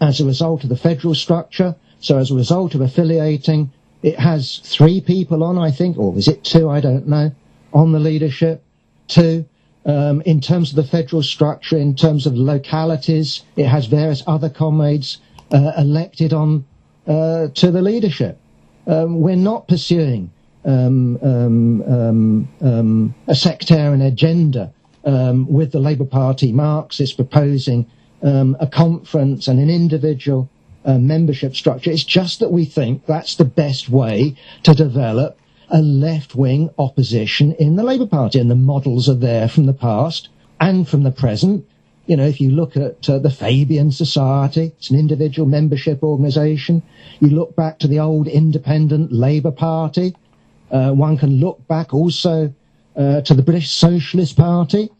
as 0.00 0.20
a 0.20 0.26
result 0.26 0.62
of 0.62 0.68
the 0.68 0.76
federal 0.76 1.14
structure. 1.14 1.76
So 2.00 2.18
as 2.18 2.30
a 2.30 2.34
result 2.34 2.74
of 2.74 2.82
affiliating, 2.82 3.70
it 4.02 4.18
has 4.18 4.58
three 4.58 5.00
people 5.00 5.42
on, 5.42 5.56
I 5.56 5.70
think, 5.70 5.96
or 5.96 6.16
is 6.18 6.28
it 6.28 6.44
two? 6.44 6.68
I 6.68 6.80
don't 6.80 7.08
know, 7.08 7.32
on 7.72 7.92
the 7.92 8.00
leadership. 8.00 8.62
Two 9.08 9.46
um, 9.86 10.22
in 10.22 10.40
terms 10.40 10.70
of 10.70 10.76
the 10.76 10.84
federal 10.84 11.22
structure, 11.22 11.76
in 11.76 11.94
terms 11.94 12.26
of 12.26 12.34
localities, 12.34 13.42
it 13.56 13.66
has 13.66 13.86
various 13.86 14.22
other 14.26 14.48
comrades 14.48 15.18
uh, 15.52 15.72
elected 15.76 16.32
on 16.32 16.64
uh, 17.06 17.48
to 17.54 17.70
the 17.70 17.82
leadership. 17.82 18.38
Um, 18.86 19.20
we're 19.20 19.36
not 19.36 19.68
pursuing 19.68 20.30
um, 20.64 21.18
um, 21.22 22.48
um, 22.60 23.14
a 23.26 23.34
sectarian 23.34 24.02
agenda 24.02 24.72
with 25.04 25.72
the 25.72 25.80
Labour 25.80 26.04
Party. 26.04 26.52
Marxists 26.52 27.14
proposing 27.14 27.86
a 28.22 28.68
conference 28.70 29.48
and 29.48 29.60
an 29.60 29.70
individual 29.70 30.48
uh, 30.84 30.98
membership 30.98 31.56
structure. 31.56 31.90
It's 31.90 32.04
just 32.04 32.40
that 32.40 32.52
we 32.52 32.64
think 32.64 33.06
that's 33.06 33.36
the 33.36 33.44
best 33.44 33.88
way 33.88 34.36
to 34.64 34.74
develop 34.74 35.38
a 35.70 35.80
left 35.80 36.34
wing 36.34 36.70
opposition 36.78 37.52
in 37.52 37.76
the 37.76 37.82
Labour 37.82 38.06
Party, 38.06 38.38
and 38.38 38.50
the 38.50 38.54
models 38.54 39.08
are 39.08 39.14
there 39.14 39.48
from 39.48 39.66
the 39.66 39.72
past 39.72 40.28
and 40.60 40.86
from 40.86 41.02
the 41.02 41.10
present. 41.10 41.66
You 42.06 42.18
know, 42.18 42.26
if 42.26 42.40
you 42.40 42.50
look 42.50 42.76
at 42.76 43.08
uh, 43.08 43.18
the 43.18 43.30
Fabian 43.30 43.90
Society, 43.90 44.72
it's 44.76 44.90
an 44.90 44.98
individual 44.98 45.48
membership 45.48 46.02
organisation. 46.02 46.82
You 47.20 47.28
look 47.28 47.56
back 47.56 47.78
to 47.78 47.88
the 47.88 48.00
old 48.00 48.28
independent 48.28 49.10
Labour 49.10 49.52
Party. 49.52 50.14
Uh, 50.70 50.92
one 50.92 51.16
can 51.16 51.40
look 51.40 51.66
back 51.66 51.94
also 51.94 52.52
uh, 52.96 53.22
to 53.22 53.34
the 53.34 53.42
British 53.42 53.70
Socialist 53.70 54.36
Party, 54.36 54.90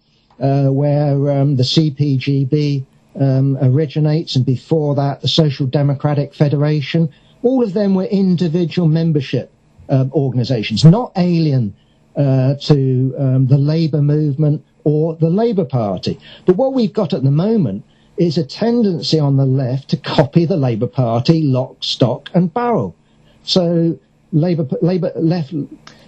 uh, 0.41 0.69
where 0.69 1.31
um, 1.31 1.57
the 1.57 1.63
CPGB 1.63 2.87
um, 3.21 3.59
originates, 3.61 4.37
and 4.37 4.47
before 4.47 4.95
that, 4.95 5.21
the 5.21 5.29
Social 5.29 5.67
Democratic 5.67 6.35
Federation. 6.35 7.13
All 7.43 7.63
of 7.63 7.75
them 7.75 7.95
were 7.95 8.05
individual 8.05 8.89
membership 8.89 9.53
um, 9.91 10.11
organisations, 10.13 10.85
not 10.85 11.13
alien 11.17 11.75
uh, 12.17 12.55
to 12.55 13.15
um, 13.19 13.47
the 13.47 13.59
Labour 13.59 14.01
movement 14.01 14.65
or 14.85 15.16
the 15.16 15.30
Labour 15.30 15.64
Party. 15.64 16.18
But 16.47 16.57
what 16.57 16.74
we've 16.74 16.93
got 16.93 17.12
at 17.12 17.22
the 17.22 17.30
moment 17.30 17.85
is 18.16 18.39
a 18.39 18.45
tendency 18.45 19.18
on 19.18 19.37
the 19.37 19.47
left 19.47 19.89
to 19.91 19.97
copy 19.97 20.45
the 20.45 20.57
Labour 20.57 20.87
Party 20.87 21.43
lock, 21.43 21.82
stock, 21.82 22.30
and 22.35 22.53
barrel. 22.53 22.95
So 23.43 23.99
Labour, 24.32 24.66
Labour 24.82 25.12
left, 25.16 25.53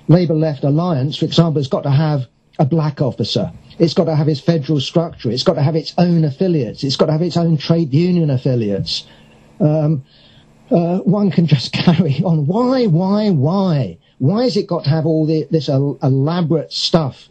Labour 0.08 0.34
left 0.34 0.62
alliance, 0.64 1.16
for 1.16 1.24
example, 1.24 1.60
has 1.60 1.68
got 1.68 1.82
to 1.82 1.90
have 1.90 2.26
a 2.58 2.64
black 2.64 3.00
officer. 3.00 3.52
It's 3.78 3.94
got 3.94 4.04
to 4.04 4.14
have 4.14 4.28
its 4.28 4.40
federal 4.40 4.80
structure. 4.80 5.30
It's 5.30 5.42
got 5.42 5.54
to 5.54 5.62
have 5.62 5.76
its 5.76 5.94
own 5.98 6.24
affiliates. 6.24 6.84
It's 6.84 6.96
got 6.96 7.06
to 7.06 7.12
have 7.12 7.22
its 7.22 7.36
own 7.36 7.56
trade 7.56 7.92
union 7.92 8.30
affiliates. 8.30 9.06
Um, 9.60 10.04
uh, 10.70 10.98
one 10.98 11.30
can 11.30 11.46
just 11.54 11.72
carry 11.72 12.22
on. 12.24 12.46
Why, 12.46 12.86
why, 12.86 13.30
why? 13.30 13.98
Why 14.18 14.44
has 14.44 14.56
it 14.56 14.66
got 14.66 14.84
to 14.84 14.90
have 14.90 15.06
all 15.06 15.26
the, 15.26 15.46
this 15.50 15.68
uh, 15.68 15.94
elaborate 16.02 16.72
stuff? 16.72 17.28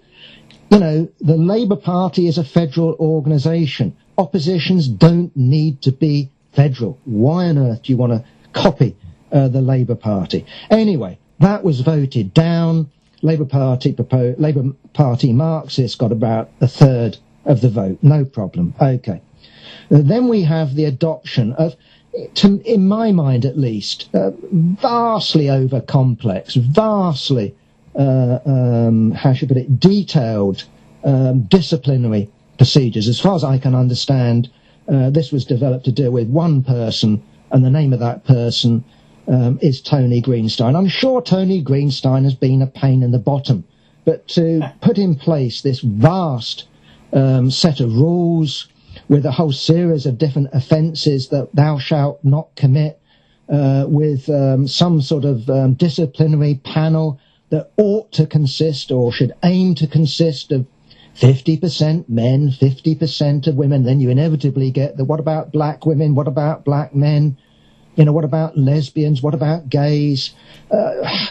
You 0.69 0.79
know, 0.79 1.09
the 1.19 1.37
Labour 1.37 1.75
Party 1.75 2.27
is 2.27 2.37
a 2.37 2.43
federal 2.43 2.95
organisation. 2.99 3.95
Oppositions 4.17 4.87
don't 4.87 5.35
need 5.35 5.81
to 5.83 5.91
be 5.91 6.31
federal. 6.53 6.99
Why 7.05 7.47
on 7.47 7.57
earth 7.57 7.83
do 7.83 7.91
you 7.91 7.97
want 7.97 8.13
to 8.13 8.23
copy 8.53 8.95
uh, 9.31 9.47
the 9.47 9.61
Labour 9.61 9.95
Party? 9.95 10.45
Anyway, 10.69 11.19
that 11.39 11.63
was 11.63 11.81
voted 11.81 12.33
down. 12.33 12.89
Labour 13.21 13.45
Party 13.45 13.93
proposed, 13.93 14.39
Labour 14.39 14.71
Party 14.93 15.33
Marxists 15.33 15.97
got 15.97 16.11
about 16.11 16.49
a 16.61 16.67
third 16.67 17.17
of 17.45 17.61
the 17.61 17.69
vote. 17.69 17.99
No 18.01 18.25
problem. 18.25 18.73
Okay. 18.81 19.21
Uh, 19.91 20.01
then 20.01 20.27
we 20.27 20.43
have 20.43 20.75
the 20.75 20.85
adoption 20.85 21.53
of 21.53 21.75
to, 22.33 22.61
in 22.61 22.87
my 22.87 23.11
mind 23.11 23.45
at 23.45 23.57
least, 23.57 24.09
uh, 24.13 24.31
vastly 24.51 25.49
over 25.49 25.81
complex, 25.81 26.55
vastly, 26.55 27.55
um, 27.95 29.11
how 29.11 29.33
should 29.33 29.51
I 29.51 29.53
put 29.53 29.61
it, 29.63 29.79
detailed 29.79 30.65
um, 31.03 31.43
disciplinary 31.43 32.29
procedures. 32.57 33.07
As 33.07 33.19
far 33.19 33.35
as 33.35 33.43
I 33.43 33.57
can 33.57 33.75
understand, 33.75 34.49
uh, 34.87 35.09
this 35.09 35.31
was 35.31 35.45
developed 35.45 35.85
to 35.85 35.91
deal 35.91 36.11
with 36.11 36.27
one 36.27 36.63
person, 36.63 37.23
and 37.51 37.63
the 37.63 37.69
name 37.69 37.93
of 37.93 37.99
that 37.99 38.25
person 38.25 38.83
um, 39.27 39.59
is 39.61 39.81
Tony 39.81 40.21
Greenstein. 40.21 40.75
I'm 40.75 40.87
sure 40.87 41.21
Tony 41.21 41.63
Greenstein 41.63 42.23
has 42.23 42.35
been 42.35 42.61
a 42.61 42.67
pain 42.67 43.03
in 43.03 43.11
the 43.11 43.19
bottom, 43.19 43.63
but 44.03 44.27
to 44.29 44.73
put 44.81 44.97
in 44.97 45.15
place 45.15 45.61
this 45.61 45.79
vast 45.79 46.67
um, 47.13 47.49
set 47.49 47.79
of 47.79 47.93
rules, 47.93 48.67
with 49.07 49.25
a 49.25 49.31
whole 49.31 49.51
series 49.51 50.05
of 50.05 50.17
different 50.17 50.49
offences 50.53 51.29
that 51.29 51.49
thou 51.53 51.77
shalt 51.77 52.23
not 52.23 52.55
commit, 52.55 52.99
uh, 53.49 53.85
with 53.87 54.29
um, 54.29 54.67
some 54.67 55.01
sort 55.01 55.25
of 55.25 55.49
um, 55.49 55.73
disciplinary 55.73 56.55
panel 56.63 57.19
that 57.49 57.71
ought 57.77 58.11
to 58.13 58.25
consist 58.25 58.91
or 58.91 59.11
should 59.11 59.33
aim 59.43 59.75
to 59.75 59.87
consist 59.87 60.51
of 60.51 60.65
50% 61.15 62.09
men, 62.09 62.49
50% 62.49 63.47
of 63.47 63.55
women, 63.55 63.83
then 63.83 63.99
you 63.99 64.09
inevitably 64.09 64.71
get 64.71 64.97
the 64.97 65.05
what 65.05 65.19
about 65.19 65.51
black 65.51 65.85
women? 65.85 66.15
What 66.15 66.27
about 66.27 66.65
black 66.65 66.93
men? 66.93 67.37
You 67.95 68.03
know, 68.03 68.11
what 68.11 68.25
about 68.25 68.57
lesbians? 68.57 69.21
What 69.21 69.33
about 69.33 69.69
gays? 69.69 70.33
Uh, 70.69 71.27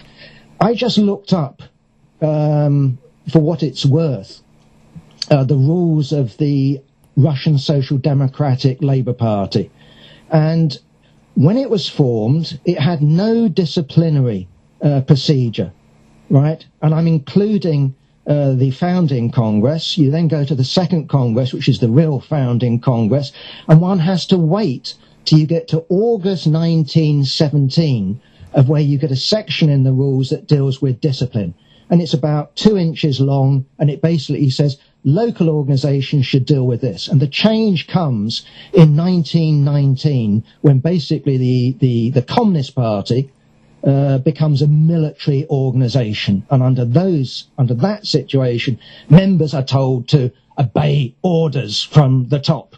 I 0.60 0.74
just 0.74 0.96
looked 0.96 1.34
up, 1.34 1.62
um, 2.22 2.98
for 3.30 3.40
what 3.40 3.62
it's 3.62 3.84
worth, 3.84 4.40
uh, 5.30 5.44
the 5.44 5.56
rules 5.56 6.12
of 6.12 6.38
the 6.38 6.80
Russian 7.16 7.58
Social 7.58 7.98
Democratic 7.98 8.82
Labour 8.82 9.12
Party. 9.12 9.70
And 10.30 10.78
when 11.34 11.58
it 11.58 11.68
was 11.68 11.88
formed, 11.88 12.58
it 12.64 12.78
had 12.78 13.02
no 13.02 13.48
disciplinary 13.48 14.48
uh, 14.82 15.02
procedure, 15.02 15.72
right? 16.34 16.66
And 16.82 16.92
I'm 16.92 17.06
including 17.06 17.94
uh, 18.26 18.54
the 18.54 18.72
founding 18.72 19.30
Congress. 19.30 19.96
You 19.96 20.10
then 20.10 20.26
go 20.26 20.44
to 20.44 20.54
the 20.54 20.64
second 20.64 21.08
Congress, 21.08 21.52
which 21.52 21.68
is 21.68 21.78
the 21.78 21.88
real 21.88 22.20
founding 22.20 22.80
Congress, 22.80 23.32
and 23.68 23.80
one 23.80 24.00
has 24.00 24.26
to 24.26 24.38
wait 24.38 24.94
till 25.24 25.38
you 25.38 25.46
get 25.46 25.68
to 25.68 25.84
August 25.88 26.46
1917 26.48 28.20
of 28.52 28.68
where 28.68 28.80
you 28.80 28.98
get 28.98 29.12
a 29.12 29.16
section 29.16 29.68
in 29.70 29.84
the 29.84 29.92
rules 29.92 30.30
that 30.30 30.48
deals 30.48 30.82
with 30.82 31.00
discipline. 31.00 31.54
And 31.88 32.02
it's 32.02 32.14
about 32.14 32.56
two 32.56 32.76
inches 32.76 33.20
long, 33.20 33.66
and 33.78 33.88
it 33.88 34.02
basically 34.02 34.50
says 34.50 34.78
local 35.04 35.48
organizations 35.48 36.26
should 36.26 36.46
deal 36.46 36.66
with 36.66 36.80
this. 36.80 37.08
And 37.08 37.20
the 37.20 37.28
change 37.28 37.86
comes 37.86 38.44
in 38.72 38.96
1919 38.96 40.42
when 40.62 40.78
basically 40.80 41.36
the, 41.36 41.76
the, 41.78 42.10
the 42.10 42.22
Communist 42.22 42.74
Party 42.74 43.30
uh, 43.86 44.18
becomes 44.18 44.62
a 44.62 44.66
military 44.66 45.46
organization. 45.50 46.46
And 46.50 46.62
under 46.62 46.84
those, 46.84 47.48
under 47.58 47.74
that 47.74 48.06
situation, 48.06 48.78
members 49.10 49.52
are 49.52 49.64
told 49.64 50.08
to 50.08 50.32
obey 50.58 51.14
orders 51.22 51.82
from 51.82 52.28
the 52.28 52.38
top. 52.38 52.76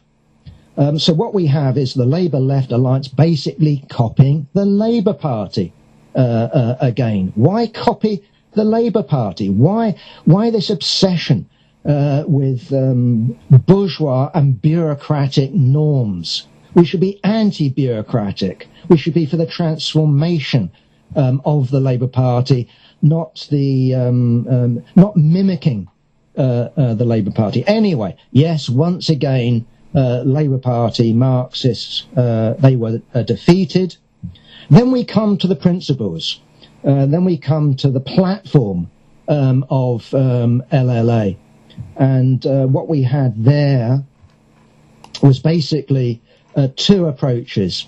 Um, 0.77 0.99
so 0.99 1.13
what 1.15 1.33
we 1.33 1.47
have 1.47 1.79
is 1.79 1.95
the 1.95 2.05
Labour 2.05 2.41
Left 2.41 2.73
Alliance 2.73 3.09
basically 3.09 3.85
copying 3.89 4.47
the 4.53 4.67
Labour 4.67 5.15
Party 5.15 5.73
uh, 6.15 6.19
uh, 6.19 6.77
again. 6.81 7.33
Why 7.35 7.67
copy 7.67 8.23
the 8.53 8.65
Labour 8.65 9.03
Party? 9.03 9.49
Why 9.49 9.97
why 10.25 10.51
this 10.51 10.71
obsession 10.71 11.49
uh, 11.85 12.25
with 12.27 12.73
um, 12.73 13.39
bourgeois 13.49 14.31
and 14.35 14.61
bureaucratic 14.61 15.53
norms? 15.53 16.47
We 16.75 16.85
should 16.85 17.01
be 17.01 17.21
anti-bureaucratic. 17.25 18.69
We 18.89 18.99
should 18.99 19.15
be 19.15 19.25
for 19.25 19.39
the 19.39 19.47
transformation 19.47 20.71
um, 21.15 21.41
of 21.45 21.71
the 21.71 21.81
Labour 21.81 22.09
Party, 22.09 22.69
not 23.03 23.47
the 23.51 23.95
um, 23.95 24.47
um 24.49 24.85
not 24.95 25.17
mimicking 25.17 25.89
uh, 26.37 26.69
uh, 26.77 26.93
the 26.93 27.07
Labour 27.07 27.31
Party. 27.31 27.65
Anyway, 27.67 28.15
yes, 28.31 28.69
once 28.69 29.09
again 29.09 29.67
uh, 29.95 30.21
Labour 30.21 30.59
Party, 30.59 31.15
Marxists, 31.15 32.05
uh, 32.15 32.53
they 32.59 32.77
were 32.77 33.01
uh, 33.15 33.23
defeated. 33.23 33.97
Then 34.69 34.91
we 34.91 35.07
come 35.07 35.39
to 35.39 35.47
the 35.47 35.57
principles. 35.57 36.41
Uh, 36.85 37.07
then 37.07 37.25
we 37.25 37.39
come 37.39 37.75
to 37.77 37.91
the 37.91 38.01
platform 38.01 38.91
um, 39.29 39.65
of 39.71 40.13
um, 40.13 40.63
LLA. 40.71 41.39
And 41.97 42.45
what 42.45 42.87
we 42.87 43.03
had 43.03 43.43
there 43.43 44.05
was 45.23 45.39
basically 45.39 46.21
two 46.77 47.07
approaches. 47.07 47.87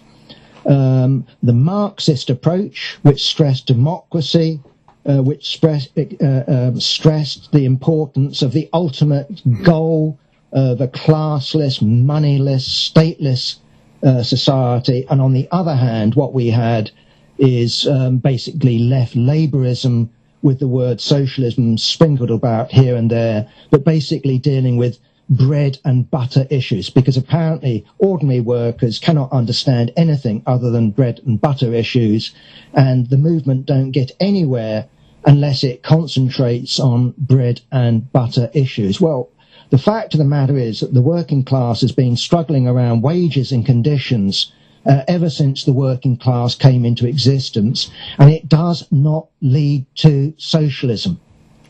Um, 0.66 1.26
the 1.42 1.52
Marxist 1.52 2.30
approach, 2.30 2.98
which 3.02 3.24
stressed 3.24 3.66
democracy, 3.66 4.60
uh, 5.08 5.22
which 5.22 5.58
uh, 5.64 6.42
um, 6.48 6.80
stressed 6.80 7.52
the 7.52 7.64
importance 7.64 8.42
of 8.42 8.52
the 8.52 8.68
ultimate 8.72 9.42
goal 9.62 10.18
of 10.52 10.80
a 10.80 10.88
classless, 10.88 11.80
moneyless, 11.80 12.68
stateless 12.68 13.58
uh, 14.02 14.22
society. 14.22 15.06
And 15.10 15.20
on 15.20 15.32
the 15.32 15.48
other 15.50 15.74
hand, 15.74 16.14
what 16.14 16.34
we 16.34 16.48
had 16.48 16.90
is 17.38 17.86
um, 17.86 18.18
basically 18.18 18.78
left 18.78 19.14
labourism 19.14 20.10
with 20.42 20.60
the 20.60 20.68
word 20.68 21.00
socialism 21.00 21.78
sprinkled 21.78 22.30
about 22.30 22.70
here 22.70 22.96
and 22.96 23.10
there, 23.10 23.48
but 23.70 23.84
basically 23.84 24.38
dealing 24.38 24.76
with 24.76 24.98
bread 25.28 25.78
and 25.84 26.10
butter 26.10 26.46
issues 26.50 26.90
because 26.90 27.16
apparently 27.16 27.84
ordinary 27.98 28.40
workers 28.40 28.98
cannot 28.98 29.30
understand 29.32 29.92
anything 29.96 30.42
other 30.46 30.70
than 30.70 30.90
bread 30.90 31.20
and 31.26 31.40
butter 31.40 31.74
issues 31.74 32.34
and 32.72 33.10
the 33.10 33.16
movement 33.16 33.66
don't 33.66 33.90
get 33.90 34.12
anywhere 34.20 34.86
unless 35.26 35.62
it 35.62 35.82
concentrates 35.82 36.80
on 36.80 37.14
bread 37.18 37.60
and 37.70 38.10
butter 38.12 38.50
issues. 38.54 39.00
Well, 39.00 39.28
the 39.70 39.78
fact 39.78 40.14
of 40.14 40.18
the 40.18 40.24
matter 40.24 40.56
is 40.56 40.80
that 40.80 40.94
the 40.94 41.02
working 41.02 41.44
class 41.44 41.82
has 41.82 41.92
been 41.92 42.16
struggling 42.16 42.66
around 42.66 43.02
wages 43.02 43.52
and 43.52 43.66
conditions 43.66 44.50
uh, 44.86 45.02
ever 45.06 45.28
since 45.28 45.64
the 45.64 45.72
working 45.72 46.16
class 46.16 46.54
came 46.54 46.86
into 46.86 47.06
existence, 47.06 47.90
and 48.18 48.30
it 48.30 48.48
does 48.48 48.86
not 48.90 49.28
lead 49.42 49.84
to 49.96 50.32
socialism. 50.38 51.20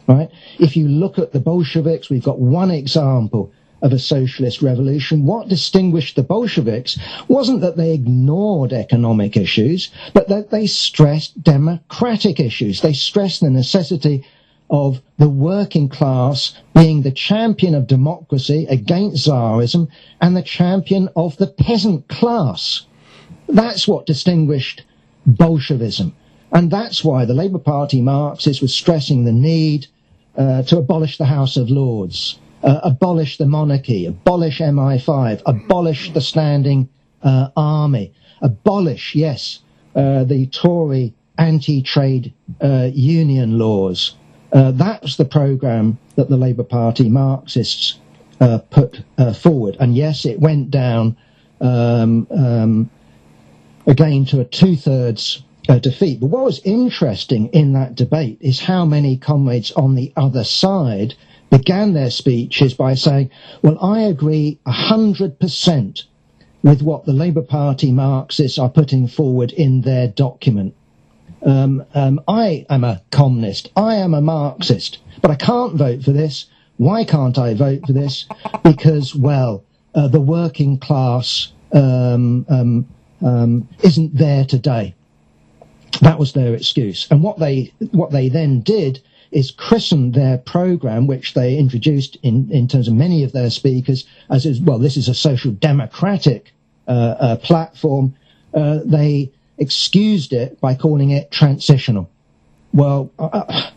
Right? 0.09 0.31
If 0.59 0.75
you 0.75 0.89
look 0.89 1.19
at 1.19 1.33
the 1.33 1.41
Bolsheviks, 1.41 2.09
we've 2.09 2.25
got 2.25 2.41
one 2.41 2.71
example 2.71 3.53
of 3.83 3.93
a 3.93 3.99
socialist 3.99 4.63
revolution. 4.63 5.27
What 5.27 5.49
distinguished 5.49 6.17
the 6.17 6.23
Bolsheviks 6.23 6.99
wasn't 7.29 7.61
that 7.61 7.77
they 7.77 7.93
ignored 7.93 8.73
economic 8.73 9.37
issues, 9.37 9.91
but 10.15 10.29
that 10.29 10.51
they 10.51 10.67
stressed 10.67 11.43
democratic 11.43 12.41
issues. 12.41 12.81
They 12.81 12.95
stressed 12.95 13.43
the 13.43 13.51
necessity 13.51 14.25
of 14.71 15.01
the 15.19 15.29
working 15.29 15.89
class 15.89 16.55
being 16.75 17.03
the 17.03 17.11
champion 17.11 17.75
of 17.75 17.87
democracy 17.87 18.67
against 18.69 19.29
Tsarism 19.29 19.89
and 20.21 20.37
the 20.37 20.43
champion 20.43 21.09
of 21.17 21.37
the 21.37 21.47
peasant 21.47 22.09
class. 22.09 22.87
That's 23.49 23.87
what 23.87 24.07
distinguished 24.07 24.85
Bolshevism. 25.27 26.15
And 26.51 26.71
that's 26.71 27.05
why 27.05 27.27
the 27.27 27.35
Labour 27.35 27.59
Party 27.59 28.01
Marxists 28.01 28.63
were 28.63 28.69
stressing 28.69 29.25
the 29.25 29.33
need 29.33 29.87
uh, 30.39 30.63
to 30.63 30.79
abolish 30.79 31.19
the 31.19 31.25
House 31.25 31.57
of 31.57 31.69
Lords, 31.69 32.39
uh, 32.63 32.81
abolish 32.85 33.39
the 33.39 33.47
monarchy, 33.47 34.07
abolish 34.07 34.61
MI5, 34.61 35.43
abolish 35.47 36.13
the 36.13 36.21
standing 36.21 36.89
uh, 37.23 37.49
army, 37.57 38.13
abolish, 38.41 39.17
yes, 39.17 39.59
uh, 39.97 40.23
the 40.23 40.47
Tory 40.47 41.13
anti-trade 41.39 42.33
uh, 42.61 42.89
union 42.93 43.59
laws, 43.59 44.15
that 44.53 45.03
was 45.03 45.17
the 45.17 45.25
programme 45.25 45.99
that 46.15 46.29
the 46.29 46.37
Labour 46.37 46.65
Party 46.65 47.09
Marxists 47.09 47.99
put 48.71 49.03
forward. 49.37 49.77
And 49.81 49.95
yes, 49.95 50.25
it 50.25 50.41
went 50.41 50.71
down 50.71 51.17
um, 51.61 52.27
um, 52.31 52.91
again 53.87 54.25
to 54.27 54.41
a 54.41 54.45
two 54.45 54.77
thirds 54.77 55.43
uh, 55.69 55.79
defeat. 55.79 56.21
But 56.21 56.29
what 56.29 56.45
was 56.45 56.61
interesting 56.65 57.49
in 57.49 57.75
that 57.75 57.95
debate 57.95 58.39
is 58.41 58.61
how 58.61 58.85
many 58.85 59.17
comrades 59.17 59.71
on 59.73 59.95
the 59.95 60.13
other 60.17 60.45
side 60.45 61.15
began 61.51 61.93
their 61.93 62.11
speeches 62.11 62.75
by 62.75 62.95
saying, 62.95 63.31
Well, 63.63 63.79
I 63.81 64.01
agree 64.01 64.59
100% 64.67 66.03
with 66.63 66.83
what 66.83 67.05
the 67.05 67.13
Labour 67.13 67.43
Party 67.43 67.93
Marxists 67.93 68.59
are 68.59 68.69
putting 68.69 69.07
forward 69.07 69.53
in 69.53 69.83
their 69.83 70.09
document. 70.09 70.75
Um, 71.43 71.85
um, 71.95 72.21
I 72.27 72.67
am 72.69 72.83
a 72.83 73.03
communist. 73.11 73.71
I 73.77 73.97
am 73.97 74.13
a 74.13 74.21
Marxist, 74.21 74.99
but 75.23 75.31
I 75.31 75.37
can't 75.37 75.75
vote 75.75 76.03
for 76.03 76.13
this. 76.13 76.47
Why 76.79 77.05
can't 77.05 77.39
I 77.39 77.55
vote 77.55 77.87
for 77.87 77.93
this? 77.93 78.27
Because, 78.65 79.15
well, 79.15 79.65
uh, 79.95 80.09
the 80.09 80.21
working 80.21 80.79
class 80.79 81.53
um, 81.73 82.47
um, 82.49 82.89
um 83.21 83.69
isn't 83.83 84.17
there 84.17 84.45
today. 84.45 84.95
That 86.01 86.19
was 86.19 86.33
their 86.33 86.55
excuse. 86.55 87.07
And 87.11 87.23
what 87.23 87.39
they 87.39 87.73
what 87.91 88.11
they 88.11 88.29
then 88.29 88.61
did 88.61 89.01
is 89.31 89.51
christen 89.51 90.13
their 90.13 90.39
program, 90.39 91.07
which 91.07 91.35
they 91.35 91.59
introduced 91.59 92.17
in, 92.23 92.51
in 92.51 92.67
terms 92.67 92.89
of 92.89 92.95
many 92.95 93.23
of 93.25 93.33
their 93.33 93.51
speakers, 93.51 94.07
as 94.31 94.47
is, 94.47 94.61
well, 94.61 94.79
this 94.79 94.97
is 94.97 95.09
a 95.09 95.15
social 95.15 95.53
democratic 95.53 96.53
uh, 96.87 96.91
uh, 96.91 97.37
platform. 97.37 98.15
Uh, 98.55 98.79
they 98.85 99.31
excused 99.59 100.33
it 100.33 100.59
by 100.61 100.75
calling 100.75 101.11
it 101.11 101.31
transitional. 101.31 102.09
Well, 102.73 103.11
I, 103.19 103.73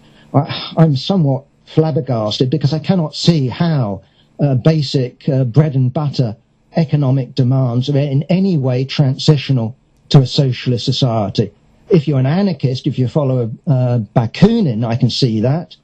am 0.77 0.95
somewhat 0.95 1.45
flabbergasted 1.65 2.49
because 2.49 2.73
I 2.73 2.79
cannot 2.79 3.15
see 3.15 3.47
how 3.47 4.03
uh, 4.39 4.55
basic 4.55 5.27
uh, 5.27 5.43
bread 5.43 5.75
and 5.75 5.91
butter 5.91 6.37
economic 6.75 7.35
demands 7.35 7.89
are 7.89 7.97
in 7.97 8.23
any 8.23 8.57
way 8.57 8.85
transitional 8.85 9.75
to 10.09 10.19
a 10.19 10.25
socialist 10.25 10.85
society. 10.85 11.51
If 11.91 12.07
you're 12.07 12.19
an 12.19 12.25
anarchist, 12.25 12.87
if 12.87 12.97
you 12.97 13.07
follow 13.07 13.51
uh, 13.67 13.99
Bakunin, 14.15 14.85
I 14.85 14.95
can 14.95 15.09
see 15.09 15.41
that, 15.41 15.75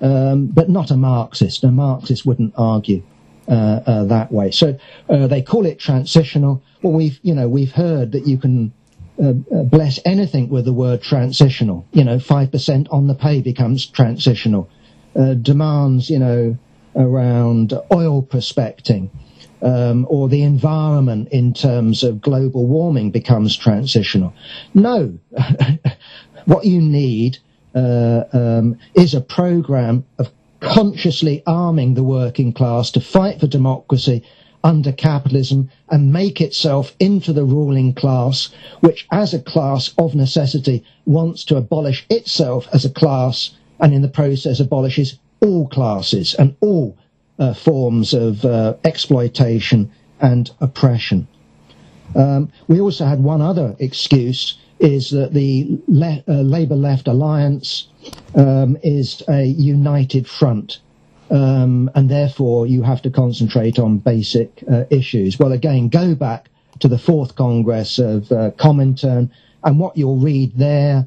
um, 0.00 0.46
but 0.46 0.68
not 0.68 0.90
a 0.90 0.96
Marxist. 0.96 1.64
A 1.64 1.70
Marxist 1.70 2.26
wouldn't 2.26 2.54
argue 2.56 3.02
uh, 3.48 3.80
uh, 3.86 4.04
that 4.04 4.32
way. 4.32 4.50
So 4.50 4.78
uh, 5.08 5.26
they 5.26 5.42
call 5.42 5.66
it 5.66 5.78
transitional. 5.78 6.62
Well, 6.82 6.92
we've 6.92 7.18
you 7.22 7.34
know 7.34 7.48
we've 7.48 7.72
heard 7.72 8.12
that 8.12 8.26
you 8.26 8.38
can 8.38 8.72
uh, 9.22 9.30
uh, 9.30 9.62
bless 9.64 9.98
anything 10.04 10.48
with 10.48 10.64
the 10.64 10.72
word 10.72 11.02
transitional. 11.02 11.86
You 11.92 12.04
know, 12.04 12.16
5% 12.16 12.86
on 12.90 13.06
the 13.06 13.14
pay 13.14 13.40
becomes 13.40 13.86
transitional. 13.86 14.68
Demands, 15.14 16.08
you 16.08 16.18
know, 16.18 16.56
around 16.96 17.74
oil 17.92 18.22
prospecting 18.22 19.10
um, 19.62 20.06
or 20.08 20.28
the 20.28 20.42
environment 20.42 21.28
in 21.30 21.54
terms 21.54 22.02
of 22.02 22.20
global 22.20 22.66
warming 22.66 23.10
becomes 23.10 23.56
transitional. 23.56 24.34
No. 24.74 25.18
what 26.44 26.64
you 26.64 26.80
need 26.80 27.38
uh, 27.74 28.24
um, 28.32 28.78
is 28.94 29.14
a 29.14 29.20
program 29.20 30.04
of 30.18 30.30
consciously 30.60 31.42
arming 31.46 31.94
the 31.94 32.02
working 32.02 32.52
class 32.52 32.90
to 32.90 33.00
fight 33.00 33.40
for 33.40 33.46
democracy 33.46 34.24
under 34.64 34.92
capitalism 34.92 35.70
and 35.90 36.12
make 36.12 36.40
itself 36.40 36.94
into 37.00 37.32
the 37.32 37.44
ruling 37.44 37.92
class, 37.92 38.50
which 38.80 39.06
as 39.10 39.34
a 39.34 39.42
class 39.42 39.92
of 39.98 40.14
necessity 40.14 40.84
wants 41.04 41.44
to 41.44 41.56
abolish 41.56 42.06
itself 42.10 42.68
as 42.72 42.84
a 42.84 42.90
class 42.90 43.50
and 43.80 43.92
in 43.92 44.02
the 44.02 44.08
process 44.08 44.60
abolishes 44.60 45.18
all 45.40 45.66
classes 45.66 46.34
and 46.34 46.54
all 46.60 46.96
uh, 47.38 47.54
forms 47.54 48.14
of 48.14 48.44
uh, 48.44 48.74
exploitation 48.84 49.90
and 50.20 50.50
oppression. 50.60 51.26
Um, 52.14 52.52
we 52.68 52.80
also 52.80 53.04
had 53.06 53.20
one 53.20 53.40
other 53.40 53.74
excuse 53.78 54.58
is 54.78 55.10
that 55.10 55.32
the 55.32 55.78
le- 55.86 56.22
uh, 56.28 56.32
Labour 56.42 56.74
Left 56.74 57.08
Alliance 57.08 57.88
um, 58.34 58.76
is 58.82 59.22
a 59.28 59.44
united 59.44 60.28
front 60.28 60.80
um, 61.32 61.90
and 61.94 62.10
therefore 62.10 62.66
you 62.66 62.82
have 62.82 63.00
to 63.02 63.10
concentrate 63.10 63.78
on 63.78 63.98
basic 63.98 64.62
uh, 64.70 64.84
issues. 64.90 65.38
Well, 65.38 65.52
again, 65.52 65.88
go 65.88 66.14
back 66.14 66.50
to 66.80 66.88
the 66.88 66.98
fourth 66.98 67.34
Congress 67.36 67.98
of 67.98 68.30
uh, 68.30 68.50
Comintern, 68.52 69.30
and 69.64 69.78
what 69.78 69.96
you'll 69.96 70.18
read 70.18 70.52
there 70.56 71.06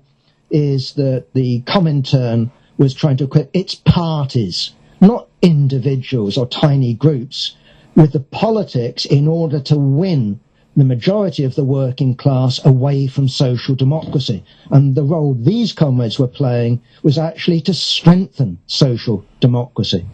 is 0.49 0.93
that 0.93 1.27
the 1.33 1.61
Comintern 1.61 2.49
was 2.77 2.93
trying 2.93 3.17
to 3.17 3.25
equip 3.25 3.51
its 3.53 3.75
parties, 3.75 4.71
not 5.01 5.27
individuals 5.41 6.37
or 6.37 6.47
tiny 6.47 6.93
groups, 6.93 7.55
with 7.95 8.11
the 8.11 8.19
politics 8.19 9.05
in 9.05 9.27
order 9.27 9.59
to 9.59 9.77
win 9.77 10.39
the 10.75 10.83
majority 10.83 11.43
of 11.45 11.55
the 11.55 11.63
working 11.63 12.15
class 12.15 12.63
away 12.65 13.07
from 13.07 13.29
social 13.29 13.75
democracy. 13.75 14.43
And 14.71 14.95
the 14.95 15.03
role 15.03 15.33
these 15.33 15.71
comrades 15.71 16.19
were 16.19 16.27
playing 16.27 16.81
was 17.01 17.17
actually 17.17 17.61
to 17.61 17.73
strengthen 17.73 18.59
social 18.67 19.23
democracy. 19.39 20.05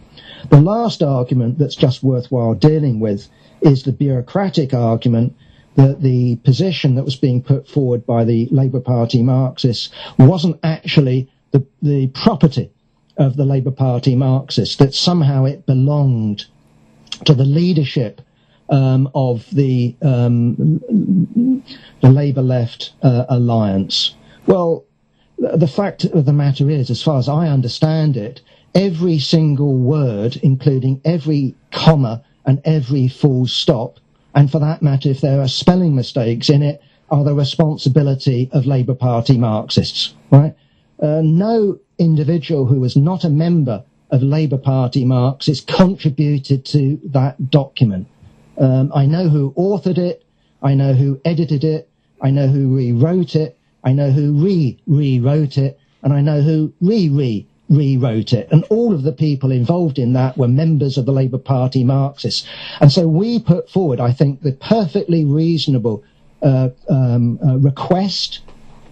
The 0.50 0.60
last 0.60 1.02
argument 1.02 1.58
that's 1.58 1.74
just 1.76 2.02
worthwhile 2.02 2.54
dealing 2.54 3.00
with 3.00 3.28
is 3.60 3.82
the 3.82 3.92
bureaucratic 3.92 4.72
argument 4.72 5.34
that 5.76 6.02
the 6.02 6.36
position 6.36 6.94
that 6.94 7.04
was 7.04 7.16
being 7.16 7.42
put 7.42 7.66
forward 7.66 8.06
by 8.06 8.24
the 8.24 8.46
Labour 8.50 8.80
Party 8.80 9.22
Marxists 9.22 9.90
wasn't 10.18 10.58
actually 10.62 11.30
the, 11.50 11.64
the 11.80 12.08
property 12.08 12.71
of 13.16 13.36
the 13.36 13.44
Labour 13.44 13.70
Party 13.70 14.14
Marxists, 14.14 14.76
that 14.76 14.94
somehow 14.94 15.44
it 15.44 15.66
belonged 15.66 16.46
to 17.24 17.34
the 17.34 17.44
leadership 17.44 18.20
um, 18.68 19.10
of 19.14 19.46
the 19.52 19.94
um, 20.02 20.82
the 22.00 22.10
Labour 22.10 22.42
Left 22.42 22.92
uh, 23.02 23.26
alliance. 23.28 24.14
Well, 24.46 24.84
the 25.38 25.68
fact 25.68 26.04
of 26.04 26.24
the 26.24 26.32
matter 26.32 26.70
is, 26.70 26.90
as 26.90 27.02
far 27.02 27.18
as 27.18 27.28
I 27.28 27.48
understand 27.48 28.16
it, 28.16 28.40
every 28.74 29.18
single 29.18 29.76
word, 29.76 30.36
including 30.42 31.00
every 31.04 31.54
comma 31.70 32.24
and 32.46 32.60
every 32.64 33.08
full 33.08 33.46
stop, 33.46 33.98
and 34.34 34.50
for 34.50 34.58
that 34.58 34.82
matter, 34.82 35.10
if 35.10 35.20
there 35.20 35.40
are 35.40 35.48
spelling 35.48 35.94
mistakes 35.94 36.48
in 36.48 36.62
it, 36.62 36.80
are 37.10 37.24
the 37.24 37.34
responsibility 37.34 38.48
of 38.52 38.66
Labour 38.66 38.94
Party 38.94 39.36
Marxists, 39.36 40.14
right? 40.30 40.54
Uh, 41.02 41.20
no 41.22 41.78
individual 41.98 42.66
who 42.66 42.80
was 42.80 42.96
not 42.96 43.24
a 43.24 43.28
member 43.28 43.84
of 44.12 44.22
Labour 44.22 44.58
Party 44.58 45.04
Marxists 45.04 45.64
contributed 45.64 46.64
to 46.66 47.00
that 47.06 47.50
document. 47.50 48.06
Um, 48.56 48.92
I 48.94 49.06
know 49.06 49.28
who 49.28 49.52
authored 49.56 49.98
it. 49.98 50.24
I 50.62 50.74
know 50.74 50.92
who 50.92 51.20
edited 51.24 51.64
it. 51.64 51.88
I 52.20 52.30
know 52.30 52.46
who 52.46 52.76
rewrote 52.76 53.34
it. 53.34 53.58
I 53.82 53.92
know 53.92 54.10
who 54.10 54.32
re-rewrote 54.34 55.58
it. 55.58 55.78
And 56.02 56.12
I 56.12 56.20
know 56.20 56.40
who 56.40 56.72
re-re 56.80 57.46
rewrote 57.68 58.32
it. 58.32 58.48
And 58.52 58.64
all 58.64 58.92
of 58.92 59.02
the 59.02 59.12
people 59.12 59.50
involved 59.50 59.98
in 59.98 60.12
that 60.12 60.36
were 60.36 60.48
members 60.48 60.98
of 60.98 61.06
the 61.06 61.12
Labour 61.12 61.38
Party 61.38 61.82
Marxists. 61.82 62.46
And 62.80 62.92
so 62.92 63.08
we 63.08 63.38
put 63.40 63.70
forward, 63.70 63.98
I 63.98 64.12
think, 64.12 64.42
the 64.42 64.52
perfectly 64.52 65.24
reasonable 65.24 66.04
uh, 66.42 66.68
um, 66.88 67.38
uh, 67.44 67.56
request 67.56 68.40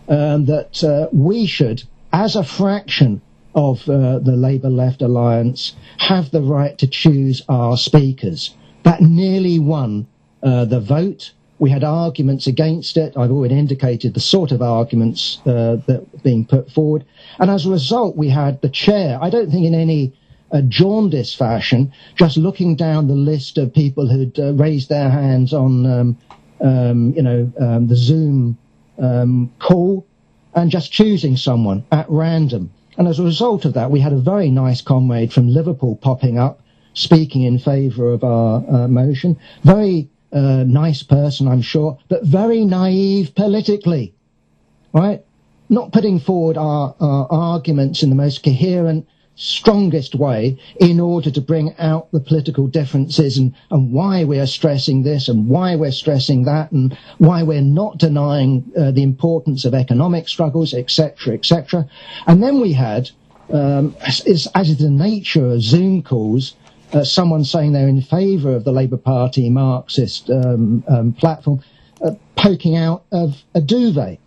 um, 0.09 0.47
that 0.47 0.83
uh, 0.83 1.09
we 1.13 1.47
should, 1.47 1.85
as 2.13 2.37
a 2.37 2.45
fraction 2.45 3.21
of 3.55 3.89
uh, 3.89 4.19
the 4.19 4.37
Labour 4.37 4.71
Left 4.71 5.03
Alliance, 5.03 5.75
have 5.99 6.31
the 6.31 6.43
right 6.43 6.77
to 6.79 6.87
choose 6.87 7.43
our 7.49 7.77
speakers. 7.77 8.55
That 8.85 9.01
nearly 9.01 9.59
won 9.59 10.07
uh, 10.43 10.65
the 10.65 10.81
vote. 10.81 11.33
We 11.59 11.71
had 11.71 11.85
arguments 11.85 12.47
against 12.47 12.97
it. 12.97 13.17
I've 13.17 13.31
already 13.31 13.59
indicated 13.59 14.15
the 14.15 14.21
sort 14.21 14.53
of 14.53 14.63
arguments 14.63 15.41
uh, 15.45 15.77
that 15.87 16.07
were 16.13 16.21
being 16.23 16.47
put 16.47 16.71
forward. 16.71 17.05
And 17.39 17.51
as 17.51 17.67
a 17.67 17.71
result, 17.71 18.17
we 18.17 18.29
had 18.29 18.63
the 18.63 18.71
chair, 18.71 19.19
I 19.21 19.31
don't 19.31 19.51
think 19.51 19.67
in 19.67 19.75
any 19.75 20.15
uh, 20.53 20.63
jaundice 20.63 21.35
fashion, 21.35 21.93
just 22.17 22.37
looking 22.37 22.77
down 22.77 23.09
the 23.09 23.15
list 23.15 23.59
of 23.59 23.75
people 23.75 24.09
who'd 24.09 24.39
uh, 24.39 24.55
raised 24.55 24.89
their 24.89 25.11
hands 25.11 25.53
on, 25.53 25.87
um, 25.87 26.19
um, 26.61 27.13
you 27.15 27.23
know, 27.23 27.53
um, 27.61 27.89
the 27.89 27.97
Zoom 27.97 28.57
um, 28.99 29.53
call 29.59 30.07
and 30.55 30.71
just 30.71 30.93
choosing 30.93 31.37
someone 31.37 31.85
at 31.93 32.07
random. 32.09 32.71
And 32.99 33.09
as 33.09 33.19
a 33.19 33.25
result 33.25 33.65
of 33.65 33.75
that, 33.75 33.91
we 33.91 34.01
had 34.01 34.13
a 34.13 34.19
very 34.19 34.51
nice 34.51 34.83
comrade 34.83 35.33
from 35.33 35.49
Liverpool 35.49 35.97
popping 35.97 36.39
up 36.39 36.61
speaking 36.93 37.43
in 37.43 37.59
favour 37.59 38.13
of 38.13 38.25
our 38.25 38.65
uh, 38.69 38.89
motion. 38.89 39.39
Very 39.63 40.09
uh, 40.33 40.65
nice 40.67 41.03
person, 41.03 41.49
I'm 41.49 41.63
sure, 41.63 41.99
but 42.09 42.25
very 42.25 42.65
naive 42.65 43.35
politically, 43.35 44.15
right? 44.93 45.25
Not 45.69 45.93
putting 45.93 46.19
forward 46.19 46.57
our, 46.57 46.95
our 47.01 47.27
arguments 47.31 48.03
in 48.03 48.11
the 48.11 48.17
most 48.17 48.43
coherent, 48.43 49.07
strongest 49.41 50.15
way 50.15 50.55
in 50.79 51.01
order 51.01 51.31
to 51.31 51.41
bring 51.41 51.75
out 51.79 52.13
the 52.13 52.21
political 52.21 52.67
differences 52.67 53.39
and, 53.39 53.55
and 53.71 53.91
why 53.91 54.23
we 54.23 54.39
are 54.39 54.47
stressing 54.47 55.03
this 55.03 55.29
and 55.29 55.49
why 55.49 55.75
we're 55.75 55.91
stressing 55.91 56.45
that 56.45 56.71
and 56.73 56.97
why 57.17 57.43
we're 57.43 57.63
not 57.63 57.97
denying 57.97 58.71
uh, 58.77 58.91
the 58.91 59.03
importance 59.03 59.65
of 59.65 59.73
economic 59.73 60.29
struggles, 60.29 60.75
etc., 60.75 61.33
etc. 61.33 61.89
And 62.27 62.43
then 62.43 62.61
we 62.61 62.75
had, 62.75 63.09
um, 63.51 63.97
as, 64.07 64.47
as 64.55 64.69
is 64.69 64.77
the 64.77 64.91
nature 64.91 65.47
of 65.47 65.63
Zoom 65.63 66.03
calls, 66.03 66.55
uh, 66.93 67.03
someone 67.03 67.43
saying 67.45 67.73
they're 67.73 67.89
in 67.89 68.03
favour 68.03 68.55
of 68.55 68.65
the 68.65 68.73
Labour 68.73 68.99
Party 68.99 69.49
Marxist 69.49 70.29
um, 70.29 70.85
um, 70.87 71.15
platform, 71.15 71.63
uh, 72.05 72.11
poking 72.37 72.77
out 72.77 73.05
of 73.11 73.43
a 73.55 73.63
duvet, 73.63 74.19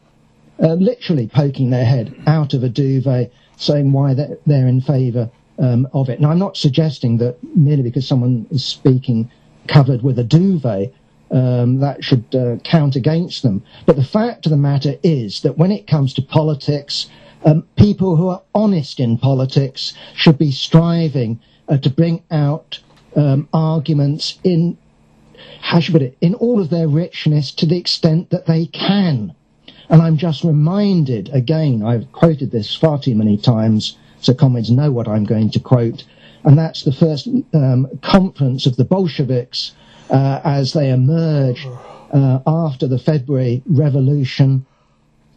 uh, 0.60 0.74
literally 0.74 1.28
poking 1.28 1.70
their 1.70 1.86
head 1.86 2.16
out 2.26 2.56
of 2.56 2.64
a 2.64 2.70
duvet, 2.70 3.32
saying 3.58 3.92
why 3.92 4.14
they're, 4.14 4.38
they're 4.46 4.68
in 4.68 4.82
favour 4.82 5.30
um, 5.60 5.88
of 5.94 6.10
it. 6.10 6.20
Now, 6.20 6.32
I'm 6.32 6.40
not 6.40 6.58
suggesting 6.58 7.18
that 7.18 7.38
merely 7.56 7.84
because 7.84 8.08
someone 8.08 8.48
is 8.50 8.66
speaking 8.66 9.30
covered 9.68 10.02
with 10.02 10.20
a 10.20 10.24
duvet, 10.24 10.94
um, 11.32 11.80
that 11.80 12.04
should 12.04 12.36
uh, 12.36 12.58
count 12.64 12.96
against 12.96 13.44
them. 13.44 13.64
But 13.86 13.96
the 13.96 14.04
fact 14.04 14.46
of 14.46 14.52
the 14.52 14.58
matter 14.58 14.96
is 15.02 15.42
that 15.42 15.58
when 15.58 15.72
it 15.72 15.88
comes 15.88 16.14
to 16.14 16.22
politics, 16.22 17.10
um, 17.44 17.66
people 17.76 18.16
who 18.16 18.30
are 18.30 18.44
honest 18.54 19.00
in 19.00 19.18
politics 19.18 19.94
should 20.14 20.38
be 20.38 20.52
striving 20.52 21.40
uh, 21.68 21.78
to 21.78 21.90
bring 21.90 22.24
out 22.30 22.80
um, 23.16 23.48
arguments 23.54 24.40
in 24.44 24.78
how 25.62 25.80
should 25.80 25.96
I 25.96 26.00
put 26.00 26.08
it 26.08 26.18
in 26.22 26.36
all 26.36 26.62
of 26.62 26.70
their 26.70 26.88
richness 26.88 27.52
to 27.54 27.66
the 27.66 27.78
extent 27.78 28.30
that 28.30 28.46
they 28.46 28.66
can. 28.68 29.34
And 29.90 30.02
I'm 30.02 30.18
just 30.18 30.44
reminded 30.44 31.30
again, 31.34 31.84
I've 31.84 32.12
quoted 32.12 32.52
this 32.52 32.76
far 32.76 33.00
too 33.00 33.16
many 33.16 33.38
times, 33.38 33.98
so 34.22 34.34
comrades 34.34 34.72
know 34.72 34.92
what 34.92 35.08
I'm 35.08 35.26
going 35.26 35.50
to 35.52 35.60
quote, 35.60 36.04
and 36.44 36.58
that's 36.58 36.84
the 36.84 36.92
first 36.92 37.28
um, 37.54 37.88
conference 38.02 38.66
of 38.66 38.76
the 38.76 38.86
Bolsheviks 38.86 39.74
uh, 40.10 40.42
as 40.44 40.74
they 40.74 40.90
emerge 40.92 41.66
uh, 42.12 42.40
after 42.46 42.88
the 42.88 43.00
February 43.00 43.62
Revolution. 43.66 44.66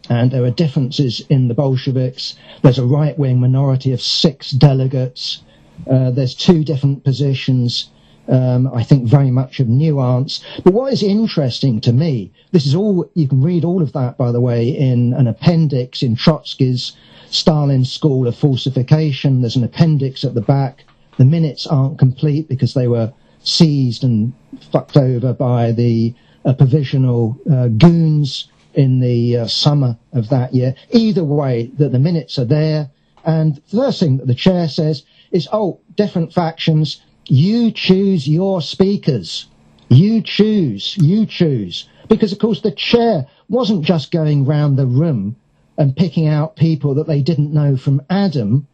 And 0.09 0.30
there 0.30 0.44
are 0.44 0.51
differences 0.51 1.20
in 1.28 1.49
the 1.49 1.55
Bolsheviks. 1.55 2.36
There's 2.62 2.78
a 2.78 2.86
right 2.86 3.18
wing 3.18 3.40
minority 3.40 3.92
of 3.92 4.01
six 4.01 4.53
delegates. 4.53 5.42
Uh, 5.90 6.11
there's 6.11 6.34
two 6.34 6.62
different 6.62 7.03
positions. 7.03 7.90
Um, 8.29 8.68
I 8.74 8.83
think 8.83 9.09
very 9.09 9.31
much 9.31 9.61
of 9.61 9.68
nuance. 9.68 10.45
But 10.64 10.72
what 10.72 10.93
is 10.93 11.03
interesting 11.03 11.81
to 11.83 11.93
me, 11.93 12.33
this 12.51 12.66
is 12.66 12.74
all, 12.74 13.09
you 13.14 13.29
can 13.29 13.41
read 13.41 13.64
all 13.64 13.83
of 13.83 13.93
that, 13.93 14.18
by 14.18 14.33
the 14.33 14.41
way, 14.41 14.68
in 14.68 15.12
an 15.14 15.29
appendix 15.29 16.03
in 16.03 16.16
Trotsky's 16.16 16.97
Stalin 17.31 17.85
School 17.85 18.27
of 18.27 18.37
Falsification. 18.37 19.41
There's 19.41 19.57
an 19.57 19.64
appendix 19.64 20.24
at 20.24 20.35
the 20.35 20.41
back. 20.41 20.85
The 21.18 21.24
minutes 21.24 21.66
aren't 21.66 21.99
complete 21.99 22.49
because 22.49 22.74
they 22.74 22.89
were 22.89 23.12
seized 23.43 24.03
and 24.03 24.33
fucked 24.72 24.97
over 24.97 25.33
by 25.33 25.72
the 25.72 26.14
uh, 26.45 26.53
provisional 26.55 27.39
uh, 27.51 27.68
goons 27.68 28.49
in 28.74 29.01
the 29.01 29.37
uh, 29.39 29.47
summer 29.47 29.97
of 30.12 30.29
that 30.29 30.53
year. 30.55 30.74
Either 30.91 31.24
way, 31.24 31.70
that 31.79 31.93
the 31.93 31.99
minutes 31.99 32.39
are 32.39 32.45
there. 32.45 32.91
And 33.24 33.57
the 33.57 33.77
first 33.77 33.99
thing 34.01 34.18
that 34.18 34.27
the 34.27 34.35
chair 34.35 34.68
says 34.68 35.03
is, 35.33 35.49
oh, 35.53 35.81
different 35.97 36.33
factions, 36.33 37.01
you 37.29 37.70
choose 37.70 38.29
your 38.29 38.62
speakers. 38.62 39.47
You 39.89 40.22
choose, 40.22 40.97
you 40.99 41.27
choose. 41.27 41.89
Because 42.09 42.33
of 42.33 42.39
course 42.39 42.61
the 42.61 42.70
chair 42.70 43.27
wasn't 43.49 43.85
just 43.85 44.11
going 44.11 44.45
round 44.45 44.77
the 44.77 44.87
room 44.87 45.37
and 45.79 45.97
picking 45.97 46.27
out 46.27 46.57
people 46.57 46.95
that 46.95 47.07
they 47.07 47.22
didn't 47.22 47.53
know 47.53 47.77
from 47.77 48.03
Adam. 48.09 48.66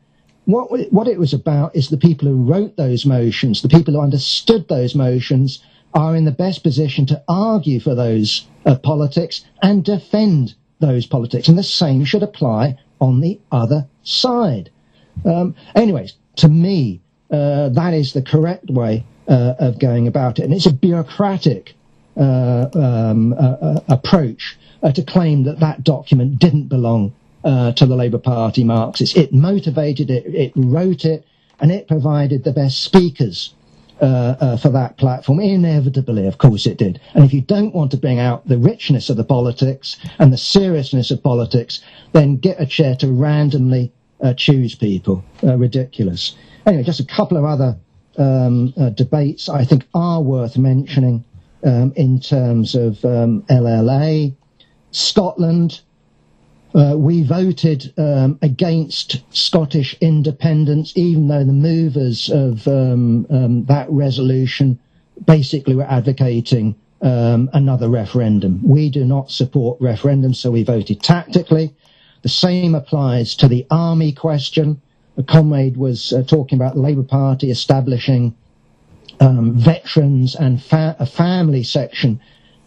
What, 0.45 0.71
what 0.93 1.09
it 1.09 1.19
was 1.19 1.33
about 1.33 1.77
is 1.77 1.89
the 1.89 1.97
people 1.97 2.29
who 2.29 2.45
wrote 2.45 2.77
those 2.77 3.07
motions, 3.07 3.63
the 3.63 3.69
people 3.69 3.95
who 3.95 4.01
understood 4.01 4.69
those 4.69 4.95
motions 4.95 5.63
are 5.95 6.17
in 6.17 6.25
the 6.25 6.31
best 6.31 6.63
position 6.63 7.07
to 7.07 7.23
argue 7.29 7.81
for 7.81 7.95
those 7.95 8.47
uh, 8.65 8.77
politics 8.77 9.45
and 9.63 9.85
defend 9.85 10.55
those 10.81 11.07
politics. 11.07 11.49
And 11.49 11.59
the 11.59 11.63
same 11.63 12.05
should 12.05 12.23
apply 12.23 12.79
on 13.01 13.21
the 13.21 13.41
other 13.51 13.87
side. 14.03 14.71
Um, 15.25 15.55
anyways, 15.75 16.15
to 16.37 16.49
me, 16.49 17.02
uh, 17.33 17.71
that 17.71 17.95
is 17.95 18.13
the 18.13 18.23
correct 18.23 18.71
way 18.71 19.05
uh, 19.27 19.55
of 19.59 19.79
going 19.79 20.07
about 20.07 20.39
it. 20.39 20.45
And 20.45 20.53
it's 20.53 20.67
a 20.67 20.73
bureaucratic 20.73 21.75
uh, 22.17 22.69
um, 22.75 23.33
uh, 23.33 23.37
uh, 23.37 23.81
approach 23.89 24.59
to 24.95 25.03
claim 25.03 25.45
that 25.45 25.61
that 25.61 25.83
document 25.83 26.39
didn't 26.39 26.69
belong 26.69 27.15
to 27.45 27.87
the 27.87 27.97
Labour 27.97 28.19
Party 28.19 28.65
Marxists. 28.65 29.17
It 29.17 29.33
motivated 29.33 30.11
it, 30.11 30.27
it 30.27 30.53
wrote 30.57 31.05
it, 31.05 31.25
and 31.61 31.73
it 31.73 31.89
provided 31.89 32.45
the 32.45 32.53
best 32.53 32.83
speakers 32.83 33.55
uh, 34.01 34.35
uh, 34.41 34.57
for 34.57 34.69
that 34.71 34.99
platform. 34.99 35.39
Inevitably, 35.39 36.27
of 36.27 36.39
course, 36.39 36.67
it 36.67 36.77
did. 36.77 37.01
And 37.15 37.25
if 37.25 37.33
you 37.33 37.41
don't 37.41 37.75
want 37.75 37.93
to 37.93 37.97
bring 37.97 38.19
out 38.19 38.47
the 38.49 38.59
richness 38.59 39.09
of 39.09 39.17
the 39.17 39.25
politics 39.25 39.97
and 40.19 40.33
the 40.33 40.37
seriousness 40.37 41.13
of 41.13 41.23
politics, 41.23 41.81
then 42.13 42.37
get 42.37 42.61
a 42.61 42.67
chair 42.67 42.97
to 42.97 43.13
randomly 43.13 43.93
uh, 44.21 44.35
choose 44.35 44.75
people. 44.75 45.25
Ridiculous. 45.43 46.35
Anyway, 46.67 46.85
just 46.85 47.01
a 47.01 47.07
couple 47.07 47.37
of 47.37 47.45
other 47.45 47.77
um, 48.17 48.73
uh, 48.77 48.91
debates 48.91 49.49
I 49.49 49.65
think 49.65 49.85
are 49.95 50.23
worth 50.23 50.57
mentioning 50.57 51.25
um, 51.65 51.93
in 51.97 52.21
terms 52.21 52.75
of 52.75 53.05
um, 53.05 53.43
LLA. 53.49 54.35
Scotland, 54.91 55.81
uh, 56.75 56.95
we 56.97 57.23
voted 57.23 57.93
um, 57.99 58.39
against 58.43 59.23
Scottish 59.35 59.97
independence, 60.01 60.93
even 60.97 61.29
though 61.29 61.45
the 61.45 61.53
movers 61.53 62.31
of 62.31 62.67
um, 62.69 63.27
um, 63.31 63.65
that 63.67 63.91
resolution 63.91 64.79
basically 65.27 65.75
were 65.75 65.91
advocating 65.91 66.75
um, 67.01 67.51
another 67.53 67.89
referendum. 67.89 68.61
We 68.63 68.89
do 68.91 69.05
not 69.05 69.31
support 69.31 69.81
referendums, 69.81 70.37
so 70.37 70.51
we 70.51 70.63
voted 70.63 71.03
tactically. 71.03 71.75
The 72.23 72.29
same 72.29 72.75
applies 72.75 73.35
to 73.37 73.49
the 73.49 73.67
army 73.71 74.13
question. 74.13 74.81
A 75.17 75.23
comrade 75.23 75.77
was 75.77 76.13
uh, 76.13 76.23
talking 76.23 76.59
about 76.59 76.75
the 76.75 76.81
Labour 76.81 77.03
Party 77.03 77.51
establishing 77.51 78.35
um, 79.21 79.55
veterans 79.55 80.35
and 80.35 80.63
fa- 80.63 80.97
a 80.99 81.07
family 81.07 81.63
section 81.63 82.21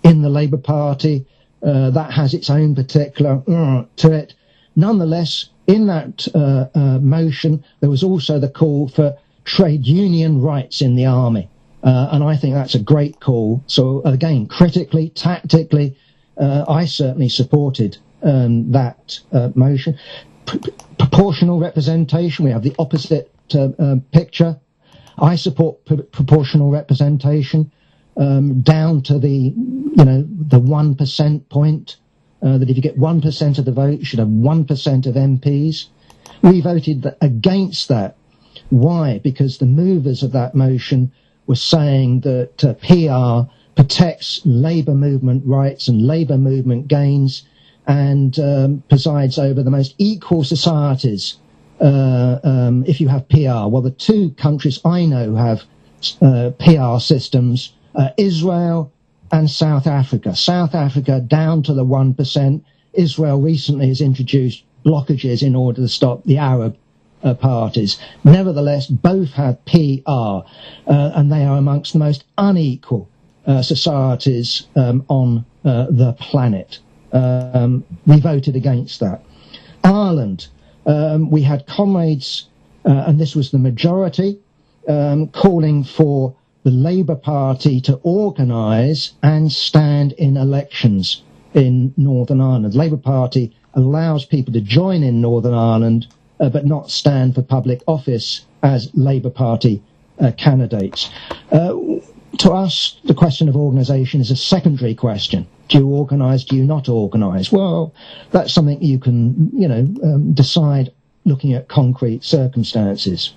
in 0.04 0.22
the 0.22 0.30
Labour 0.30 0.58
Party. 0.58 1.26
Uh, 1.64 1.90
that 1.90 2.12
has 2.12 2.34
its 2.36 2.50
own 2.50 2.76
particular 2.76 3.42
uh, 3.48 3.86
to 3.96 4.12
it. 4.12 4.36
Nonetheless, 4.76 5.50
in 5.66 5.88
that 5.88 6.28
uh, 6.36 6.68
uh, 6.76 7.00
motion, 7.00 7.64
there 7.80 7.90
was 7.90 8.04
also 8.04 8.38
the 8.38 8.50
call 8.50 8.88
for 8.88 9.18
trade 9.46 9.86
union 9.86 10.42
rights 10.42 10.82
in 10.82 10.96
the 10.96 11.06
army. 11.06 11.50
Uh, 11.84 12.10
and 12.12 12.24
I 12.24 12.36
think 12.36 12.54
that's 12.54 12.76
a 12.76 12.80
great 12.80 13.20
call. 13.20 13.64
So 13.66 14.02
again, 14.06 14.48
critically, 14.48 15.10
tactically, 15.10 15.98
I 16.38 16.86
certainly 16.86 17.30
supported 17.30 17.98
um, 18.22 18.72
that 18.72 19.20
motion. 19.56 19.98
Proportional 20.98 21.60
representation, 21.60 22.46
we 22.46 22.52
have 22.52 22.64
the 22.64 22.76
opposite 22.80 23.32
picture. 24.12 24.58
I 25.18 25.36
support 25.36 25.86
p- 25.86 25.98
proportional 25.98 26.70
representation 26.70 27.72
um, 28.18 28.62
down 28.62 29.02
to 29.04 29.20
the, 29.20 29.30
you 29.30 30.06
know, 30.06 30.28
the 30.30 30.60
1% 30.60 31.50
point, 31.50 31.98
uh, 32.42 32.58
that 32.58 32.70
if 32.70 32.76
you 32.76 32.82
get 32.82 33.00
1% 33.00 33.58
of 33.60 33.66
the 33.66 33.72
vote, 33.72 34.00
you 34.00 34.06
should 34.06 34.20
have 34.20 34.28
1% 34.28 35.06
of 35.06 35.16
MPs. 35.16 35.86
We 36.42 36.62
voted 36.62 37.14
against 37.22 37.88
that. 37.90 38.18
Why? 38.70 39.20
Because 39.20 39.58
the 39.58 39.66
movers 39.66 40.24
of 40.24 40.32
that 40.34 40.56
motion 40.56 41.12
were 41.48 41.56
saying 41.56 42.22
that 42.22 42.64
uh, 42.64 42.74
PR 42.76 43.52
protects 43.76 44.42
labour 44.46 44.96
movement 44.96 45.44
rights 45.46 45.88
and 45.88 46.02
labour 46.02 46.38
movement 46.38 46.88
gains 46.88 47.44
and 47.88 48.40
um, 48.40 48.84
presides 48.90 49.38
over 49.38 49.62
the 49.64 49.72
most 49.72 49.96
equal 49.98 50.44
societies 50.44 51.38
uh, 51.80 52.40
um, 52.44 52.84
if 52.88 53.00
you 53.02 53.08
have 53.08 53.28
PR. 53.30 53.68
Well, 53.68 53.82
the 53.82 53.92
two 53.92 54.32
countries 54.32 54.80
I 54.86 55.06
know 55.06 55.36
have 55.36 55.64
uh, 56.22 56.52
PR 56.60 57.00
systems 57.00 57.74
uh, 57.96 58.10
Israel 58.18 58.92
and 59.32 59.50
South 59.50 59.88
Africa. 59.88 60.36
South 60.36 60.76
Africa 60.76 61.20
down 61.20 61.64
to 61.64 61.74
the 61.74 61.86
1%. 61.86 62.64
Israel 62.94 63.42
recently 63.42 63.88
has 63.88 64.02
introduced 64.02 64.64
blockages 64.86 65.44
in 65.44 65.56
order 65.56 65.82
to 65.82 65.88
stop 65.88 66.24
the 66.24 66.38
Arab 66.38 66.78
uh, 67.24 67.34
parties. 67.34 68.00
Nevertheless, 68.24 68.88
both 68.88 69.32
have 69.32 69.64
PR, 69.66 70.08
uh, 70.08 70.44
and 70.88 71.32
they 71.32 71.44
are 71.44 71.58
amongst 71.58 71.94
the 71.94 72.00
most 72.00 72.24
unequal 72.38 73.10
uh, 73.48 73.62
societies 73.62 74.68
um, 74.76 75.06
on 75.08 75.46
the 75.64 76.16
planet. 76.20 76.80
Um, 77.16 77.86
we 78.06 78.20
voted 78.20 78.56
against 78.56 79.00
that. 79.00 79.24
Ireland, 79.84 80.48
um, 80.86 81.32
we 81.32 81.42
had 81.42 81.66
comrades, 81.66 82.48
uh, 82.86 83.06
and 83.08 83.20
this 83.20 83.36
was 83.36 83.52
the 83.52 83.58
majority, 83.58 84.40
um, 84.88 85.28
calling 85.30 85.84
for 85.84 86.36
the 86.64 86.72
Labour 86.72 87.16
Party 87.16 87.80
to 87.82 87.94
organise 88.04 89.14
and 89.24 89.52
stand 89.52 90.12
in 90.14 90.36
elections 90.36 91.24
in 91.54 91.94
Northern 91.96 92.42
Ireland. 92.42 92.74
The 92.74 92.78
Labour 92.78 92.98
Party 92.98 93.56
allows 93.74 94.26
people 94.26 94.54
to 94.54 94.62
join 94.62 95.04
in 95.04 95.22
Northern 95.22 95.54
Ireland 95.54 96.08
uh, 96.40 96.50
but 96.50 96.66
not 96.66 96.92
stand 96.92 97.36
for 97.36 97.42
public 97.42 97.82
office 97.88 98.46
as 98.64 98.90
Labour 98.94 99.30
Party 99.30 99.82
uh, 100.20 100.32
candidates. 100.38 101.10
Uh, 101.52 101.74
to 102.40 102.52
us, 102.52 103.00
the 103.06 103.14
question 103.14 103.48
of 103.48 103.56
organisation 103.56 104.20
is 104.20 104.32
a 104.32 104.36
secondary 104.36 104.96
question. 104.96 105.48
Do 105.68 105.80
you 105.80 105.88
organise? 105.88 106.44
Do 106.44 106.56
you 106.56 106.64
not 106.64 106.90
organise? 106.90 107.52
Well, 107.52 107.94
that's 108.32 108.54
something 108.54 108.82
you 108.82 109.00
can, 109.00 109.50
you 109.54 109.68
know, 109.68 109.88
um, 110.04 110.34
decide 110.34 110.92
looking 111.26 111.54
at 111.54 111.68
concrete 111.68 112.24
circumstances. 112.24 113.34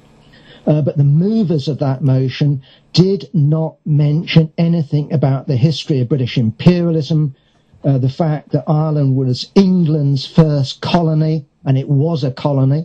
Uh, 0.66 0.82
but 0.82 0.98
the 0.98 1.04
movers 1.04 1.68
of 1.68 1.78
that 1.78 2.02
motion 2.02 2.62
did 2.92 3.30
not 3.32 3.76
mention 3.86 4.52
anything 4.58 5.10
about 5.12 5.46
the 5.46 5.56
history 5.56 6.00
of 6.00 6.08
British 6.10 6.36
imperialism, 6.36 7.34
uh, 7.84 7.96
the 7.96 8.10
fact 8.10 8.50
that 8.50 8.64
Ireland 8.66 9.16
was 9.16 9.50
England's 9.54 10.26
first 10.26 10.82
colony, 10.82 11.46
and 11.64 11.78
it 11.78 11.88
was 11.88 12.24
a 12.24 12.30
colony. 12.30 12.84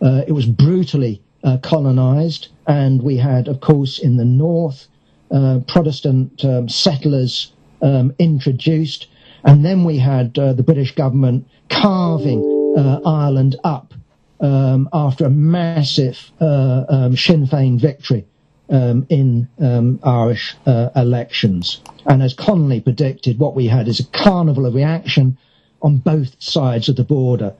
Uh, 0.00 0.22
it 0.28 0.32
was 0.32 0.46
brutally 0.46 1.20
uh, 1.42 1.58
colonized, 1.62 2.48
and 2.68 3.02
we 3.02 3.16
had, 3.16 3.48
of 3.48 3.60
course, 3.60 3.98
in 3.98 4.16
the 4.16 4.24
north, 4.24 4.86
uh, 5.32 5.60
Protestant 5.66 6.44
um, 6.44 6.68
settlers 6.68 7.52
um, 7.82 8.14
introduced, 8.18 9.06
and 9.44 9.64
then 9.64 9.84
we 9.84 9.98
had 9.98 10.38
uh, 10.38 10.52
the 10.52 10.62
British 10.62 10.94
government 10.94 11.46
carving 11.68 12.58
Ireland 13.04 13.56
up 13.64 13.94
um, 14.40 14.88
after 14.92 15.26
a 15.26 15.30
massive 15.30 16.30
uh, 16.40 16.84
um, 16.88 17.16
Sinn 17.16 17.46
Féin 17.46 17.78
victory 17.78 18.26
um, 18.68 19.06
in 19.08 19.48
um, 19.58 20.00
Irish 20.02 20.56
uh, 20.66 20.90
elections. 20.96 21.80
And 22.06 22.22
as 22.22 22.34
Connolly 22.34 22.80
predicted, 22.80 23.38
what 23.38 23.54
we 23.54 23.66
had 23.66 23.88
is 23.88 24.00
a 24.00 24.06
carnival 24.06 24.66
of 24.66 24.74
reaction 24.74 25.36
on 25.82 25.98
both 25.98 26.40
sides 26.42 26.88
of 26.88 26.96
the 26.96 27.04
border. 27.04 27.54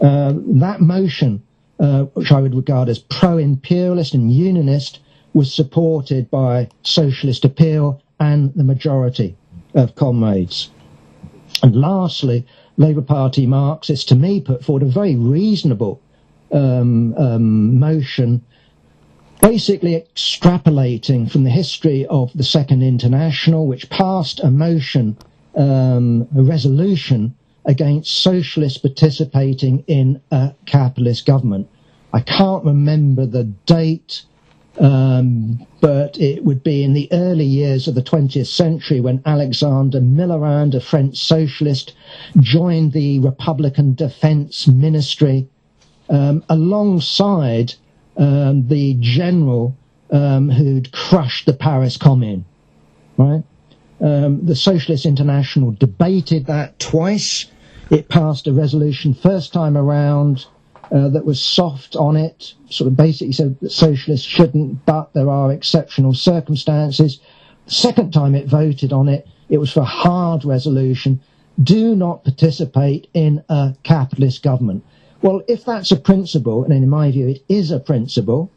Uh, 0.00 0.32
that 0.36 0.80
motion, 0.80 1.42
uh, 1.78 2.02
which 2.14 2.32
I 2.32 2.40
would 2.40 2.54
regard 2.54 2.88
as 2.88 2.98
pro-imperialist 2.98 4.14
and 4.14 4.32
unionist, 4.32 5.00
was 5.32 5.54
supported 5.54 6.30
by 6.30 6.68
Socialist 6.82 7.44
Appeal 7.44 8.02
and 8.18 8.52
the 8.54 8.64
majority 8.64 9.36
of 9.74 9.94
comrades. 9.94 10.70
And 11.62 11.76
lastly, 11.76 12.46
Labour 12.76 13.02
Party 13.02 13.46
Marxists, 13.46 14.06
to 14.06 14.14
me, 14.14 14.40
put 14.40 14.64
forward 14.64 14.82
a 14.82 14.86
very 14.86 15.16
reasonable 15.16 16.00
um, 16.52 17.14
um, 17.16 17.78
motion, 17.78 18.42
basically 19.40 19.92
extrapolating 19.92 21.30
from 21.30 21.44
the 21.44 21.50
history 21.50 22.06
of 22.06 22.32
the 22.34 22.44
Second 22.44 22.82
International, 22.82 23.66
which 23.66 23.90
passed 23.90 24.40
a 24.40 24.50
motion, 24.50 25.16
um, 25.54 26.26
a 26.36 26.42
resolution 26.42 27.34
against 27.64 28.22
socialists 28.22 28.78
participating 28.78 29.84
in 29.86 30.20
a 30.30 30.54
capitalist 30.66 31.26
government. 31.26 31.68
I 32.12 32.20
can't 32.20 32.64
remember 32.64 33.26
the 33.26 33.44
date, 33.44 34.24
Um, 34.78 35.66
but 35.80 36.18
it 36.18 36.44
would 36.44 36.62
be 36.62 36.84
in 36.84 36.92
the 36.92 37.08
early 37.12 37.44
years 37.44 37.88
of 37.88 37.94
the 37.94 38.02
20th 38.02 38.46
century 38.46 39.00
when 39.00 39.22
Alexander 39.26 40.00
Millerand, 40.00 40.74
a 40.74 40.80
French 40.80 41.18
socialist, 41.18 41.94
joined 42.38 42.92
the 42.92 43.18
Republican 43.18 43.94
Defense 43.94 44.68
Ministry 44.68 45.48
um, 46.08 46.44
alongside 46.48 47.74
um, 48.16 48.68
the 48.68 48.96
general 49.00 49.76
um, 50.10 50.50
who'd 50.50 50.92
crushed 50.92 51.46
the 51.46 51.52
Paris 51.52 51.96
Commune. 51.96 52.44
Right? 53.16 53.42
Um, 54.00 54.46
the 54.46 54.56
Socialist 54.56 55.04
International 55.04 55.72
debated 55.72 56.46
that 56.46 56.78
twice. 56.78 57.46
It 57.90 58.08
passed 58.08 58.46
a 58.46 58.52
resolution 58.52 59.14
first 59.14 59.52
time 59.52 59.76
around 59.76 60.46
uh, 60.92 61.08
that 61.08 61.24
was 61.24 61.40
soft 61.40 61.94
on 61.96 62.16
it, 62.16 62.54
sort 62.68 62.88
of 62.88 62.96
basically 62.96 63.32
said 63.32 63.58
that 63.60 63.70
socialists 63.70 64.26
shouldn't, 64.26 64.84
but 64.86 65.12
there 65.14 65.30
are 65.30 65.52
exceptional 65.52 66.14
circumstances. 66.14 67.20
The 67.66 67.74
second 67.74 68.12
time 68.12 68.34
it 68.34 68.48
voted 68.48 68.92
on 68.92 69.08
it, 69.08 69.28
it 69.48 69.58
was 69.58 69.72
for 69.72 69.84
hard 69.84 70.44
resolution. 70.44 71.20
Do 71.62 71.94
not 71.94 72.24
participate 72.24 73.08
in 73.14 73.44
a 73.48 73.74
capitalist 73.82 74.42
government. 74.42 74.84
Well, 75.22 75.42
if 75.46 75.64
that's 75.64 75.92
a 75.92 75.96
principle, 75.96 76.64
and 76.64 76.72
in 76.72 76.88
my 76.88 77.10
view 77.10 77.28
it 77.28 77.44
is 77.48 77.70
a 77.70 77.78
principle, 77.78 78.50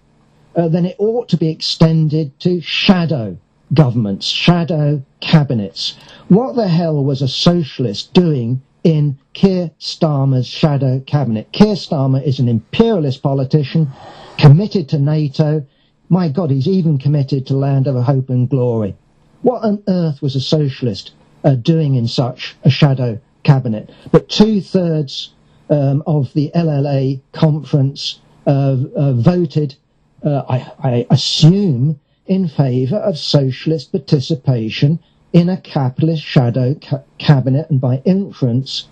uh, 0.56 0.68
then 0.70 0.86
it 0.86 0.96
ought 0.98 1.30
to 1.30 1.38
be 1.38 1.50
extended 1.50 2.40
to 2.40 2.62
shadow 2.62 3.38
governments, 3.74 4.28
shadow 4.28 5.02
cabinets. 5.20 5.98
What 6.30 6.56
the 6.56 6.68
hell 6.68 7.04
was 7.04 7.22
a 7.22 7.28
socialist 7.28 8.14
doing 8.14 8.62
in 8.84 9.18
Keir 9.34 9.72
Starmer's 9.80 10.48
shadow 10.48 11.00
cabinet. 11.00 11.52
Keir 11.52 11.76
Starmer 11.76 12.22
is 12.22 12.40
an 12.40 12.50
imperialist 12.50 13.24
politician 13.24 13.90
committed 14.38 14.90
to 14.90 15.00
NATO. 15.00 15.66
My 16.10 16.28
God, 16.30 16.52
he's 16.52 16.68
even 16.68 16.98
committed 16.98 17.48
to 17.48 17.56
Land 17.56 17.88
of 17.88 18.02
Hope 18.04 18.30
and 18.30 18.50
Glory. 18.50 18.96
What 19.42 19.64
on 19.64 19.84
earth 19.88 20.22
was 20.22 20.36
a 20.36 20.42
socialist 20.42 21.12
uh, 21.44 21.56
doing 21.56 21.96
in 21.96 22.08
such 22.08 22.56
a 22.64 22.70
shadow 22.70 23.20
cabinet? 23.44 23.90
But 24.12 24.30
two 24.30 24.62
thirds 24.62 25.34
um, 25.70 26.04
of 26.06 26.34
the 26.34 26.52
LLA 26.54 27.22
conference 27.32 28.20
uh, 28.46 28.78
uh, 28.96 29.14
voted, 29.14 29.76
uh, 30.24 30.44
I, 30.50 30.72
I 30.80 31.08
assume, 31.10 32.00
in 32.26 32.48
favour 32.48 32.98
of 32.98 33.18
socialist 33.18 33.92
participation 33.92 35.00
in 35.34 35.50
a 35.50 35.58
capitalist 35.58 36.24
shadow 36.24 36.76
ca- 36.76 37.02
cabinet 37.18 37.70
and 37.70 37.82
by 37.82 38.02
inference 38.06 38.88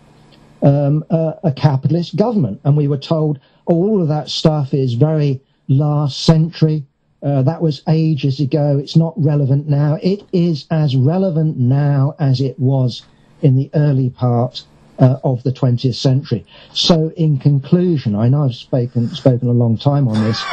um, 0.63 1.05
a, 1.09 1.35
a, 1.43 1.51
capitalist 1.51 2.15
government. 2.15 2.59
And 2.63 2.75
we 2.75 2.87
were 2.87 2.97
told 2.97 3.39
all 3.65 4.01
of 4.01 4.07
that 4.09 4.29
stuff 4.29 4.73
is 4.73 4.93
very 4.93 5.39
last 5.67 6.23
century. 6.23 6.85
Uh, 7.23 7.43
that 7.43 7.61
was 7.61 7.83
ages 7.87 8.39
ago. 8.39 8.77
It's 8.79 8.95
not 8.95 9.13
relevant 9.15 9.69
now. 9.69 9.97
It 10.01 10.23
is 10.33 10.65
as 10.71 10.95
relevant 10.95 11.57
now 11.57 12.15
as 12.19 12.41
it 12.41 12.59
was 12.59 13.03
in 13.41 13.55
the 13.55 13.69
early 13.75 14.09
part 14.09 14.63
uh, 14.99 15.17
of 15.23 15.43
the 15.43 15.51
20th 15.51 15.95
century. 15.95 16.45
So, 16.73 17.11
in 17.15 17.37
conclusion, 17.37 18.15
I 18.15 18.27
know 18.29 18.45
I've 18.45 18.55
spoken 18.55 19.09
spoken 19.09 19.49
a 19.49 19.53
long 19.53 19.77
time 19.77 20.07
on 20.07 20.23
this. 20.23 20.43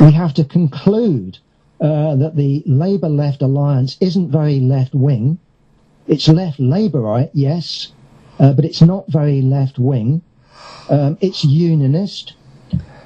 We 0.00 0.12
have 0.12 0.34
to 0.34 0.44
conclude 0.44 1.38
uh, 1.80 2.16
that 2.16 2.36
the 2.36 2.62
Labour 2.66 3.08
left 3.08 3.42
alliance 3.42 3.96
isn't 4.00 4.30
very 4.30 4.60
left 4.60 4.94
wing. 4.94 5.38
It's 6.06 6.28
left 6.28 6.58
Labourite, 6.58 7.30
yes, 7.34 7.92
uh, 8.38 8.52
but 8.52 8.64
it's 8.64 8.82
not 8.82 9.08
very 9.08 9.42
left 9.42 9.78
wing. 9.78 10.22
Um, 10.88 11.18
it's 11.20 11.44
unionist. 11.44 12.34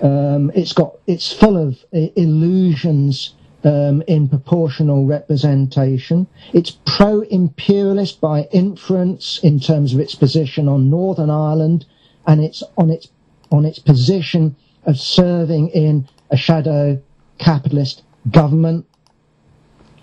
Um, 0.02 0.50
it's 0.54 0.72
got 0.72 0.96
it's 1.06 1.32
full 1.32 1.56
of 1.56 1.84
illusions 1.92 3.34
um, 3.64 4.02
in 4.06 4.28
proportional 4.28 5.06
representation. 5.06 6.26
It's 6.52 6.78
pro-imperialist 6.86 8.20
by 8.20 8.48
inference 8.52 9.38
in 9.42 9.60
terms 9.60 9.92
of 9.92 10.00
its 10.00 10.14
position 10.14 10.68
on 10.68 10.90
Northern 10.90 11.30
Ireland, 11.30 11.86
and 12.26 12.42
it's 12.42 12.62
on 12.78 12.90
its 12.90 13.08
on 13.50 13.64
its 13.64 13.78
position 13.78 14.56
of 14.84 14.98
serving 14.98 15.68
in 15.68 16.08
a 16.30 16.36
shadow 16.36 17.00
capitalist 17.38 18.02
government. 18.30 18.86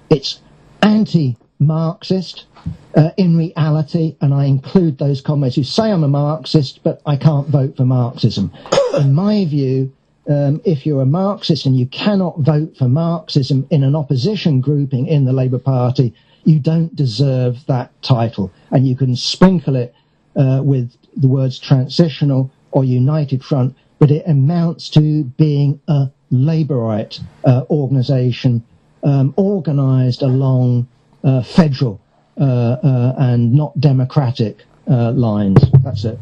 It's 0.10 0.40
anti-Marxist 0.82 2.46
uh, 2.96 3.12
in 3.18 3.38
reality, 3.38 4.16
and 4.22 4.34
I 4.34 4.46
include 4.46 4.98
those 4.98 5.22
comrades 5.22 5.56
who 5.56 5.64
say 5.64 5.92
I'm 5.92 6.04
a 6.04 6.08
Marxist, 6.08 6.82
but 6.84 7.02
I 7.06 7.16
can't 7.16 7.48
vote 7.48 7.78
for 7.78 7.86
Marxism. 7.86 8.52
In 8.96 9.14
my 9.14 9.46
view, 9.46 9.94
um, 10.30 10.62
if 10.66 10.86
you're 10.86 11.02
a 11.02 11.06
Marxist 11.06 11.66
and 11.66 11.78
you 11.78 11.86
cannot 11.88 12.40
vote 12.40 12.76
for 12.78 12.88
Marxism 12.88 13.66
in 13.70 13.84
an 13.84 13.96
opposition 13.96 14.60
grouping 14.60 15.08
in 15.08 15.26
the 15.26 15.34
Labour 15.34 15.60
Party, 15.60 16.14
you 16.44 16.60
don't 16.60 16.96
deserve 16.96 17.66
that 17.68 17.92
title. 18.02 18.52
And 18.72 18.88
you 18.88 18.96
can 18.96 19.16
sprinkle 19.16 19.76
it 19.76 19.94
uh, 20.36 20.62
with 20.64 20.92
the 21.16 21.28
words 21.28 21.60
transitional 21.60 22.52
or 22.72 22.84
united 22.84 23.44
front, 23.44 23.76
but 24.00 24.12
it 24.12 24.24
amounts 24.28 24.90
to 24.90 25.24
being 25.24 25.80
a 25.88 26.10
Labourite 26.32 27.20
uh, 27.46 27.64
organisation 27.70 28.64
um, 29.04 29.34
organised 29.38 30.22
along 30.22 30.88
uh, 31.24 31.42
federal 31.42 32.00
uh, 32.40 32.44
uh, 32.44 33.16
and 33.18 33.54
not 33.54 33.80
democratic 33.80 34.64
lines. 34.88 35.60
That's 35.84 36.06
it. 36.06 36.20